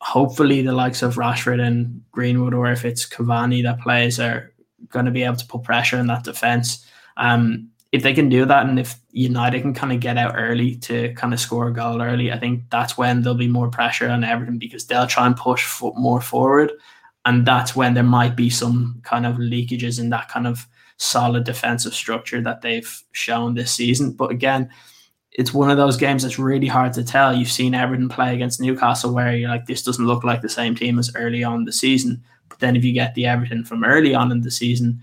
Hopefully, 0.00 0.60
the 0.60 0.72
likes 0.72 1.02
of 1.02 1.14
Rashford 1.14 1.60
and 1.60 2.02
Greenwood, 2.10 2.52
or 2.52 2.70
if 2.70 2.84
it's 2.84 3.08
Cavani 3.08 3.62
that 3.62 3.80
plays, 3.80 4.20
are 4.20 4.52
going 4.90 5.06
to 5.06 5.10
be 5.10 5.22
able 5.22 5.36
to 5.36 5.46
put 5.46 5.62
pressure 5.62 5.98
in 5.98 6.08
that 6.08 6.24
defense. 6.24 6.84
Um, 7.16 7.70
if 7.92 8.02
they 8.02 8.12
can 8.12 8.28
do 8.28 8.44
that, 8.44 8.66
and 8.66 8.78
if 8.78 8.96
United 9.12 9.62
can 9.62 9.72
kind 9.72 9.92
of 9.92 10.00
get 10.00 10.18
out 10.18 10.34
early 10.36 10.74
to 10.76 11.14
kind 11.14 11.32
of 11.32 11.40
score 11.40 11.68
a 11.68 11.72
goal 11.72 12.02
early, 12.02 12.32
I 12.32 12.38
think 12.38 12.64
that's 12.68 12.98
when 12.98 13.22
there'll 13.22 13.38
be 13.38 13.48
more 13.48 13.70
pressure 13.70 14.10
on 14.10 14.24
Everton 14.24 14.58
because 14.58 14.86
they'll 14.86 15.06
try 15.06 15.26
and 15.26 15.36
push 15.36 15.80
more 15.80 16.20
forward 16.20 16.72
and 17.24 17.46
that's 17.46 17.74
when 17.74 17.94
there 17.94 18.02
might 18.02 18.36
be 18.36 18.50
some 18.50 19.00
kind 19.04 19.26
of 19.26 19.36
leakages 19.36 19.98
in 19.98 20.10
that 20.10 20.28
kind 20.28 20.46
of 20.46 20.66
solid 20.96 21.44
defensive 21.44 21.94
structure 21.94 22.40
that 22.42 22.60
they've 22.60 23.02
shown 23.12 23.54
this 23.54 23.72
season. 23.72 24.12
But 24.12 24.30
again, 24.30 24.70
it's 25.32 25.52
one 25.52 25.70
of 25.70 25.76
those 25.76 25.96
games 25.96 26.22
that's 26.22 26.38
really 26.38 26.68
hard 26.68 26.92
to 26.92 27.02
tell. 27.02 27.34
You've 27.34 27.50
seen 27.50 27.74
Everton 27.74 28.08
play 28.08 28.34
against 28.34 28.60
Newcastle 28.60 29.12
where 29.12 29.34
you're 29.34 29.48
like, 29.48 29.66
this 29.66 29.82
doesn't 29.82 30.06
look 30.06 30.22
like 30.22 30.42
the 30.42 30.48
same 30.48 30.74
team 30.74 30.98
as 30.98 31.14
early 31.16 31.42
on 31.42 31.64
the 31.64 31.72
season. 31.72 32.22
But 32.48 32.60
then 32.60 32.76
if 32.76 32.84
you 32.84 32.92
get 32.92 33.14
the 33.14 33.26
Everton 33.26 33.64
from 33.64 33.84
early 33.84 34.14
on 34.14 34.30
in 34.30 34.42
the 34.42 34.50
season, 34.50 35.02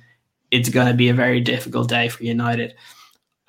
it's 0.52 0.70
going 0.70 0.88
to 0.88 0.94
be 0.94 1.10
a 1.10 1.14
very 1.14 1.42
difficult 1.42 1.90
day 1.90 2.08
for 2.08 2.24
United. 2.24 2.76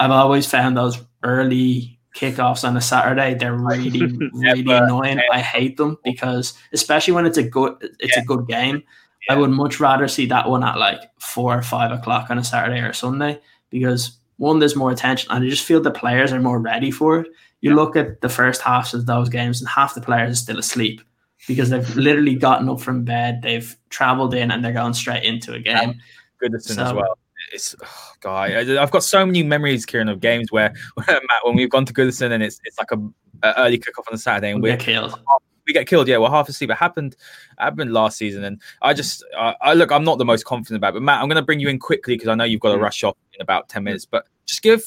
I've 0.00 0.10
always 0.10 0.46
found 0.46 0.76
those 0.76 0.98
early 1.22 2.00
kickoffs 2.14 2.66
on 2.66 2.76
a 2.76 2.80
Saturday. 2.80 3.34
They're 3.34 3.54
really, 3.54 4.06
really 4.32 4.62
yeah, 4.62 4.84
annoying. 4.84 5.20
I 5.32 5.40
hate 5.40 5.76
them 5.76 5.98
because, 6.04 6.54
especially 6.72 7.14
when 7.14 7.26
it's 7.26 7.38
a 7.38 7.42
good, 7.42 7.74
it's 8.00 8.16
yeah. 8.16 8.22
a 8.22 8.24
good 8.24 8.46
game. 8.46 8.82
Yeah. 9.28 9.34
I 9.34 9.38
would 9.38 9.50
much 9.50 9.80
rather 9.80 10.08
see 10.08 10.26
that 10.26 10.48
one 10.48 10.64
at 10.64 10.78
like 10.78 11.00
four 11.18 11.56
or 11.56 11.62
five 11.62 11.92
o'clock 11.92 12.30
on 12.30 12.38
a 12.38 12.44
Saturday 12.44 12.80
or 12.80 12.92
Sunday 12.92 13.40
because 13.70 14.18
one, 14.36 14.58
there's 14.58 14.76
more 14.76 14.90
attention, 14.90 15.30
and 15.30 15.44
I 15.44 15.48
just 15.48 15.64
feel 15.64 15.80
the 15.80 15.90
players 15.90 16.32
are 16.32 16.40
more 16.40 16.58
ready 16.58 16.90
for 16.90 17.20
it. 17.20 17.28
You 17.60 17.76
look 17.76 17.94
at 17.94 18.20
the 18.22 18.28
first 18.28 18.60
halves 18.60 18.92
of 18.92 19.06
those 19.06 19.28
games, 19.28 19.60
and 19.60 19.68
half 19.68 19.94
the 19.94 20.00
players 20.00 20.32
are 20.32 20.42
still 20.42 20.58
asleep 20.58 21.00
because 21.46 21.70
they've 21.70 21.96
literally 21.96 22.34
gotten 22.34 22.68
up 22.68 22.80
from 22.80 23.04
bed, 23.04 23.42
they've 23.42 23.76
traveled 23.90 24.34
in, 24.34 24.50
and 24.50 24.64
they're 24.64 24.72
going 24.72 24.94
straight 24.94 25.22
into 25.22 25.54
a 25.54 25.60
game. 25.60 26.00
Goodison 26.42 26.74
so, 26.74 26.82
as 26.82 26.92
well 26.92 27.18
it's 27.53 27.76
oh, 27.82 28.12
guy. 28.20 28.59
I've 28.80 28.90
got 28.90 29.05
so 29.05 29.24
many 29.24 29.42
memories, 29.42 29.86
Ciaran, 29.86 30.09
of 30.09 30.20
games 30.20 30.50
where, 30.50 30.74
where 30.94 31.07
Matt, 31.07 31.44
when 31.44 31.57
we've 31.57 31.70
gone 31.70 31.84
to 31.84 31.92
Goodison 31.92 32.32
and 32.32 32.42
it's 32.42 32.61
it's 32.64 32.78
like 32.78 32.90
a, 32.90 32.98
a 33.46 33.55
early 33.59 33.78
kickoff 33.78 34.09
on 34.09 34.14
a 34.14 34.18
Saturday 34.18 34.53
and 34.53 34.62
we 34.62 34.70
get 34.70 34.80
killed. 34.80 35.18
We 35.64 35.72
get 35.72 35.86
killed, 35.86 36.09
yeah. 36.09 36.18
We're 36.18 36.28
half 36.28 36.48
asleep. 36.48 36.70
It 36.70 36.76
happened, 36.76 37.14
happened 37.57 37.92
last 37.92 38.18
season, 38.18 38.42
and 38.42 38.61
I 38.82 38.94
just, 38.94 39.24
uh, 39.38 39.53
I 39.61 39.74
look, 39.74 39.92
I'm 39.92 40.03
not 40.03 40.18
the 40.18 40.24
most 40.24 40.44
confident 40.44 40.78
about, 40.78 40.88
it, 40.88 40.94
but 40.94 41.03
Matt, 41.03 41.22
I'm 41.22 41.28
going 41.28 41.36
to 41.36 41.42
bring 41.42 41.61
you 41.61 41.68
in 41.68 41.78
quickly 41.78 42.14
because 42.14 42.26
I 42.26 42.34
know 42.34 42.42
you've 42.42 42.61
got 42.61 42.72
to 42.72 42.78
mm. 42.78 42.82
rush 42.82 43.05
off 43.05 43.16
in 43.34 43.40
about 43.40 43.68
ten 43.68 43.84
minutes. 43.84 44.05
But 44.05 44.26
just 44.44 44.62
give 44.62 44.84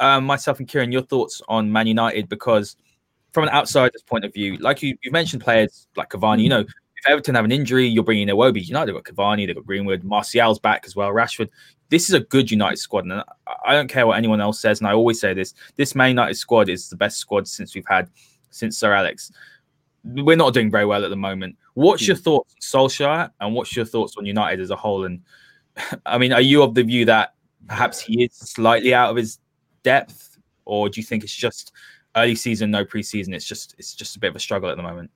um, 0.00 0.24
myself 0.24 0.58
and 0.58 0.66
Ciaran 0.66 0.90
your 0.90 1.02
thoughts 1.02 1.42
on 1.48 1.70
Man 1.70 1.86
United 1.86 2.30
because, 2.30 2.76
from 3.32 3.44
an 3.44 3.50
outsider's 3.50 4.02
point 4.02 4.24
of 4.24 4.32
view, 4.32 4.56
like 4.56 4.82
you, 4.82 4.96
you 5.02 5.10
mentioned 5.10 5.42
players 5.42 5.86
like 5.96 6.08
Cavani, 6.08 6.42
you 6.42 6.48
know, 6.48 6.64
if 6.96 7.08
Everton 7.08 7.34
have 7.34 7.44
an 7.44 7.52
injury, 7.52 7.86
you're 7.86 8.04
bringing 8.04 8.28
in 8.28 8.34
Iwobi. 8.34 8.66
United 8.66 8.94
have 8.94 9.04
got 9.04 9.14
Cavani, 9.14 9.46
they've 9.46 9.54
got 9.54 9.66
Greenwood, 9.66 10.02
Martial's 10.02 10.58
back 10.58 10.84
as 10.86 10.96
well, 10.96 11.10
Rashford 11.10 11.50
this 11.88 12.08
is 12.08 12.14
a 12.14 12.20
good 12.20 12.50
United 12.50 12.78
squad, 12.78 13.04
and 13.04 13.22
I 13.64 13.74
don't 13.74 13.88
care 13.88 14.06
what 14.06 14.18
anyone 14.18 14.40
else 14.40 14.60
says. 14.60 14.80
And 14.80 14.88
I 14.88 14.92
always 14.92 15.20
say 15.20 15.34
this: 15.34 15.54
this 15.76 15.94
Man 15.94 16.10
United 16.10 16.34
squad 16.34 16.68
is 16.68 16.88
the 16.88 16.96
best 16.96 17.18
squad 17.18 17.46
since 17.46 17.74
we've 17.74 17.86
had 17.86 18.10
since 18.50 18.78
Sir 18.78 18.92
Alex. 18.92 19.30
We're 20.04 20.36
not 20.36 20.54
doing 20.54 20.70
very 20.70 20.86
well 20.86 21.04
at 21.04 21.10
the 21.10 21.16
moment. 21.16 21.56
What's 21.74 22.04
mm. 22.04 22.08
your 22.08 22.16
thoughts 22.16 22.54
on 22.54 22.88
Solskjaer, 22.88 23.30
and 23.40 23.54
what's 23.54 23.74
your 23.74 23.84
thoughts 23.84 24.16
on 24.16 24.26
United 24.26 24.60
as 24.60 24.70
a 24.70 24.76
whole? 24.76 25.04
And 25.04 25.22
I 26.06 26.18
mean, 26.18 26.32
are 26.32 26.40
you 26.40 26.62
of 26.62 26.74
the 26.74 26.82
view 26.82 27.04
that 27.04 27.34
perhaps 27.66 28.00
he 28.00 28.24
is 28.24 28.34
slightly 28.34 28.94
out 28.94 29.10
of 29.10 29.16
his 29.16 29.38
depth, 29.82 30.38
or 30.64 30.88
do 30.88 31.00
you 31.00 31.06
think 31.06 31.22
it's 31.22 31.34
just 31.34 31.72
early 32.16 32.34
season, 32.34 32.70
no 32.70 32.84
preseason? 32.84 33.34
It's 33.34 33.46
just 33.46 33.74
it's 33.78 33.94
just 33.94 34.16
a 34.16 34.18
bit 34.18 34.30
of 34.30 34.36
a 34.36 34.40
struggle 34.40 34.70
at 34.70 34.76
the 34.76 34.82
moment. 34.82 35.10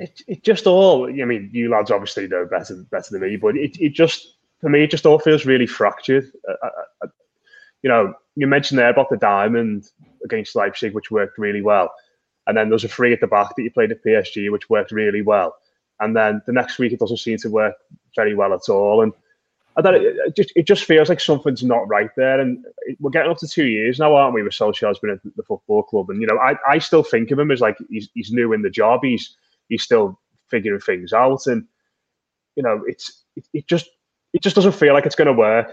It, 0.00 0.22
it 0.26 0.42
just 0.42 0.66
all. 0.66 1.08
I 1.08 1.24
mean, 1.24 1.50
you 1.52 1.70
lads 1.70 1.90
obviously 1.90 2.26
know 2.26 2.46
better 2.46 2.74
better 2.90 3.10
than 3.10 3.20
me, 3.20 3.36
but 3.36 3.56
it, 3.56 3.76
it 3.78 3.92
just 3.92 4.34
for 4.60 4.68
me, 4.68 4.84
it 4.84 4.90
just 4.90 5.06
all 5.06 5.18
feels 5.18 5.46
really 5.46 5.66
fractured. 5.66 6.30
Uh, 6.48 6.54
uh, 6.62 6.70
uh, 7.02 7.08
you 7.82 7.88
know, 7.88 8.14
you 8.34 8.46
mentioned 8.46 8.78
there 8.78 8.90
about 8.90 9.10
the 9.10 9.16
diamond 9.16 9.90
against 10.24 10.56
Leipzig, 10.56 10.94
which 10.94 11.10
worked 11.10 11.38
really 11.38 11.62
well. 11.62 11.90
And 12.46 12.56
then 12.56 12.68
there's 12.68 12.84
a 12.84 12.88
free 12.88 13.12
at 13.12 13.20
the 13.20 13.26
back 13.26 13.54
that 13.56 13.62
you 13.62 13.70
played 13.70 13.92
at 13.92 14.04
PSG, 14.04 14.50
which 14.50 14.70
worked 14.70 14.92
really 14.92 15.22
well. 15.22 15.56
And 16.00 16.16
then 16.16 16.42
the 16.46 16.52
next 16.52 16.78
week, 16.78 16.92
it 16.92 16.98
doesn't 16.98 17.18
seem 17.18 17.38
to 17.38 17.50
work 17.50 17.74
very 18.16 18.34
well 18.34 18.54
at 18.54 18.68
all. 18.68 19.02
And 19.02 19.12
I 19.76 19.82
don't, 19.82 20.02
it 20.02 20.36
just 20.36 20.52
it 20.56 20.66
just 20.66 20.84
feels 20.84 21.08
like 21.08 21.20
something's 21.20 21.62
not 21.62 21.88
right 21.88 22.10
there. 22.16 22.40
And 22.40 22.64
we're 22.98 23.10
getting 23.10 23.30
up 23.30 23.38
to 23.38 23.48
two 23.48 23.66
years 23.66 23.98
now, 23.98 24.14
aren't 24.14 24.34
we? 24.34 24.42
With 24.42 24.52
Solskjaer's 24.52 24.98
been 24.98 25.10
at 25.10 25.20
the 25.36 25.42
football 25.42 25.82
club, 25.82 26.10
and 26.10 26.20
you 26.20 26.26
know, 26.26 26.38
I, 26.38 26.56
I 26.68 26.78
still 26.78 27.02
think 27.02 27.30
of 27.30 27.38
him 27.38 27.50
as 27.50 27.60
like 27.60 27.76
he's 27.88 28.08
he's 28.14 28.32
new 28.32 28.52
in 28.52 28.62
the 28.62 28.70
job. 28.70 29.00
He's 29.02 29.36
he's 29.70 29.82
still 29.82 30.20
figuring 30.50 30.80
things 30.80 31.14
out, 31.14 31.46
and 31.46 31.64
you 32.56 32.62
know, 32.62 32.82
it's 32.86 33.24
it, 33.36 33.46
it 33.54 33.66
just 33.66 33.88
it 34.34 34.42
just 34.42 34.56
doesn't 34.56 34.72
feel 34.72 34.92
like 34.92 35.06
it's 35.06 35.14
going 35.14 35.26
to 35.26 35.32
work. 35.32 35.72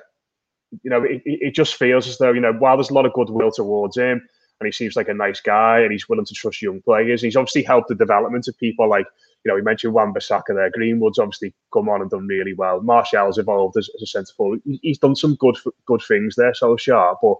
You 0.84 0.90
know, 0.90 1.04
it, 1.04 1.22
it 1.26 1.56
just 1.56 1.76
feels 1.76 2.08
as 2.08 2.18
though, 2.18 2.32
you 2.32 2.42
know, 2.42 2.54
while 2.54 2.78
there's 2.78 2.90
a 2.90 2.94
lot 2.94 3.06
of 3.06 3.14
goodwill 3.14 3.52
towards 3.52 3.98
him 3.98 4.28
and 4.60 4.66
he 4.66 4.72
seems 4.72 4.96
like 4.96 5.08
a 5.08 5.14
nice 5.14 5.40
guy 5.40 5.80
and 5.80 5.92
he's 5.92 6.10
willing 6.10 6.26
to 6.26 6.34
trust 6.34 6.62
young 6.62 6.82
players, 6.82 7.22
he's 7.22 7.36
obviously 7.36 7.64
helped 7.64 7.88
the 7.88 7.96
development 7.96 8.48
of 8.48 8.58
people 8.58 8.90
like, 8.90 9.06
you 9.46 9.50
know, 9.50 9.56
we 9.56 9.62
mentioned 9.62 9.94
Wan-Bissaka 9.94 10.56
there. 10.56 10.70
Greenwood's 10.72 11.20
obviously 11.20 11.54
come 11.72 11.88
on 11.88 12.02
and 12.02 12.10
done 12.10 12.28
really 12.28 12.54
well. 12.54 12.82
Martial's 12.82 13.38
evolved 13.38 13.78
as, 13.78 13.90
as 13.96 14.02
a 14.02 14.08
centre 14.08 14.34
forward. 14.36 14.62
He's 14.82 14.98
done 14.98 15.16
some 15.16 15.36
good 15.36 15.58
good 15.86 16.02
things 16.06 16.36
there, 16.36 16.54
so 16.54 16.76
sharp. 16.76 17.20
But 17.22 17.38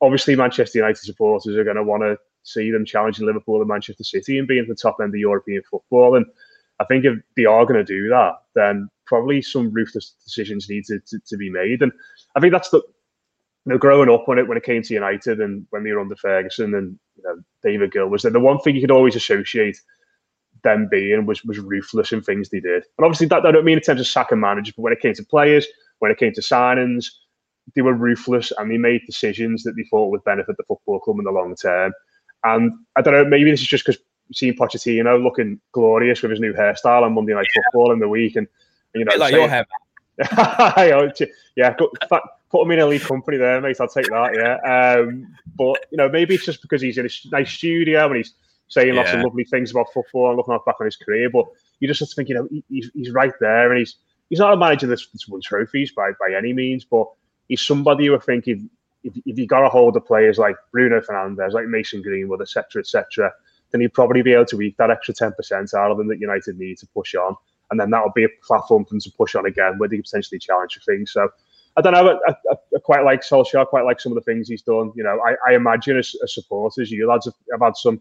obviously, 0.00 0.36
Manchester 0.36 0.78
United 0.78 0.98
supporters 0.98 1.56
are 1.56 1.64
going 1.64 1.76
to 1.76 1.82
want 1.82 2.02
to 2.02 2.16
see 2.46 2.70
them 2.70 2.84
challenging 2.84 3.26
Liverpool 3.26 3.60
and 3.60 3.68
Manchester 3.68 4.04
City 4.04 4.38
and 4.38 4.48
being 4.48 4.62
at 4.62 4.68
the 4.68 4.74
top 4.74 4.96
end 5.02 5.14
of 5.14 5.20
European 5.20 5.62
football. 5.70 6.16
And 6.16 6.26
I 6.80 6.84
think 6.84 7.04
if 7.04 7.18
they 7.36 7.44
are 7.44 7.66
going 7.66 7.84
to 7.84 7.84
do 7.84 8.08
that, 8.08 8.34
then 8.54 8.88
probably 9.06 9.42
some 9.42 9.72
ruthless 9.72 10.14
decisions 10.24 10.68
need 10.68 10.84
to, 10.84 11.00
to, 11.00 11.18
to, 11.26 11.36
be 11.36 11.50
made. 11.50 11.82
And 11.82 11.92
I 12.36 12.40
think 12.40 12.52
that's 12.52 12.70
the 12.70 12.78
you 12.78 13.72
know 13.72 13.78
growing 13.78 14.10
up 14.10 14.28
when 14.28 14.38
it 14.38 14.46
when 14.46 14.56
it 14.56 14.64
came 14.64 14.82
to 14.82 14.94
United 14.94 15.40
and 15.40 15.66
when 15.70 15.84
they 15.84 15.90
were 15.90 16.00
under 16.00 16.16
Ferguson 16.16 16.74
and 16.74 16.98
you 17.16 17.22
know 17.24 17.42
David 17.62 17.92
Gill 17.92 18.08
was 18.08 18.22
that 18.22 18.32
the 18.32 18.40
one 18.40 18.60
thing 18.60 18.74
you 18.74 18.80
could 18.80 18.90
always 18.90 19.16
associate 19.16 19.80
them 20.62 20.88
being 20.90 21.26
was 21.26 21.44
was 21.44 21.58
ruthless 21.58 22.12
in 22.12 22.22
things 22.22 22.48
they 22.48 22.60
did. 22.60 22.84
And 22.98 23.04
obviously 23.04 23.26
that 23.28 23.44
I 23.44 23.52
don't 23.52 23.64
mean 23.64 23.78
in 23.78 23.82
terms 23.82 24.00
of 24.00 24.06
sacking 24.06 24.40
managers, 24.40 24.74
but 24.76 24.82
when 24.82 24.92
it 24.92 25.00
came 25.00 25.14
to 25.14 25.24
players, 25.24 25.66
when 25.98 26.10
it 26.10 26.18
came 26.18 26.32
to 26.34 26.40
signings, 26.40 27.06
they 27.74 27.82
were 27.82 27.94
ruthless 27.94 28.52
and 28.58 28.70
they 28.70 28.78
made 28.78 29.02
decisions 29.06 29.62
that 29.64 29.74
they 29.76 29.84
thought 29.90 30.10
would 30.10 30.24
benefit 30.24 30.56
the 30.56 30.64
football 30.64 31.00
club 31.00 31.18
in 31.18 31.24
the 31.24 31.30
long 31.30 31.54
term. 31.56 31.92
And 32.44 32.72
I 32.96 33.02
don't 33.02 33.14
know, 33.14 33.24
maybe 33.24 33.50
this 33.50 33.60
is 33.60 33.66
just 33.66 33.84
because 33.84 34.00
seeing 34.32 34.54
Pochettino 34.54 35.22
looking 35.22 35.60
glorious 35.72 36.22
with 36.22 36.30
his 36.30 36.40
new 36.40 36.52
hairstyle 36.52 37.02
on 37.02 37.14
Monday 37.14 37.34
Night 37.34 37.46
Football 37.54 37.92
in 37.92 37.98
the 37.98 38.08
week, 38.08 38.36
and 38.36 38.46
you 38.94 39.04
know, 39.04 39.14
like 39.16 39.30
saying, 39.30 39.42
your 39.42 39.48
hair. 39.48 39.66
yeah, 41.56 41.74
put 42.50 42.62
him 42.62 42.70
in 42.70 42.80
a 42.80 42.86
elite 42.86 43.02
company 43.02 43.36
there, 43.36 43.60
mate. 43.60 43.76
I'll 43.80 43.88
take 43.88 44.06
that. 44.06 44.34
Yeah, 44.34 45.00
um, 45.00 45.26
but 45.56 45.86
you 45.90 45.98
know, 45.98 46.08
maybe 46.08 46.34
it's 46.34 46.46
just 46.46 46.62
because 46.62 46.80
he's 46.80 46.98
in 46.98 47.06
a 47.06 47.10
nice 47.30 47.50
studio 47.50 48.06
and 48.06 48.16
he's 48.16 48.34
saying 48.68 48.88
yeah. 48.88 49.00
lots 49.00 49.12
of 49.12 49.20
lovely 49.20 49.44
things 49.44 49.70
about 49.70 49.92
football 49.92 50.28
and 50.28 50.36
looking 50.36 50.58
back 50.64 50.76
on 50.80 50.86
his 50.86 50.96
career. 50.96 51.30
But 51.30 51.46
you 51.80 51.88
just 51.88 52.00
have 52.00 52.08
to 52.08 52.14
think, 52.14 52.28
you 52.28 52.34
know, 52.34 52.48
he's, 52.68 52.90
he's 52.94 53.10
right 53.10 53.32
there, 53.40 53.70
and 53.70 53.78
he's 53.78 53.96
he's 54.30 54.38
not 54.38 54.52
a 54.52 54.56
manager 54.56 54.86
that's, 54.86 55.06
that's 55.08 55.28
won 55.28 55.40
trophies 55.42 55.92
by 55.92 56.10
by 56.18 56.34
any 56.36 56.52
means, 56.52 56.84
but 56.84 57.06
he's 57.48 57.60
somebody 57.60 58.06
who 58.06 58.16
I 58.16 58.20
think 58.20 58.48
if 58.48 58.60
if, 59.06 59.16
if 59.24 59.38
you 59.38 59.46
got 59.46 59.64
a 59.64 59.68
hold 59.68 59.96
of 59.96 60.04
players 60.04 60.36
like 60.38 60.56
Bruno 60.72 61.00
Fernandes, 61.00 61.52
like 61.52 61.66
Mason 61.66 62.02
Greenwood, 62.02 62.42
etc., 62.42 62.80
etc 62.80 63.32
then 63.70 63.80
he'd 63.80 63.94
probably 63.94 64.22
be 64.22 64.32
able 64.32 64.46
to 64.46 64.60
eke 64.62 64.76
that 64.76 64.90
extra 64.90 65.14
10% 65.14 65.74
out 65.74 65.90
of 65.90 65.98
them 65.98 66.08
that 66.08 66.20
United 66.20 66.58
need 66.58 66.78
to 66.78 66.86
push 66.88 67.14
on. 67.14 67.36
And 67.70 67.80
then 67.80 67.90
that'll 67.90 68.12
be 68.12 68.24
a 68.24 68.28
platform 68.46 68.84
for 68.84 68.90
them 68.90 69.00
to 69.00 69.10
push 69.12 69.34
on 69.34 69.46
again 69.46 69.78
where 69.78 69.88
they 69.88 69.96
potentially 69.96 70.38
challenge 70.38 70.74
for 70.74 70.80
things. 70.80 71.12
So 71.12 71.28
I 71.76 71.80
don't 71.80 71.92
know. 71.92 72.18
I, 72.26 72.30
I, 72.30 72.54
I, 72.74 72.78
quite 72.82 73.04
like 73.04 73.22
Solskjaer. 73.22 73.62
I 73.62 73.64
quite 73.64 73.84
like 73.84 74.00
some 74.00 74.12
of 74.12 74.16
the 74.16 74.22
things 74.22 74.48
he's 74.48 74.62
done. 74.62 74.92
You 74.94 75.02
know, 75.02 75.20
I, 75.26 75.34
I 75.50 75.54
imagine 75.56 75.98
as, 75.98 76.14
as, 76.22 76.32
supporters, 76.32 76.90
you 76.90 77.08
lads 77.08 77.26
have, 77.26 77.34
have, 77.50 77.60
had 77.60 77.76
some 77.76 78.00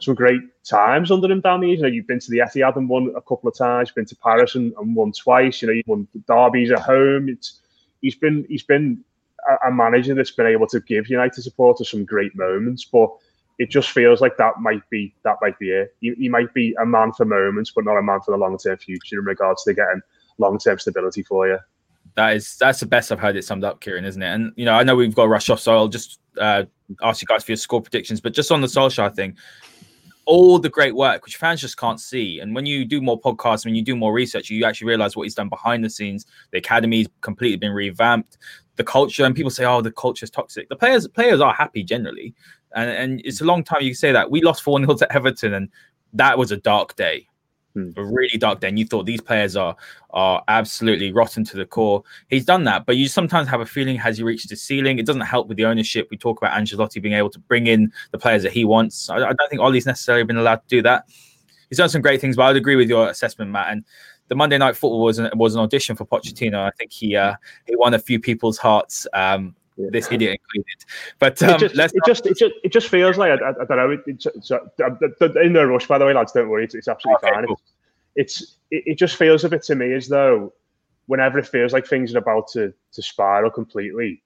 some 0.00 0.14
great 0.14 0.40
times 0.64 1.10
under 1.10 1.30
him 1.30 1.40
down 1.40 1.60
the 1.60 1.68
years. 1.68 1.78
You 1.78 1.84
know, 1.84 1.88
you've 1.88 2.06
been 2.06 2.18
to 2.18 2.30
the 2.30 2.38
Etihad 2.38 2.76
and 2.76 2.88
won 2.88 3.14
a 3.16 3.22
couple 3.22 3.48
of 3.48 3.56
times. 3.56 3.88
You've 3.88 3.94
Been 3.94 4.04
to 4.06 4.16
Paris 4.16 4.56
and, 4.56 4.74
and 4.78 4.94
won 4.94 5.12
twice. 5.12 5.62
You 5.62 5.68
know, 5.68 5.74
you've 5.74 5.86
won 5.86 6.08
the 6.12 6.18
derbies 6.26 6.72
at 6.72 6.80
home. 6.80 7.28
It's 7.28 7.62
he's 8.02 8.16
been 8.16 8.44
he's 8.48 8.64
been 8.64 9.04
a, 9.48 9.68
a 9.68 9.72
manager 9.72 10.14
that's 10.14 10.30
been 10.30 10.46
able 10.46 10.66
to 10.68 10.80
give 10.80 11.08
United 11.08 11.42
supporters 11.42 11.90
some 11.90 12.04
great 12.04 12.34
moments, 12.36 12.84
but 12.84 13.10
it 13.58 13.70
just 13.70 13.90
feels 13.90 14.20
like 14.20 14.36
that 14.36 14.60
might 14.60 14.88
be 14.90 15.14
that 15.24 15.36
might 15.40 15.58
be 15.58 15.70
it. 15.70 15.94
He, 16.00 16.12
he 16.14 16.28
might 16.28 16.52
be 16.52 16.74
a 16.80 16.86
man 16.86 17.12
for 17.12 17.24
moments, 17.24 17.72
but 17.74 17.84
not 17.84 17.96
a 17.96 18.02
man 18.02 18.20
for 18.20 18.32
the 18.32 18.36
long 18.36 18.58
term 18.58 18.76
future 18.78 19.18
in 19.18 19.24
regards 19.24 19.64
to 19.64 19.74
getting 19.74 20.00
long 20.38 20.58
term 20.58 20.78
stability 20.78 21.22
for 21.22 21.48
you. 21.48 21.58
That 22.14 22.36
is 22.36 22.56
that's 22.58 22.80
the 22.80 22.86
best 22.86 23.10
I've 23.10 23.18
heard 23.18 23.36
it 23.36 23.44
summed 23.44 23.64
up, 23.64 23.80
Ciaran, 23.80 24.04
isn't 24.04 24.22
it? 24.22 24.28
And 24.28 24.52
you 24.56 24.64
know, 24.64 24.74
I 24.74 24.82
know 24.82 24.94
we've 24.94 25.14
got 25.14 25.24
to 25.24 25.28
rush 25.28 25.50
off, 25.50 25.60
so 25.60 25.74
I'll 25.74 25.88
just 25.88 26.20
uh, 26.38 26.64
ask 27.02 27.22
you 27.22 27.26
guys 27.26 27.44
for 27.44 27.52
your 27.52 27.56
score 27.56 27.80
predictions. 27.80 28.20
But 28.20 28.34
just 28.34 28.52
on 28.52 28.60
the 28.60 28.66
Solskjaer 28.66 29.14
thing, 29.14 29.36
all 30.26 30.58
the 30.58 30.68
great 30.68 30.94
work 30.94 31.24
which 31.24 31.36
fans 31.36 31.60
just 31.60 31.76
can't 31.76 32.00
see. 32.00 32.40
And 32.40 32.54
when 32.54 32.66
you 32.66 32.84
do 32.84 33.00
more 33.00 33.18
podcasts, 33.18 33.64
when 33.64 33.74
you 33.74 33.82
do 33.82 33.96
more 33.96 34.12
research, 34.12 34.50
you 34.50 34.64
actually 34.64 34.88
realize 34.88 35.16
what 35.16 35.22
he's 35.22 35.34
done 35.34 35.48
behind 35.48 35.84
the 35.84 35.90
scenes. 35.90 36.26
The 36.52 36.58
academy's 36.58 37.08
completely 37.22 37.56
been 37.56 37.72
revamped. 37.72 38.38
The 38.76 38.84
culture, 38.84 39.24
and 39.24 39.34
people 39.34 39.50
say, 39.50 39.64
"Oh, 39.64 39.80
the 39.80 39.90
culture 39.90 40.24
is 40.24 40.30
toxic." 40.30 40.68
The 40.68 40.76
players 40.76 41.08
players 41.08 41.40
are 41.40 41.52
happy 41.52 41.82
generally 41.82 42.34
and 42.76 42.90
and 42.90 43.22
it's 43.24 43.40
a 43.40 43.44
long 43.44 43.64
time 43.64 43.82
you 43.82 43.90
can 43.90 43.96
say 43.96 44.12
that. 44.12 44.30
We 44.30 44.42
lost 44.42 44.62
4 44.62 44.78
0 44.78 44.94
to 44.94 45.12
Everton, 45.12 45.54
and 45.54 45.68
that 46.12 46.38
was 46.38 46.52
a 46.52 46.56
dark 46.56 46.94
day. 46.94 47.26
Hmm. 47.74 47.90
A 47.96 48.04
really 48.04 48.38
dark 48.38 48.60
day. 48.60 48.68
And 48.68 48.78
you 48.78 48.86
thought 48.86 49.06
these 49.06 49.20
players 49.20 49.56
are 49.56 49.76
are 50.10 50.44
absolutely 50.48 51.12
rotten 51.12 51.44
to 51.44 51.56
the 51.56 51.66
core. 51.66 52.02
He's 52.28 52.44
done 52.44 52.64
that, 52.64 52.86
but 52.86 52.96
you 52.96 53.08
sometimes 53.08 53.48
have 53.48 53.60
a 53.60 53.66
feeling 53.66 53.96
has 53.96 54.18
he 54.18 54.24
reached 54.24 54.48
the 54.48 54.56
ceiling? 54.56 54.98
It 54.98 55.06
doesn't 55.06 55.22
help 55.22 55.48
with 55.48 55.56
the 55.56 55.64
ownership. 55.64 56.08
We 56.10 56.16
talk 56.16 56.38
about 56.38 56.52
Ancelotti 56.52 57.02
being 57.02 57.14
able 57.14 57.30
to 57.30 57.38
bring 57.40 57.66
in 57.66 57.92
the 58.12 58.18
players 58.18 58.42
that 58.44 58.52
he 58.52 58.64
wants. 58.64 59.10
I, 59.10 59.16
I 59.16 59.32
don't 59.32 59.48
think 59.48 59.60
Ole's 59.60 59.86
necessarily 59.86 60.24
been 60.24 60.38
allowed 60.38 60.62
to 60.62 60.68
do 60.68 60.82
that. 60.82 61.04
He's 61.68 61.78
done 61.78 61.88
some 61.88 62.02
great 62.02 62.20
things, 62.20 62.36
but 62.36 62.44
I'd 62.44 62.56
agree 62.56 62.76
with 62.76 62.88
your 62.88 63.08
assessment, 63.08 63.50
Matt. 63.50 63.72
And 63.72 63.84
the 64.28 64.34
Monday 64.34 64.58
Night 64.58 64.76
Football 64.76 65.02
was 65.02 65.18
an, 65.18 65.30
was 65.34 65.54
an 65.54 65.60
audition 65.60 65.96
for 65.96 66.04
Pochettino. 66.04 66.58
I 66.58 66.70
think 66.70 66.92
he 66.92 67.16
uh, 67.16 67.34
he 67.66 67.76
won 67.76 67.94
a 67.94 67.98
few 67.98 68.20
people's 68.20 68.58
hearts. 68.58 69.06
Um, 69.12 69.54
yeah. 69.76 69.88
this 69.92 70.10
idiot 70.10 70.40
included. 70.40 70.84
But 71.18 71.42
um, 71.42 71.50
it, 71.50 71.58
just, 71.58 71.94
it 71.94 72.02
just, 72.06 72.26
it 72.26 72.38
just 72.38 72.54
it 72.64 72.72
just 72.72 72.88
feels 72.88 73.18
like 73.18 73.30
I, 73.30 73.44
I, 73.44 73.50
I 73.50 73.64
don't 73.64 73.76
know. 73.76 73.90
It, 73.90 74.00
it's, 74.06 74.26
it's, 74.26 74.50
uh, 74.50 74.60
in 75.42 75.52
no 75.52 75.64
rush, 75.64 75.86
by 75.86 75.98
the 75.98 76.06
way, 76.06 76.14
lads. 76.14 76.32
Don't 76.32 76.48
worry, 76.48 76.64
it's, 76.64 76.74
it's 76.74 76.88
absolutely 76.88 77.28
okay, 77.28 77.34
fine. 77.34 77.46
Cool. 77.46 77.60
It's 78.16 78.56
it, 78.70 78.82
it 78.86 78.98
just 78.98 79.16
feels 79.16 79.44
a 79.44 79.48
bit 79.48 79.62
to 79.64 79.74
me 79.74 79.92
as 79.92 80.08
though 80.08 80.52
whenever 81.06 81.38
it 81.38 81.46
feels 81.46 81.72
like 81.72 81.86
things 81.86 82.14
are 82.14 82.18
about 82.18 82.48
to 82.48 82.72
to 82.92 83.02
spiral 83.02 83.50
completely 83.50 84.22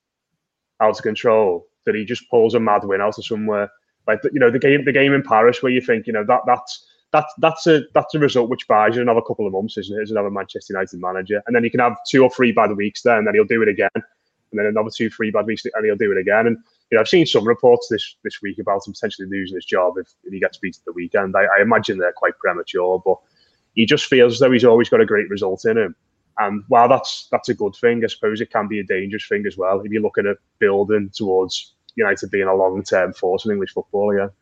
out 0.81 0.97
of 0.97 1.03
control, 1.03 1.67
that 1.85 1.95
he 1.95 2.05
just 2.05 2.29
pulls 2.31 2.55
a 2.55 2.61
mad 2.61 2.85
win 2.85 3.01
out 3.01 3.19
of 3.19 3.25
somewhere. 3.25 3.71
Like 4.07 4.21
you 4.33 4.41
know 4.41 4.51
the 4.51 4.59
game 4.59 4.85
the 4.85 4.93
game 4.93 5.13
in 5.13 5.23
Paris 5.23 5.63
where 5.63 5.73
you 5.73 5.81
think 5.81 6.07
you 6.07 6.13
know 6.13 6.25
that 6.25 6.41
that's 6.47 6.87
that's 7.13 7.33
that's 7.39 7.67
a 7.67 7.83
that's 7.93 8.15
a 8.15 8.19
result 8.19 8.51
which 8.51 8.69
buys 8.69 8.95
you 8.95 9.03
another 9.03 9.23
couple 9.23 9.47
of 9.47 9.53
months, 9.53 9.77
isn't 9.79 9.99
it? 9.99 10.03
As 10.03 10.11
another 10.11 10.31
Manchester 10.31 10.73
United 10.73 11.01
manager, 11.01 11.43
and 11.47 11.57
then 11.57 11.65
you 11.65 11.71
can 11.71 11.81
have 11.81 11.97
two 12.09 12.23
or 12.23 12.31
three 12.31 12.53
bad 12.53 12.77
weeks 12.77 13.03
there, 13.03 13.19
and 13.19 13.27
then 13.27 13.35
he'll 13.35 13.45
do 13.45 13.63
it 13.63 13.69
again, 13.69 13.91
and 13.95 14.05
then 14.53 14.67
another 14.67 14.91
two, 14.95 15.11
three 15.11 15.31
bad 15.31 15.47
weeks, 15.47 15.65
and 15.65 15.85
he'll 15.85 15.97
do 15.97 16.13
it 16.13 16.19
again. 16.19 16.47
And 16.47 16.57
you 16.91 16.97
know, 16.97 17.01
I've 17.01 17.09
seen 17.09 17.27
some 17.27 17.47
reports 17.47 17.89
this 17.89 18.17
this 18.23 18.41
week 18.43 18.59
about 18.59 18.87
him 18.87 18.93
potentially 18.93 19.29
losing 19.29 19.57
his 19.57 19.65
job 19.65 19.95
if, 19.99 20.09
if 20.25 20.33
he 20.33 20.41
gets 20.41 20.59
beat 20.59 20.77
at 20.77 20.85
the 20.85 20.93
weekend. 20.93 21.35
I, 21.37 21.45
I 21.59 21.63
imagine 21.63 21.99
they're 21.99 22.13
quite 22.13 22.39
premature, 22.39 23.03
but 23.05 23.19
he 23.75 23.87
just 23.87 24.07
feels 24.07 24.35
as 24.35 24.39
though 24.39 24.53
he's 24.53 24.65
always 24.65 24.89
got 24.89 25.01
a 25.01 25.07
great 25.07 25.31
result 25.31 25.65
in 25.65 25.79
him. 25.79 25.97
And 26.39 26.63
while 26.69 26.89
that's 26.89 27.29
that's 27.31 27.49
a 27.49 27.55
good 27.55 27.75
thing, 27.75 28.03
I 28.05 28.09
suppose 28.09 28.41
it 28.41 28.51
can 28.51 28.69
be 28.69 28.81
a 28.81 28.85
dangerous 28.85 29.27
thing 29.29 29.47
as 29.47 29.57
well 29.57 29.81
if 29.81 29.91
you're 29.91 30.03
looking 30.03 30.27
at 30.27 30.37
building 30.59 31.11
towards 31.13 31.75
United 31.97 32.31
being 32.31 32.49
a 32.49 32.55
long 32.55 32.83
term 32.83 33.13
force 33.13 33.45
in 33.45 33.51
English 33.51 33.73
football 33.73 34.11
again. 34.11 34.29
Yeah, 34.29 34.40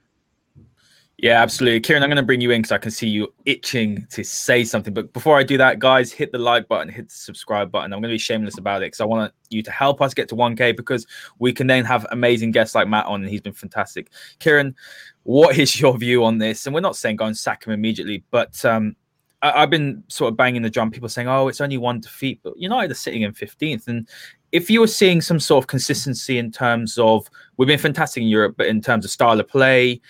absolutely. 1.42 1.80
Ciaran, 1.80 2.04
I'm 2.04 2.08
going 2.08 2.16
to 2.16 2.22
bring 2.22 2.40
you 2.40 2.52
in 2.52 2.62
because 2.62 2.70
I 2.70 2.78
can 2.78 2.92
see 2.92 3.08
you 3.08 3.34
itching 3.44 4.06
to 4.10 4.22
say 4.22 4.62
something. 4.62 4.94
But 4.94 5.12
before 5.12 5.36
I 5.36 5.42
do 5.42 5.58
that, 5.58 5.80
guys, 5.80 6.12
hit 6.12 6.30
the 6.30 6.38
like 6.38 6.68
button, 6.68 6.88
hit 6.88 7.08
the 7.08 7.14
subscribe 7.14 7.72
button. 7.72 7.92
I'm 7.92 8.00
going 8.00 8.10
to 8.10 8.14
be 8.14 8.18
shameless 8.18 8.56
about 8.56 8.82
it 8.82 8.86
because 8.86 9.00
I 9.00 9.04
want 9.04 9.32
you 9.50 9.60
to 9.64 9.70
help 9.72 10.00
us 10.00 10.14
get 10.14 10.28
to 10.28 10.36
1K 10.36 10.76
because 10.76 11.08
we 11.40 11.52
can 11.52 11.66
then 11.66 11.84
have 11.84 12.06
amazing 12.12 12.52
guests 12.52 12.76
like 12.76 12.86
Matt 12.86 13.06
on, 13.06 13.22
and 13.22 13.30
he's 13.30 13.40
been 13.40 13.52
fantastic. 13.52 14.12
Ciaran, 14.38 14.76
what 15.24 15.58
is 15.58 15.80
your 15.80 15.98
view 15.98 16.24
on 16.24 16.38
this? 16.38 16.66
And 16.66 16.74
we're 16.74 16.80
not 16.80 16.94
saying 16.94 17.16
go 17.16 17.26
and 17.26 17.36
sack 17.36 17.66
him 17.66 17.72
immediately, 17.72 18.22
but 18.30 18.64
um, 18.64 18.94
I, 19.42 19.60
have 19.60 19.70
been 19.70 20.04
sort 20.06 20.30
of 20.32 20.36
banging 20.36 20.62
the 20.62 20.70
drum. 20.70 20.92
People 20.92 21.08
saying, 21.08 21.26
oh, 21.26 21.48
it's 21.48 21.60
only 21.60 21.78
one 21.78 21.98
defeat, 21.98 22.38
but 22.44 22.56
United 22.56 22.92
are 22.92 22.94
sitting 22.94 23.22
in 23.22 23.32
15th. 23.32 23.88
And 23.88 24.08
if 24.52 24.70
you 24.70 24.80
were 24.80 24.86
seeing 24.86 25.20
some 25.20 25.40
sort 25.40 25.64
of 25.64 25.66
consistency 25.66 26.38
in 26.38 26.52
terms 26.52 26.96
of, 26.96 27.28
we've 27.56 27.66
been 27.66 27.78
fantastic 27.78 28.22
in 28.22 28.28
Europe, 28.28 28.54
but 28.56 28.68
in 28.68 28.80
terms 28.80 29.04
of 29.04 29.10
style 29.10 29.40
of 29.40 29.48
play, 29.48 30.00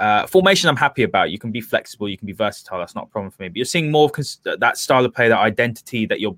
uh, 0.00 0.26
formation, 0.26 0.68
I'm 0.68 0.76
happy 0.76 1.02
about. 1.02 1.30
You 1.30 1.38
can 1.38 1.50
be 1.50 1.60
flexible, 1.60 2.08
you 2.08 2.18
can 2.18 2.26
be 2.26 2.32
versatile. 2.32 2.78
That's 2.78 2.94
not 2.94 3.04
a 3.04 3.08
problem 3.08 3.30
for 3.30 3.42
me. 3.42 3.48
But 3.48 3.56
you're 3.56 3.64
seeing 3.64 3.90
more 3.90 4.06
of 4.06 4.12
cons- 4.12 4.40
that 4.44 4.78
style 4.78 5.04
of 5.04 5.14
play, 5.14 5.28
that 5.28 5.38
identity 5.38 6.06
that 6.06 6.20
you're, 6.20 6.36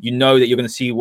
you 0.00 0.10
know, 0.10 0.38
that 0.38 0.48
you're 0.48 0.56
going 0.56 0.68
to 0.68 0.72
see 0.72 0.92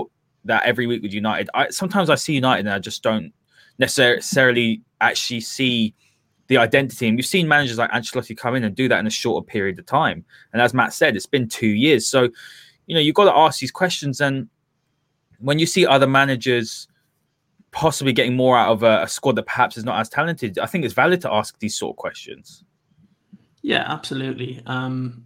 that 0.46 0.64
every 0.66 0.88
week 0.88 1.02
with 1.02 1.14
United. 1.14 1.50
I 1.54 1.70
sometimes 1.70 2.10
I 2.10 2.16
see 2.16 2.34
United 2.34 2.66
and 2.66 2.70
I 2.70 2.80
just 2.80 3.04
don't 3.04 3.34
necessarily 3.80 4.82
actually 5.02 5.42
see 5.42 5.94
the 6.48 6.58
identity. 6.58 7.08
And 7.08 7.18
we've 7.18 7.26
seen 7.26 7.48
managers 7.48 7.78
like 7.78 7.92
Ancelotti 7.92 8.38
come 8.38 8.56
in 8.56 8.64
and 8.64 8.76
do 8.76 8.88
that 8.88 9.00
in 9.00 9.08
a 9.08 9.12
shorter 9.12 9.44
period 9.46 9.80
of 9.80 9.86
time. 9.86 10.24
And 10.54 10.62
as 10.62 10.74
Matt 10.74 10.94
said, 10.94 11.16
it's 11.16 11.26
been 11.26 11.48
two 11.48 11.68
years. 11.68 12.08
So, 12.08 12.30
you 12.86 12.94
know, 12.94 13.02
you've 13.02 13.16
got 13.16 13.26
to 13.26 13.36
ask 13.36 13.60
these 13.60 13.72
questions. 13.72 14.22
And 14.22 14.48
when 15.40 15.58
you 15.58 15.66
see 15.66 15.86
other 15.86 16.08
managers 16.08 16.88
possibly 17.76 18.14
getting 18.14 18.38
more 18.38 18.58
out 18.58 18.72
of 18.72 18.84
a, 18.84 19.04
a, 19.04 19.08
squad 19.08 19.36
that 19.36 19.46
perhaps 19.46 19.76
is 19.76 19.84
not 19.84 20.00
as 20.00 20.08
talented, 20.08 20.58
I 20.58 20.66
think 20.66 20.86
it's 20.86 20.94
valid 20.94 21.20
to 21.22 21.32
ask 21.32 21.60
these 21.60 21.76
sort 21.76 21.94
of 21.94 21.98
questions. 21.98 22.64
Yeah, 23.62 23.84
absolutely. 23.86 24.64
Um, 24.66 25.26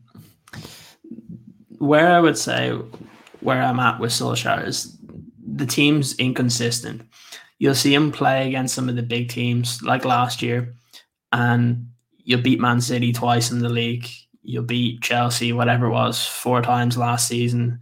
where 1.77 2.11
I 2.11 2.19
would 2.19 2.37
say 2.37 2.71
where 3.41 3.61
I'm 3.61 3.79
at 3.79 3.99
with 3.99 4.11
Solskjaer 4.11 4.65
is 4.65 4.97
the 5.45 5.67
team's 5.67 6.15
inconsistent. 6.15 7.03
You'll 7.59 7.75
see 7.75 7.93
him 7.93 8.11
play 8.11 8.47
against 8.47 8.73
some 8.73 8.89
of 8.89 8.95
the 8.95 9.03
big 9.03 9.29
teams 9.29 9.81
like 9.83 10.03
last 10.03 10.41
year, 10.41 10.73
and 11.31 11.87
you'll 12.17 12.41
beat 12.41 12.59
Man 12.59 12.81
City 12.81 13.13
twice 13.13 13.51
in 13.51 13.59
the 13.59 13.69
league. 13.69 14.07
You'll 14.41 14.63
beat 14.63 15.01
Chelsea, 15.01 15.53
whatever 15.53 15.85
it 15.85 15.91
was, 15.91 16.25
four 16.25 16.63
times 16.63 16.97
last 16.97 17.27
season. 17.27 17.81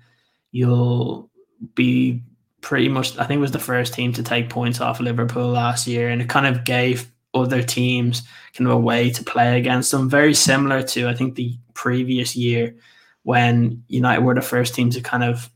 You'll 0.52 1.30
be 1.74 2.24
pretty 2.62 2.90
much, 2.90 3.18
I 3.18 3.26
think, 3.26 3.42
was 3.42 3.52
the 3.52 3.60
first 3.60 3.94
team 3.94 4.14
to 4.14 4.24
take 4.24 4.50
points 4.50 4.82
off 4.82 5.00
Liverpool 5.00 5.50
last 5.50 5.88
year, 5.88 6.10
and 6.10 6.22
it 6.22 6.30
kind 6.30 6.48
of 6.48 6.64
gave 6.64 7.12
other 7.34 7.62
teams 7.62 8.24
kind 8.56 8.68
of 8.68 8.74
a 8.74 8.80
way 8.80 9.10
to 9.12 9.24
play 9.24 9.60
against 9.60 9.92
them. 9.92 10.10
Very 10.10 10.34
similar 10.34 10.82
to, 10.82 11.08
I 11.08 11.14
think, 11.14 11.36
the 11.36 11.58
previous 11.74 12.36
year 12.36 12.76
when 13.24 13.84
United 13.88 14.24
were 14.24 14.34
the 14.34 14.42
first 14.42 14.74
team 14.74 14.90
to 14.92 15.02
kind 15.02 15.24
of 15.24 15.50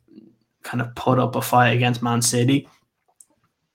kind 0.64 0.82
of 0.82 0.93
put 0.95 1.18
up 1.18 1.36
a 1.36 1.41
fight 1.41 1.72
against 1.72 2.04
Man 2.04 2.22
City. 2.22 2.68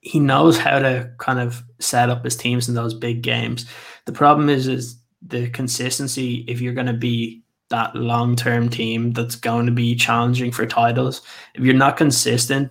He 0.00 0.20
knows 0.20 0.56
how 0.56 0.78
to 0.78 1.10
kind 1.18 1.40
of 1.40 1.64
set 1.80 2.10
up 2.10 2.24
his 2.24 2.36
teams 2.36 2.68
in 2.68 2.74
those 2.74 2.94
big 2.94 3.22
games. 3.22 3.66
The 4.04 4.12
problem 4.12 4.48
is, 4.48 4.68
is 4.68 4.96
the 5.20 5.50
consistency. 5.50 6.44
If 6.46 6.60
you're 6.60 6.74
going 6.74 6.86
to 6.86 6.92
be 6.92 7.42
that 7.70 7.96
long 7.96 8.36
term 8.36 8.68
team 8.68 9.12
that's 9.12 9.34
going 9.34 9.66
to 9.66 9.72
be 9.72 9.96
challenging 9.96 10.52
for 10.52 10.64
titles, 10.66 11.22
if 11.54 11.64
you're 11.64 11.74
not 11.74 11.96
consistent, 11.96 12.70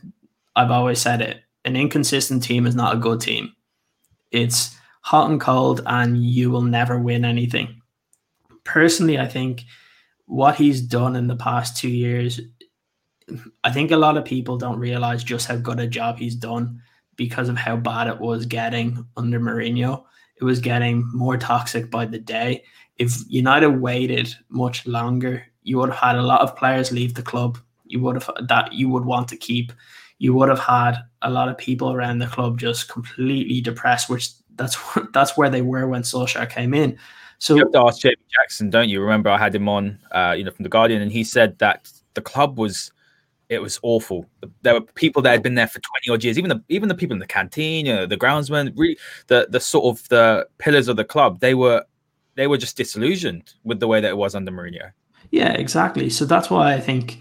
I've 0.56 0.72
always 0.72 1.00
said 1.00 1.22
it. 1.22 1.42
An 1.66 1.76
inconsistent 1.76 2.44
team 2.44 2.66
is 2.68 2.76
not 2.76 2.96
a 2.96 3.00
good 3.00 3.22
team. 3.22 3.54
It's 4.32 4.76
hot 5.02 5.30
and 5.30 5.40
cold, 5.40 5.82
and 5.86 6.24
you 6.24 6.52
will 6.52 6.62
never 6.62 7.00
win 7.00 7.26
anything. 7.26 7.82
Personally, 8.64 9.20
I 9.20 9.28
think 9.28 9.64
what 10.26 10.56
he's 10.56 10.82
done 10.82 11.16
in 11.16 11.28
the 11.28 11.36
past 11.36 11.78
two 11.78 11.90
years, 11.90 12.40
I 13.64 13.72
think 13.72 13.92
a 13.92 13.98
lot 13.98 14.18
of 14.18 14.26
people 14.26 14.58
don't 14.58 14.80
realize 14.80 15.24
just 15.24 15.48
how 15.48 15.58
good 15.58 15.80
a 15.80 15.88
job 15.88 16.18
he's 16.18 16.36
done 16.36 16.82
because 17.16 17.50
of 17.50 17.58
how 17.58 17.76
bad 17.76 18.08
it 18.08 18.20
was 18.20 18.46
getting 18.46 19.06
under 19.18 19.40
Mourinho. 19.40 20.04
It 20.38 20.44
was 20.44 20.60
getting 20.60 21.10
more 21.14 21.38
toxic 21.38 21.90
by 21.90 22.06
the 22.06 22.20
day. 22.20 22.64
If 22.98 23.14
United 23.28 23.70
waited 23.70 24.34
much 24.50 24.86
longer, 24.86 25.46
you 25.64 25.78
would 25.78 25.90
have 25.90 26.00
had 26.00 26.16
a 26.16 26.22
lot 26.22 26.42
of 26.42 26.56
players 26.56 26.92
leave 26.92 27.14
the 27.14 27.22
club. 27.22 27.58
You 27.86 28.00
would 28.02 28.16
have 28.16 28.30
that 28.48 28.74
you 28.74 28.90
would 28.90 29.06
want 29.06 29.28
to 29.30 29.38
keep 29.38 29.72
you 30.18 30.34
would 30.34 30.50
have 30.50 30.60
had 30.60 30.98
a 31.22 31.30
lot 31.30 31.50
of 31.50 31.58
people 31.58 31.92
around 31.92 32.20
the 32.20 32.28
club 32.28 32.60
just 32.60 32.88
completely 32.90 33.62
depressed, 33.62 34.10
which 34.10 34.30
that's 34.56 34.78
that's 35.14 35.38
where 35.38 35.50
they 35.50 35.62
were 35.62 35.88
when 35.88 36.04
Solskjaer 36.04 36.50
came 36.50 36.74
in. 36.74 36.98
So 37.38 37.56
you 37.56 37.64
have 37.64 37.72
to 37.74 37.82
ask 37.82 38.02
Jamie 38.02 38.16
Jackson, 38.34 38.70
don't 38.70 38.88
you? 38.88 39.02
Remember, 39.02 39.30
I 39.30 39.38
had 39.38 39.54
him 39.54 39.68
on, 39.68 40.00
uh, 40.12 40.34
you 40.38 40.44
know, 40.44 40.52
from 40.52 40.64
the 40.64 40.70
Guardian, 40.70 41.02
and 41.02 41.12
he 41.12 41.24
said 41.24 41.60
that 41.60 41.92
the 42.14 42.22
club 42.22 42.58
was 42.58 42.92
it 43.50 43.62
was 43.62 43.80
awful. 43.84 44.26
There 44.64 44.74
were 44.74 44.82
people 44.82 45.22
that 45.22 45.32
had 45.32 45.44
been 45.44 45.56
there 45.56 45.68
for 45.68 45.80
twenty 45.80 46.10
odd 46.10 46.24
years, 46.24 46.38
even 46.38 46.50
the 46.50 46.64
even 46.70 46.90
the 46.90 46.96
people 46.96 47.14
in 47.14 47.20
the 47.20 47.28
canteen, 47.28 47.86
you 47.86 47.94
know, 47.94 48.06
the 48.06 48.18
groundsmen, 48.18 48.74
really 48.76 48.98
the 49.28 49.48
the 49.50 49.60
sort 49.60 49.86
of 49.86 50.08
the 50.10 50.48
pillars 50.58 50.88
of 50.88 50.96
the 50.96 51.04
club. 51.04 51.40
They 51.42 51.54
were 51.54 51.84
they 52.36 52.48
were 52.48 52.58
just 52.58 52.78
disillusioned 52.78 53.54
with 53.64 53.80
the 53.80 53.88
way 53.88 54.02
that 54.02 54.10
it 54.10 54.18
was 54.18 54.36
under 54.36 54.52
Mourinho. 54.52 54.92
Yeah, 55.32 55.54
exactly. 55.54 56.10
So 56.10 56.26
that's 56.26 56.50
why 56.50 56.74
I 56.74 56.80
think 56.80 57.20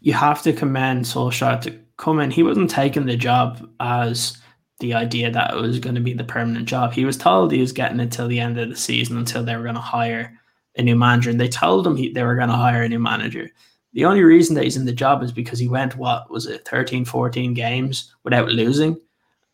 you 0.00 0.12
have 0.12 0.42
to 0.42 0.52
commend 0.52 1.04
Solskjaer 1.04 1.60
to 1.62 1.78
coming, 2.00 2.30
he 2.30 2.42
wasn't 2.42 2.70
taking 2.70 3.06
the 3.06 3.16
job 3.16 3.68
as 3.78 4.36
the 4.80 4.94
idea 4.94 5.30
that 5.30 5.54
it 5.54 5.60
was 5.60 5.78
going 5.78 5.94
to 5.94 6.00
be 6.00 6.14
the 6.14 6.24
permanent 6.24 6.66
job. 6.66 6.92
He 6.92 7.04
was 7.04 7.16
told 7.16 7.52
he 7.52 7.60
was 7.60 7.72
getting 7.72 8.00
it 8.00 8.10
till 8.10 8.26
the 8.26 8.40
end 8.40 8.58
of 8.58 8.70
the 8.70 8.76
season 8.76 9.18
until 9.18 9.44
they 9.44 9.54
were 9.54 9.62
going 9.62 9.74
to 9.74 9.80
hire 9.80 10.36
a 10.76 10.82
new 10.82 10.96
manager. 10.96 11.30
And 11.30 11.38
they 11.38 11.48
told 11.48 11.86
him 11.86 11.96
he, 11.96 12.12
they 12.12 12.24
were 12.24 12.34
going 12.34 12.48
to 12.48 12.56
hire 12.56 12.82
a 12.82 12.88
new 12.88 12.98
manager. 12.98 13.50
The 13.92 14.06
only 14.06 14.22
reason 14.22 14.54
that 14.54 14.64
he's 14.64 14.78
in 14.78 14.86
the 14.86 14.92
job 14.92 15.22
is 15.22 15.32
because 15.32 15.58
he 15.58 15.68
went, 15.68 15.96
what 15.96 16.30
was 16.30 16.46
it, 16.46 16.66
13, 16.66 17.04
14 17.04 17.54
games 17.54 18.14
without 18.24 18.48
losing. 18.48 18.98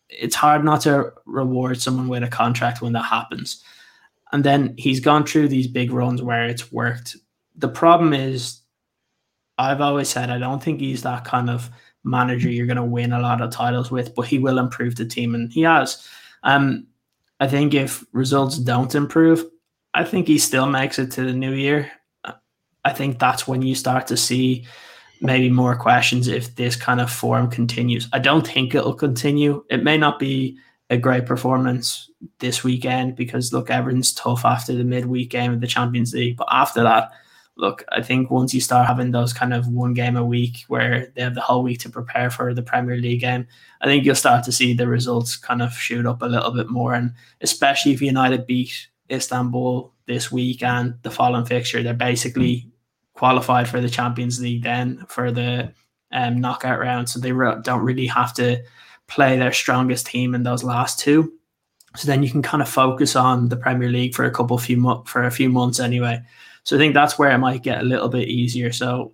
It's 0.08 0.36
hard 0.36 0.64
not 0.64 0.82
to 0.82 1.12
reward 1.24 1.82
someone 1.82 2.08
with 2.08 2.22
a 2.22 2.28
contract 2.28 2.80
when 2.80 2.92
that 2.92 3.02
happens. 3.02 3.64
And 4.32 4.44
then 4.44 4.74
he's 4.78 5.00
gone 5.00 5.26
through 5.26 5.48
these 5.48 5.66
big 5.66 5.90
runs 5.90 6.22
where 6.22 6.44
it's 6.44 6.70
worked. 6.70 7.16
The 7.56 7.68
problem 7.68 8.12
is, 8.12 8.60
I've 9.58 9.80
always 9.80 10.08
said, 10.08 10.30
I 10.30 10.38
don't 10.38 10.62
think 10.62 10.80
he's 10.80 11.02
that 11.02 11.24
kind 11.24 11.48
of 11.48 11.70
manager 12.06 12.48
you're 12.48 12.66
going 12.66 12.76
to 12.76 12.84
win 12.84 13.12
a 13.12 13.20
lot 13.20 13.42
of 13.42 13.50
titles 13.50 13.90
with, 13.90 14.14
but 14.14 14.22
he 14.22 14.38
will 14.38 14.58
improve 14.58 14.96
the 14.96 15.04
team, 15.04 15.34
and 15.34 15.52
he 15.52 15.62
has. 15.62 16.06
Um, 16.42 16.86
I 17.40 17.48
think 17.48 17.74
if 17.74 18.04
results 18.12 18.58
don't 18.58 18.94
improve, 18.94 19.44
I 19.92 20.04
think 20.04 20.26
he 20.26 20.38
still 20.38 20.66
makes 20.66 20.98
it 20.98 21.10
to 21.12 21.24
the 21.24 21.32
new 21.32 21.52
year. 21.52 21.90
I 22.84 22.92
think 22.92 23.18
that's 23.18 23.48
when 23.48 23.62
you 23.62 23.74
start 23.74 24.06
to 24.06 24.16
see 24.16 24.64
maybe 25.20 25.50
more 25.50 25.74
questions 25.74 26.28
if 26.28 26.54
this 26.54 26.76
kind 26.76 27.00
of 27.00 27.10
form 27.10 27.50
continues. 27.50 28.08
I 28.12 28.18
don't 28.18 28.46
think 28.46 28.74
it'll 28.74 28.94
continue. 28.94 29.64
It 29.70 29.82
may 29.82 29.98
not 29.98 30.18
be 30.18 30.58
a 30.88 30.96
great 30.96 31.26
performance 31.26 32.10
this 32.38 32.62
weekend 32.62 33.16
because 33.16 33.52
look, 33.52 33.70
Everton's 33.70 34.14
tough 34.14 34.44
after 34.44 34.72
the 34.72 34.84
midweek 34.84 35.30
game 35.30 35.52
of 35.52 35.60
the 35.60 35.66
Champions 35.66 36.14
League, 36.14 36.36
but 36.36 36.48
after 36.50 36.82
that, 36.82 37.10
look, 37.56 37.84
I 37.90 38.02
think 38.02 38.30
once 38.30 38.52
you 38.52 38.60
start 38.60 38.86
having 38.86 39.10
those 39.10 39.32
kind 39.32 39.54
of 39.54 39.68
one 39.68 39.94
game 39.94 40.16
a 40.16 40.24
week 40.24 40.64
where 40.68 41.10
they 41.14 41.22
have 41.22 41.34
the 41.34 41.40
whole 41.40 41.62
week 41.62 41.80
to 41.80 41.90
prepare 41.90 42.30
for 42.30 42.52
the 42.52 42.62
Premier 42.62 42.96
League 42.96 43.20
game, 43.20 43.46
I 43.80 43.86
think 43.86 44.04
you'll 44.04 44.14
start 44.14 44.44
to 44.44 44.52
see 44.52 44.74
the 44.74 44.86
results 44.86 45.36
kind 45.36 45.62
of 45.62 45.72
shoot 45.72 46.06
up 46.06 46.22
a 46.22 46.26
little 46.26 46.50
bit 46.50 46.68
more. 46.68 46.94
And 46.94 47.14
especially 47.40 47.92
if 47.92 48.02
United 48.02 48.46
beat 48.46 48.88
Istanbul 49.10 49.92
this 50.06 50.30
week 50.30 50.62
and 50.62 50.94
the 51.02 51.10
following 51.10 51.46
fixture, 51.46 51.82
they're 51.82 51.94
basically 51.94 52.70
qualified 53.14 53.68
for 53.68 53.80
the 53.80 53.88
Champions 53.88 54.40
League 54.40 54.62
then 54.62 55.04
for 55.08 55.32
the 55.32 55.72
um, 56.12 56.40
knockout 56.40 56.78
round. 56.78 57.08
So 57.08 57.18
they 57.18 57.32
re- 57.32 57.56
don't 57.62 57.84
really 57.84 58.06
have 58.06 58.34
to 58.34 58.62
play 59.06 59.38
their 59.38 59.52
strongest 59.52 60.06
team 60.06 60.34
in 60.34 60.42
those 60.42 60.62
last 60.62 60.98
two. 60.98 61.32
So 61.96 62.06
then 62.06 62.22
you 62.22 62.30
can 62.30 62.42
kind 62.42 62.62
of 62.62 62.68
focus 62.68 63.16
on 63.16 63.48
the 63.48 63.56
Premier 63.56 63.88
League 63.88 64.14
for 64.14 64.26
a 64.26 64.30
couple 64.30 64.58
few 64.58 64.76
mo- 64.76 65.04
for 65.06 65.24
a 65.24 65.30
few 65.30 65.48
months 65.48 65.80
anyway. 65.80 66.20
So 66.66 66.74
I 66.74 66.80
think 66.80 66.94
that's 66.94 67.16
where 67.16 67.30
it 67.30 67.38
might 67.38 67.62
get 67.62 67.80
a 67.80 67.84
little 67.84 68.08
bit 68.08 68.26
easier. 68.26 68.72
So 68.72 69.12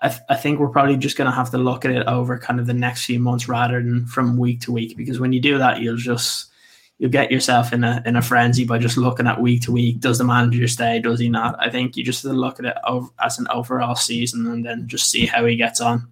I, 0.00 0.08
th- 0.08 0.22
I 0.30 0.36
think 0.36 0.58
we're 0.58 0.70
probably 0.70 0.96
just 0.96 1.18
going 1.18 1.30
to 1.30 1.36
have 1.36 1.50
to 1.50 1.58
look 1.58 1.84
at 1.84 1.90
it 1.90 2.06
over 2.06 2.38
kind 2.38 2.58
of 2.58 2.66
the 2.66 2.72
next 2.72 3.04
few 3.04 3.20
months 3.20 3.46
rather 3.46 3.82
than 3.82 4.06
from 4.06 4.38
week 4.38 4.62
to 4.62 4.72
week, 4.72 4.96
because 4.96 5.20
when 5.20 5.34
you 5.34 5.40
do 5.40 5.58
that, 5.58 5.82
you'll 5.82 5.98
just 5.98 6.50
you'll 6.96 7.10
get 7.10 7.30
yourself 7.30 7.74
in 7.74 7.84
a 7.84 8.02
in 8.06 8.16
a 8.16 8.22
frenzy 8.22 8.64
by 8.64 8.78
just 8.78 8.96
looking 8.96 9.26
at 9.26 9.38
week 9.38 9.60
to 9.62 9.72
week. 9.72 10.00
Does 10.00 10.16
the 10.16 10.24
manager 10.24 10.66
stay? 10.66 10.98
Does 10.98 11.20
he 11.20 11.28
not? 11.28 11.56
I 11.60 11.68
think 11.68 11.94
you 11.94 12.04
just 12.04 12.24
look 12.24 12.58
at 12.58 12.64
it 12.64 12.76
as 13.22 13.38
an 13.38 13.48
overall 13.50 13.94
season 13.94 14.46
and 14.46 14.64
then 14.64 14.88
just 14.88 15.10
see 15.10 15.26
how 15.26 15.44
he 15.44 15.56
gets 15.56 15.82
on. 15.82 16.08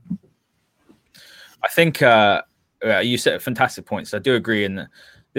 I 1.62 1.68
think 1.68 2.02
uh, 2.02 2.42
you 3.02 3.16
said 3.16 3.40
fantastic 3.40 3.86
points. 3.86 4.12
I 4.12 4.18
do 4.18 4.34
agree, 4.34 4.66
in. 4.66 4.78
and 4.78 4.88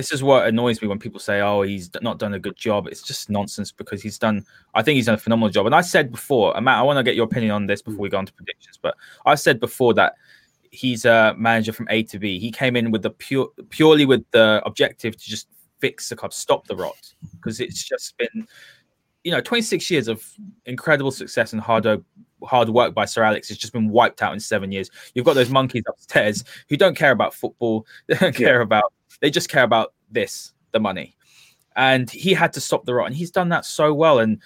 this 0.01 0.11
is 0.11 0.23
what 0.23 0.47
annoys 0.47 0.81
me 0.81 0.87
when 0.87 0.97
people 0.97 1.19
say, 1.19 1.41
"Oh, 1.41 1.61
he's 1.61 1.91
not 2.01 2.17
done 2.17 2.33
a 2.33 2.39
good 2.39 2.55
job." 2.55 2.87
It's 2.87 3.03
just 3.03 3.29
nonsense 3.29 3.71
because 3.71 4.01
he's 4.01 4.17
done. 4.17 4.43
I 4.73 4.81
think 4.81 4.95
he's 4.95 5.05
done 5.05 5.13
a 5.13 5.19
phenomenal 5.19 5.49
job. 5.49 5.67
And 5.67 5.75
I 5.75 5.81
said 5.81 6.09
before, 6.09 6.59
Matt, 6.59 6.79
I 6.79 6.81
want 6.81 6.97
to 6.97 7.03
get 7.03 7.15
your 7.15 7.25
opinion 7.25 7.51
on 7.51 7.67
this 7.67 7.83
before 7.83 7.99
we 7.99 8.09
go 8.09 8.17
on 8.17 8.25
to 8.25 8.33
predictions. 8.33 8.79
But 8.81 8.95
I 9.27 9.35
said 9.35 9.59
before 9.59 9.93
that 9.93 10.15
he's 10.71 11.05
a 11.05 11.35
manager 11.37 11.71
from 11.71 11.87
A 11.91 12.01
to 12.03 12.17
B. 12.17 12.39
He 12.39 12.51
came 12.51 12.75
in 12.75 12.89
with 12.89 13.03
the 13.03 13.11
pure, 13.11 13.49
purely 13.69 14.07
with 14.07 14.25
the 14.31 14.63
objective 14.65 15.15
to 15.17 15.29
just 15.29 15.47
fix 15.79 16.09
the 16.09 16.15
club, 16.15 16.33
stop 16.33 16.65
the 16.65 16.75
rot, 16.75 17.13
because 17.35 17.59
it's 17.59 17.83
just 17.83 18.17
been, 18.17 18.47
you 19.23 19.31
know, 19.31 19.41
26 19.41 19.91
years 19.91 20.07
of 20.07 20.25
incredible 20.65 21.11
success 21.11 21.53
and 21.53 21.61
hard 21.61 21.85
hard 22.43 22.69
work 22.69 22.95
by 22.95 23.05
Sir 23.05 23.23
Alex 23.23 23.49
has 23.49 23.57
just 23.59 23.71
been 23.71 23.89
wiped 23.89 24.23
out 24.23 24.33
in 24.33 24.39
seven 24.39 24.71
years. 24.71 24.89
You've 25.13 25.25
got 25.25 25.35
those 25.35 25.51
monkeys 25.51 25.83
upstairs 25.87 26.43
who 26.69 26.75
don't 26.75 26.95
care 26.95 27.11
about 27.11 27.35
football. 27.35 27.85
They 28.07 28.15
don't 28.19 28.35
care 28.35 28.57
yeah. 28.57 28.63
about. 28.63 28.93
They 29.21 29.29
just 29.29 29.49
care 29.49 29.63
about 29.63 29.93
this, 30.11 30.53
the 30.71 30.79
money. 30.79 31.15
And 31.75 32.09
he 32.09 32.33
had 32.33 32.51
to 32.53 32.61
stop 32.61 32.85
the 32.85 32.93
rot, 32.93 33.07
and 33.07 33.15
he's 33.15 33.31
done 33.31 33.49
that 33.49 33.63
so 33.63 33.93
well. 33.93 34.19
And 34.19 34.41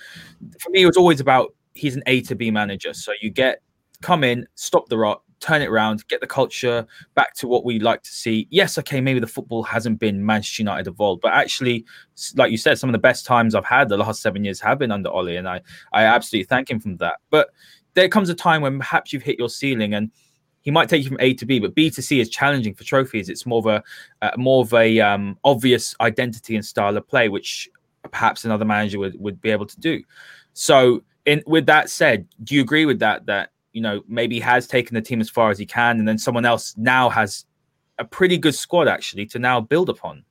for 0.60 0.70
me, 0.70 0.84
it 0.84 0.86
was 0.86 0.98
always 0.98 1.20
about 1.20 1.56
he's 1.74 1.96
an 1.96 2.04
A 2.06 2.22
to 2.22 2.36
B 2.36 2.52
manager. 2.52 2.94
So 2.94 3.14
you 3.20 3.32
get 3.32 3.62
come 4.02 4.24
in, 4.24 4.46
stop 4.54 4.88
the 4.90 4.98
rot, 4.98 5.24
turn 5.40 5.62
it 5.62 5.70
around, 5.70 6.08
get 6.08 6.22
the 6.22 6.28
culture 6.28 6.86
back 7.14 7.34
to 7.36 7.48
what 7.48 7.66
we 7.66 7.80
like 7.80 8.04
to 8.04 8.12
see. 8.12 8.48
Yes, 8.52 8.78
okay, 8.78 9.02
maybe 9.02 9.20
the 9.20 9.28
football 9.28 9.64
hasn't 9.64 10.00
been 10.00 10.26
Manchester 10.26 10.62
United 10.62 10.88
evolved, 10.88 11.22
but 11.22 11.34
actually, 11.34 11.86
like 12.36 12.52
you 12.52 12.58
said, 12.58 12.78
some 12.78 12.90
of 12.90 12.94
the 12.94 13.00
best 13.00 13.26
times 13.26 13.56
I've 13.56 13.66
had 13.66 13.90
the 13.90 13.98
last 13.98 14.22
seven 14.22 14.44
years 14.44 14.60
have 14.62 14.80
been 14.80 14.92
under 14.92 15.10
Ole, 15.10 15.38
and 15.38 15.48
I 15.48 15.62
I 15.94 16.04
absolutely 16.04 16.46
thank 16.46 16.70
him 16.70 16.80
for 16.80 16.90
that. 17.00 17.16
But 17.30 17.50
there 17.94 18.10
comes 18.10 18.30
a 18.30 18.36
time 18.36 18.62
when 18.62 18.78
perhaps 18.78 19.14
you've 19.14 19.24
hit 19.24 19.40
your 19.40 19.50
ceiling 19.50 19.94
and 19.94 20.12
he 20.66 20.72
might 20.72 20.90
take 20.90 21.04
you 21.04 21.10
from 21.10 21.20
A 21.22 21.34
to 21.36 21.46
B, 21.46 21.60
but 21.60 21.76
B 21.76 21.92
to 21.92 22.02
C 22.02 22.20
is 22.20 22.28
challenging 22.28 22.74
for 22.74 22.84
trophies. 22.84 23.30
It's 23.30 23.46
more 23.46 23.60
of 23.60 23.68
a 23.68 23.84
uh, 24.24 24.32
more 24.36 24.64
of 24.64 24.74
a 24.74 25.00
um, 25.00 25.38
obvious 25.44 25.96
identity 26.02 26.56
and 26.56 26.66
style 26.66 26.98
of 26.98 27.08
play, 27.08 27.30
which 27.30 27.70
perhaps 28.12 28.46
another 28.46 28.66
manager 28.66 28.98
would, 28.98 29.18
would 29.20 29.40
be 29.40 29.52
able 29.52 29.68
to 29.68 29.80
do. 29.80 30.04
So, 30.54 31.04
in 31.26 31.44
with 31.46 31.68
that 31.68 31.92
said, 31.92 32.28
do 32.44 32.56
you 32.56 32.62
agree 32.62 32.86
with 32.86 32.98
that? 33.00 33.28
That 33.28 33.52
you 33.74 33.82
know 33.82 34.04
maybe 34.08 34.40
has 34.40 34.66
taken 34.66 34.96
the 34.96 35.02
team 35.04 35.22
as 35.22 35.30
far 35.30 35.52
as 35.52 35.60
he 35.60 35.68
can, 35.68 36.00
and 36.00 36.08
then 36.08 36.18
someone 36.18 36.46
else 36.46 36.76
now 36.78 37.10
has 37.10 37.46
a 38.00 38.04
pretty 38.04 38.38
good 38.38 38.56
squad 38.56 38.88
actually 38.88 39.28
to 39.28 39.40
now 39.40 39.62
build 39.62 39.88
upon. 39.88 40.26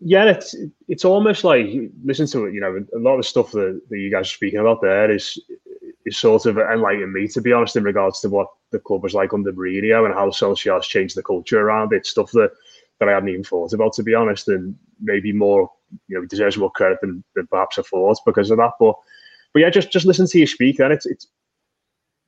Yeah, 0.00 0.24
it's 0.24 0.56
it's 0.88 1.04
almost 1.04 1.44
like 1.44 1.68
listen 2.04 2.26
to 2.28 2.46
it. 2.46 2.54
You 2.54 2.60
know, 2.60 2.84
a 2.96 2.98
lot 2.98 3.18
of 3.18 3.24
stuff 3.24 3.52
that, 3.52 3.80
that 3.88 3.98
you 3.98 4.10
guys 4.10 4.22
are 4.22 4.34
speaking 4.34 4.58
about 4.58 4.82
there 4.82 5.08
is 5.08 5.40
is 6.06 6.16
sort 6.16 6.46
of 6.46 6.56
enlightened 6.56 7.12
me, 7.12 7.28
to 7.28 7.40
be 7.42 7.52
honest, 7.52 7.76
in 7.76 7.82
regards 7.82 8.20
to 8.20 8.28
what 8.28 8.46
the 8.70 8.78
club 8.78 9.02
was 9.02 9.12
like 9.12 9.34
under 9.34 9.52
Mourinho 9.52 10.06
and 10.06 10.14
how 10.14 10.30
Solskjaer's 10.30 10.86
changed 10.86 11.16
the 11.16 11.22
culture 11.22 11.60
around 11.60 11.92
it. 11.92 12.06
Stuff 12.06 12.30
that, 12.30 12.52
that 13.00 13.08
I 13.08 13.12
hadn't 13.12 13.28
even 13.28 13.44
thought 13.44 13.72
about, 13.72 13.92
to 13.94 14.02
be 14.02 14.14
honest, 14.14 14.48
and 14.48 14.74
maybe 15.00 15.32
more, 15.32 15.70
you 16.08 16.18
know, 16.18 16.24
deserves 16.24 16.56
more 16.56 16.70
credit 16.70 16.98
than, 17.02 17.22
than 17.34 17.48
perhaps 17.48 17.78
I 17.78 17.82
thought 17.82 18.18
because 18.24 18.50
of 18.50 18.58
that. 18.58 18.72
But, 18.78 18.94
but 19.52 19.60
yeah, 19.60 19.70
just 19.70 19.90
just 19.90 20.06
listen 20.06 20.26
to 20.28 20.38
you 20.38 20.46
speak, 20.46 20.78
and 20.78 20.92
it's 20.92 21.06
it's 21.06 21.26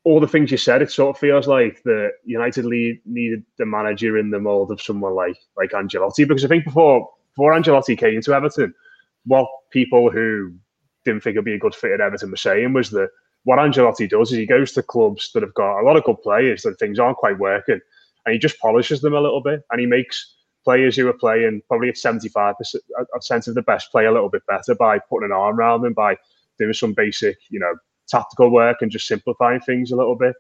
all 0.05 0.20
the 0.20 0.26
things 0.26 0.51
you 0.51 0.57
said. 0.57 0.83
It 0.83 0.91
sort 0.91 1.14
of 1.14 1.20
feels 1.20 1.47
like 1.47 1.83
the 1.85 2.11
United 2.24 2.64
lead 2.64 3.01
needed 3.07 3.45
the 3.59 3.66
manager 3.66 4.18
in 4.18 4.31
the 4.31 4.41
mold 4.41 4.70
of 4.70 4.83
someone 4.83 5.14
like 5.14 5.37
like 5.57 5.70
Ancelotti, 5.70 6.26
because 6.26 6.45
I 6.45 6.49
think 6.49 6.64
before 6.64 7.09
before 7.35 7.53
Ancelotti 7.53 7.97
came 7.97 8.20
to 8.22 8.35
Everton, 8.35 8.74
what 9.24 9.47
people 9.70 10.11
who 10.11 10.53
didn't 11.05 11.22
think 11.22 11.35
it'd 11.35 11.45
be 11.45 11.55
a 11.55 11.59
good 11.59 11.74
fit 11.74 11.93
at 11.93 12.01
Everton 12.01 12.31
were 12.31 12.37
saying 12.37 12.72
was 12.72 12.91
that 12.91 13.11
what 13.45 13.59
Ancelotti 13.59 14.09
does 14.09 14.32
is 14.32 14.39
he 14.39 14.47
goes 14.47 14.72
to 14.72 14.82
clubs 14.82 15.30
that 15.32 15.43
have 15.43 15.55
got 15.55 15.80
a 15.80 15.84
lot 15.84 15.97
of 15.97 16.05
good 16.05 16.20
players 16.22 16.62
that 16.62 16.78
things 16.78 16.99
aren't 16.99 17.16
quite 17.16 17.39
working, 17.39 17.80
and 18.26 18.32
he 18.32 18.39
just 18.39 18.59
polishes 18.59 19.01
them 19.01 19.14
a 19.14 19.20
little 19.20 19.43
bit, 19.43 19.62
and 19.70 19.80
he 19.80 19.86
makes 19.86 20.34
players 20.64 20.97
who 20.97 21.09
are 21.09 21.14
playing 21.14 21.62
probably 21.68 21.89
at 21.89 21.95
75% 21.95 22.34
uh, 22.36 23.01
uh, 23.01 23.36
of 23.36 23.55
the 23.55 23.64
best 23.66 23.91
play 23.91 24.05
a 24.05 24.12
little 24.12 24.28
bit 24.28 24.43
better 24.47 24.74
by 24.74 24.99
putting 24.99 25.26
an 25.26 25.32
arm 25.32 25.59
around 25.59 25.82
them, 25.82 25.95
by 25.95 26.16
doing 26.59 26.74
some 26.74 26.93
basic, 26.93 27.39
you 27.49 27.59
know, 27.59 27.74
tactical 28.09 28.51
work 28.51 28.78
and 28.80 28.91
just 28.91 29.07
simplifying 29.07 29.61
things 29.61 29.93
a 29.93 29.97
little 29.97 30.16
bit. 30.16 30.34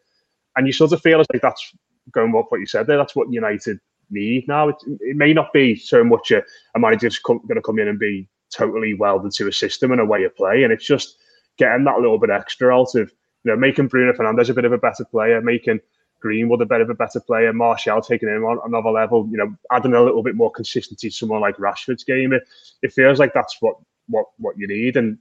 And 0.56 0.66
you 0.66 0.72
sort 0.72 0.92
of 0.92 1.00
feel 1.00 1.20
as 1.20 1.26
like 1.32 1.40
that's 1.40 1.72
going 2.12 2.36
up 2.36 2.46
what 2.50 2.60
you 2.60 2.66
said 2.66 2.86
there. 2.86 2.96
That's 2.96 3.16
what 3.16 3.32
United 3.32 3.78
need 4.10 4.48
now. 4.48 4.68
It, 4.68 4.76
it 5.00 5.16
may 5.16 5.32
not 5.32 5.52
be 5.52 5.76
so 5.76 6.02
much 6.02 6.30
a, 6.30 6.42
a 6.74 6.78
manager's 6.78 7.18
going 7.18 7.40
to 7.54 7.62
come 7.62 7.78
in 7.78 7.88
and 7.88 7.98
be 7.98 8.28
totally 8.50 8.94
welded 8.94 9.32
to 9.32 9.48
a 9.48 9.52
system 9.52 9.92
and 9.92 10.00
a 10.00 10.04
way 10.04 10.24
of 10.24 10.34
play, 10.36 10.64
and 10.64 10.72
it's 10.72 10.86
just 10.86 11.16
getting 11.58 11.84
that 11.84 11.98
little 11.98 12.18
bit 12.18 12.30
extra 12.30 12.74
out 12.74 12.94
of 12.94 13.12
you 13.44 13.52
know 13.52 13.56
making 13.56 13.88
Bruno 13.88 14.12
Fernandes 14.12 14.48
a 14.48 14.54
bit 14.54 14.64
of 14.64 14.72
a 14.72 14.78
better 14.78 15.04
player, 15.04 15.40
making 15.40 15.80
Greenwood 16.20 16.62
a 16.62 16.66
bit 16.66 16.80
of 16.80 16.90
a 16.90 16.94
better 16.94 17.20
player, 17.20 17.52
Martial 17.52 18.00
taking 18.00 18.28
him 18.28 18.44
on 18.44 18.58
another 18.64 18.90
level, 18.90 19.28
you 19.30 19.36
know, 19.36 19.54
adding 19.72 19.94
a 19.94 20.02
little 20.02 20.22
bit 20.22 20.34
more 20.34 20.50
consistency 20.50 21.10
to 21.10 21.14
someone 21.14 21.40
like 21.40 21.56
Rashford's 21.56 22.04
game. 22.04 22.32
It, 22.32 22.42
it 22.82 22.92
feels 22.92 23.18
like 23.18 23.34
that's 23.34 23.56
what 23.60 23.76
what 24.08 24.26
what 24.38 24.58
you 24.58 24.66
need. 24.66 24.96
And 24.96 25.18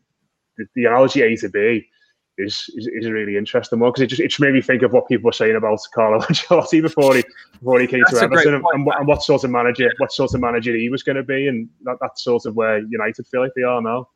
the, 0.58 0.66
the 0.76 0.86
analogy 0.86 1.22
A 1.22 1.36
to 1.38 1.50
B 1.50 1.88
is 2.38 2.66
is, 2.76 2.88
is 2.88 3.06
a 3.06 3.14
really 3.14 3.38
interesting 3.38 3.80
one 3.80 3.92
because 3.92 4.04
it 4.04 4.08
just 4.08 4.22
it 4.22 4.30
just 4.30 4.40
made 4.40 4.54
me 4.54 4.62
think 4.62 4.82
of 4.82 4.94
what 4.94 5.08
people 5.08 5.26
were 5.26 5.32
saying 5.32 5.56
about 5.56 5.80
Carlo 5.94 6.20
Ancelotti 6.22 6.82
before 6.82 7.16
he 7.16 7.24
before 7.60 7.80
he 7.80 7.88
came 7.88 8.02
that's 8.02 8.20
to 8.20 8.26
Everton 8.26 8.56
and, 8.56 8.66
and, 8.74 8.88
and, 8.88 9.08
what 9.08 9.24
sort 9.24 9.44
of 9.44 9.52
manager 9.52 9.92
what 9.98 10.12
sort 10.12 10.34
of 10.34 10.42
manager 10.42 10.76
he 10.76 10.90
was 10.90 11.04
going 11.04 11.16
to 11.16 11.24
be, 11.24 11.48
and 11.48 11.70
that, 11.84 11.98
that's 12.02 12.24
sort 12.24 12.46
of 12.46 12.56
where 12.56 12.80
United 12.80 13.28
feel 13.28 13.42
like 13.42 13.52
they 13.56 13.64
are 13.64 13.82
now 13.82 14.08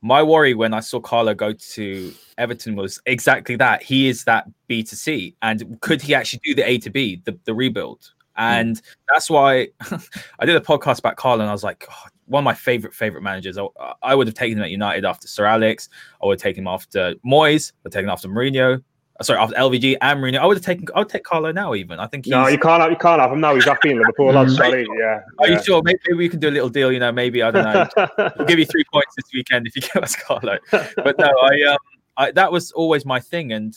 my 0.00 0.22
worry 0.22 0.54
when 0.54 0.74
I 0.74 0.80
saw 0.80 1.00
Carlo 1.00 1.34
go 1.34 1.52
to 1.52 2.12
Everton 2.36 2.76
was 2.76 3.00
exactly 3.06 3.56
that. 3.56 3.82
He 3.82 4.08
is 4.08 4.24
that 4.24 4.46
B 4.66 4.82
to 4.84 4.96
C, 4.96 5.34
and 5.42 5.80
could 5.80 6.00
he 6.00 6.14
actually 6.14 6.40
do 6.44 6.54
the 6.54 6.68
A 6.68 6.78
to 6.78 6.90
B, 6.90 7.20
the, 7.24 7.38
the 7.44 7.54
rebuild? 7.54 8.12
And 8.36 8.76
mm. 8.76 8.82
that's 9.08 9.28
why 9.28 9.68
I 10.38 10.46
did 10.46 10.54
a 10.54 10.60
podcast 10.60 11.00
about 11.00 11.16
Carlo, 11.16 11.40
and 11.42 11.50
I 11.50 11.52
was 11.52 11.64
like, 11.64 11.86
oh, 11.90 12.08
one 12.26 12.42
of 12.42 12.44
my 12.44 12.54
favorite 12.54 12.94
favorite 12.94 13.22
managers. 13.22 13.58
I, 13.58 13.66
I, 14.02 14.14
would 14.14 14.26
have 14.26 14.34
taken 14.34 14.58
him 14.58 14.64
at 14.64 14.70
United 14.70 15.04
after 15.04 15.26
Sir 15.26 15.46
Alex. 15.46 15.88
I 16.22 16.26
would 16.26 16.38
have 16.38 16.42
taken 16.42 16.64
him 16.64 16.68
after 16.68 17.14
Moyes. 17.26 17.72
I 17.72 17.76
would 17.82 17.92
have 17.92 17.92
taken 17.92 18.04
him 18.04 18.10
after 18.10 18.28
Mourinho. 18.28 18.82
Sorry, 19.20 19.38
after 19.38 19.56
LVG 19.56 19.96
and 20.00 20.20
Mourinho, 20.20 20.38
I 20.38 20.46
would 20.46 20.56
have 20.56 20.64
taken. 20.64 20.86
I 20.94 21.00
would 21.00 21.08
take 21.08 21.24
Carlo 21.24 21.50
now. 21.50 21.74
Even 21.74 21.98
I 21.98 22.06
think. 22.06 22.26
no, 22.28 22.46
you 22.46 22.58
can't. 22.58 22.80
Have, 22.80 22.90
you 22.92 22.96
can't 22.96 23.20
have 23.20 23.32
him 23.32 23.40
now. 23.40 23.54
He's 23.54 23.64
happy 23.64 23.90
in 23.90 23.98
Liverpool. 23.98 24.36
I'm 24.38 24.48
sorry. 24.48 24.86
Yeah. 24.96 25.20
Are 25.38 25.48
yeah. 25.48 25.56
you 25.56 25.62
sure? 25.62 25.82
Maybe, 25.82 25.98
maybe, 26.06 26.18
we 26.18 26.28
can 26.28 26.38
do 26.38 26.48
a 26.48 26.52
little 26.52 26.68
deal. 26.68 26.92
You 26.92 27.00
know, 27.00 27.10
maybe 27.10 27.42
I 27.42 27.50
don't 27.50 27.64
know. 27.64 28.08
we'll 28.38 28.46
give 28.46 28.60
you 28.60 28.66
three 28.66 28.84
points 28.92 29.14
this 29.16 29.26
weekend 29.34 29.66
if 29.66 29.74
you 29.74 29.82
give 29.82 30.04
us 30.04 30.14
Carlo. 30.14 30.58
But 30.70 31.18
no, 31.18 31.26
I 31.26 31.62
um, 31.72 31.78
I, 32.16 32.30
that 32.32 32.52
was 32.52 32.70
always 32.72 33.04
my 33.04 33.18
thing, 33.18 33.52
and 33.52 33.76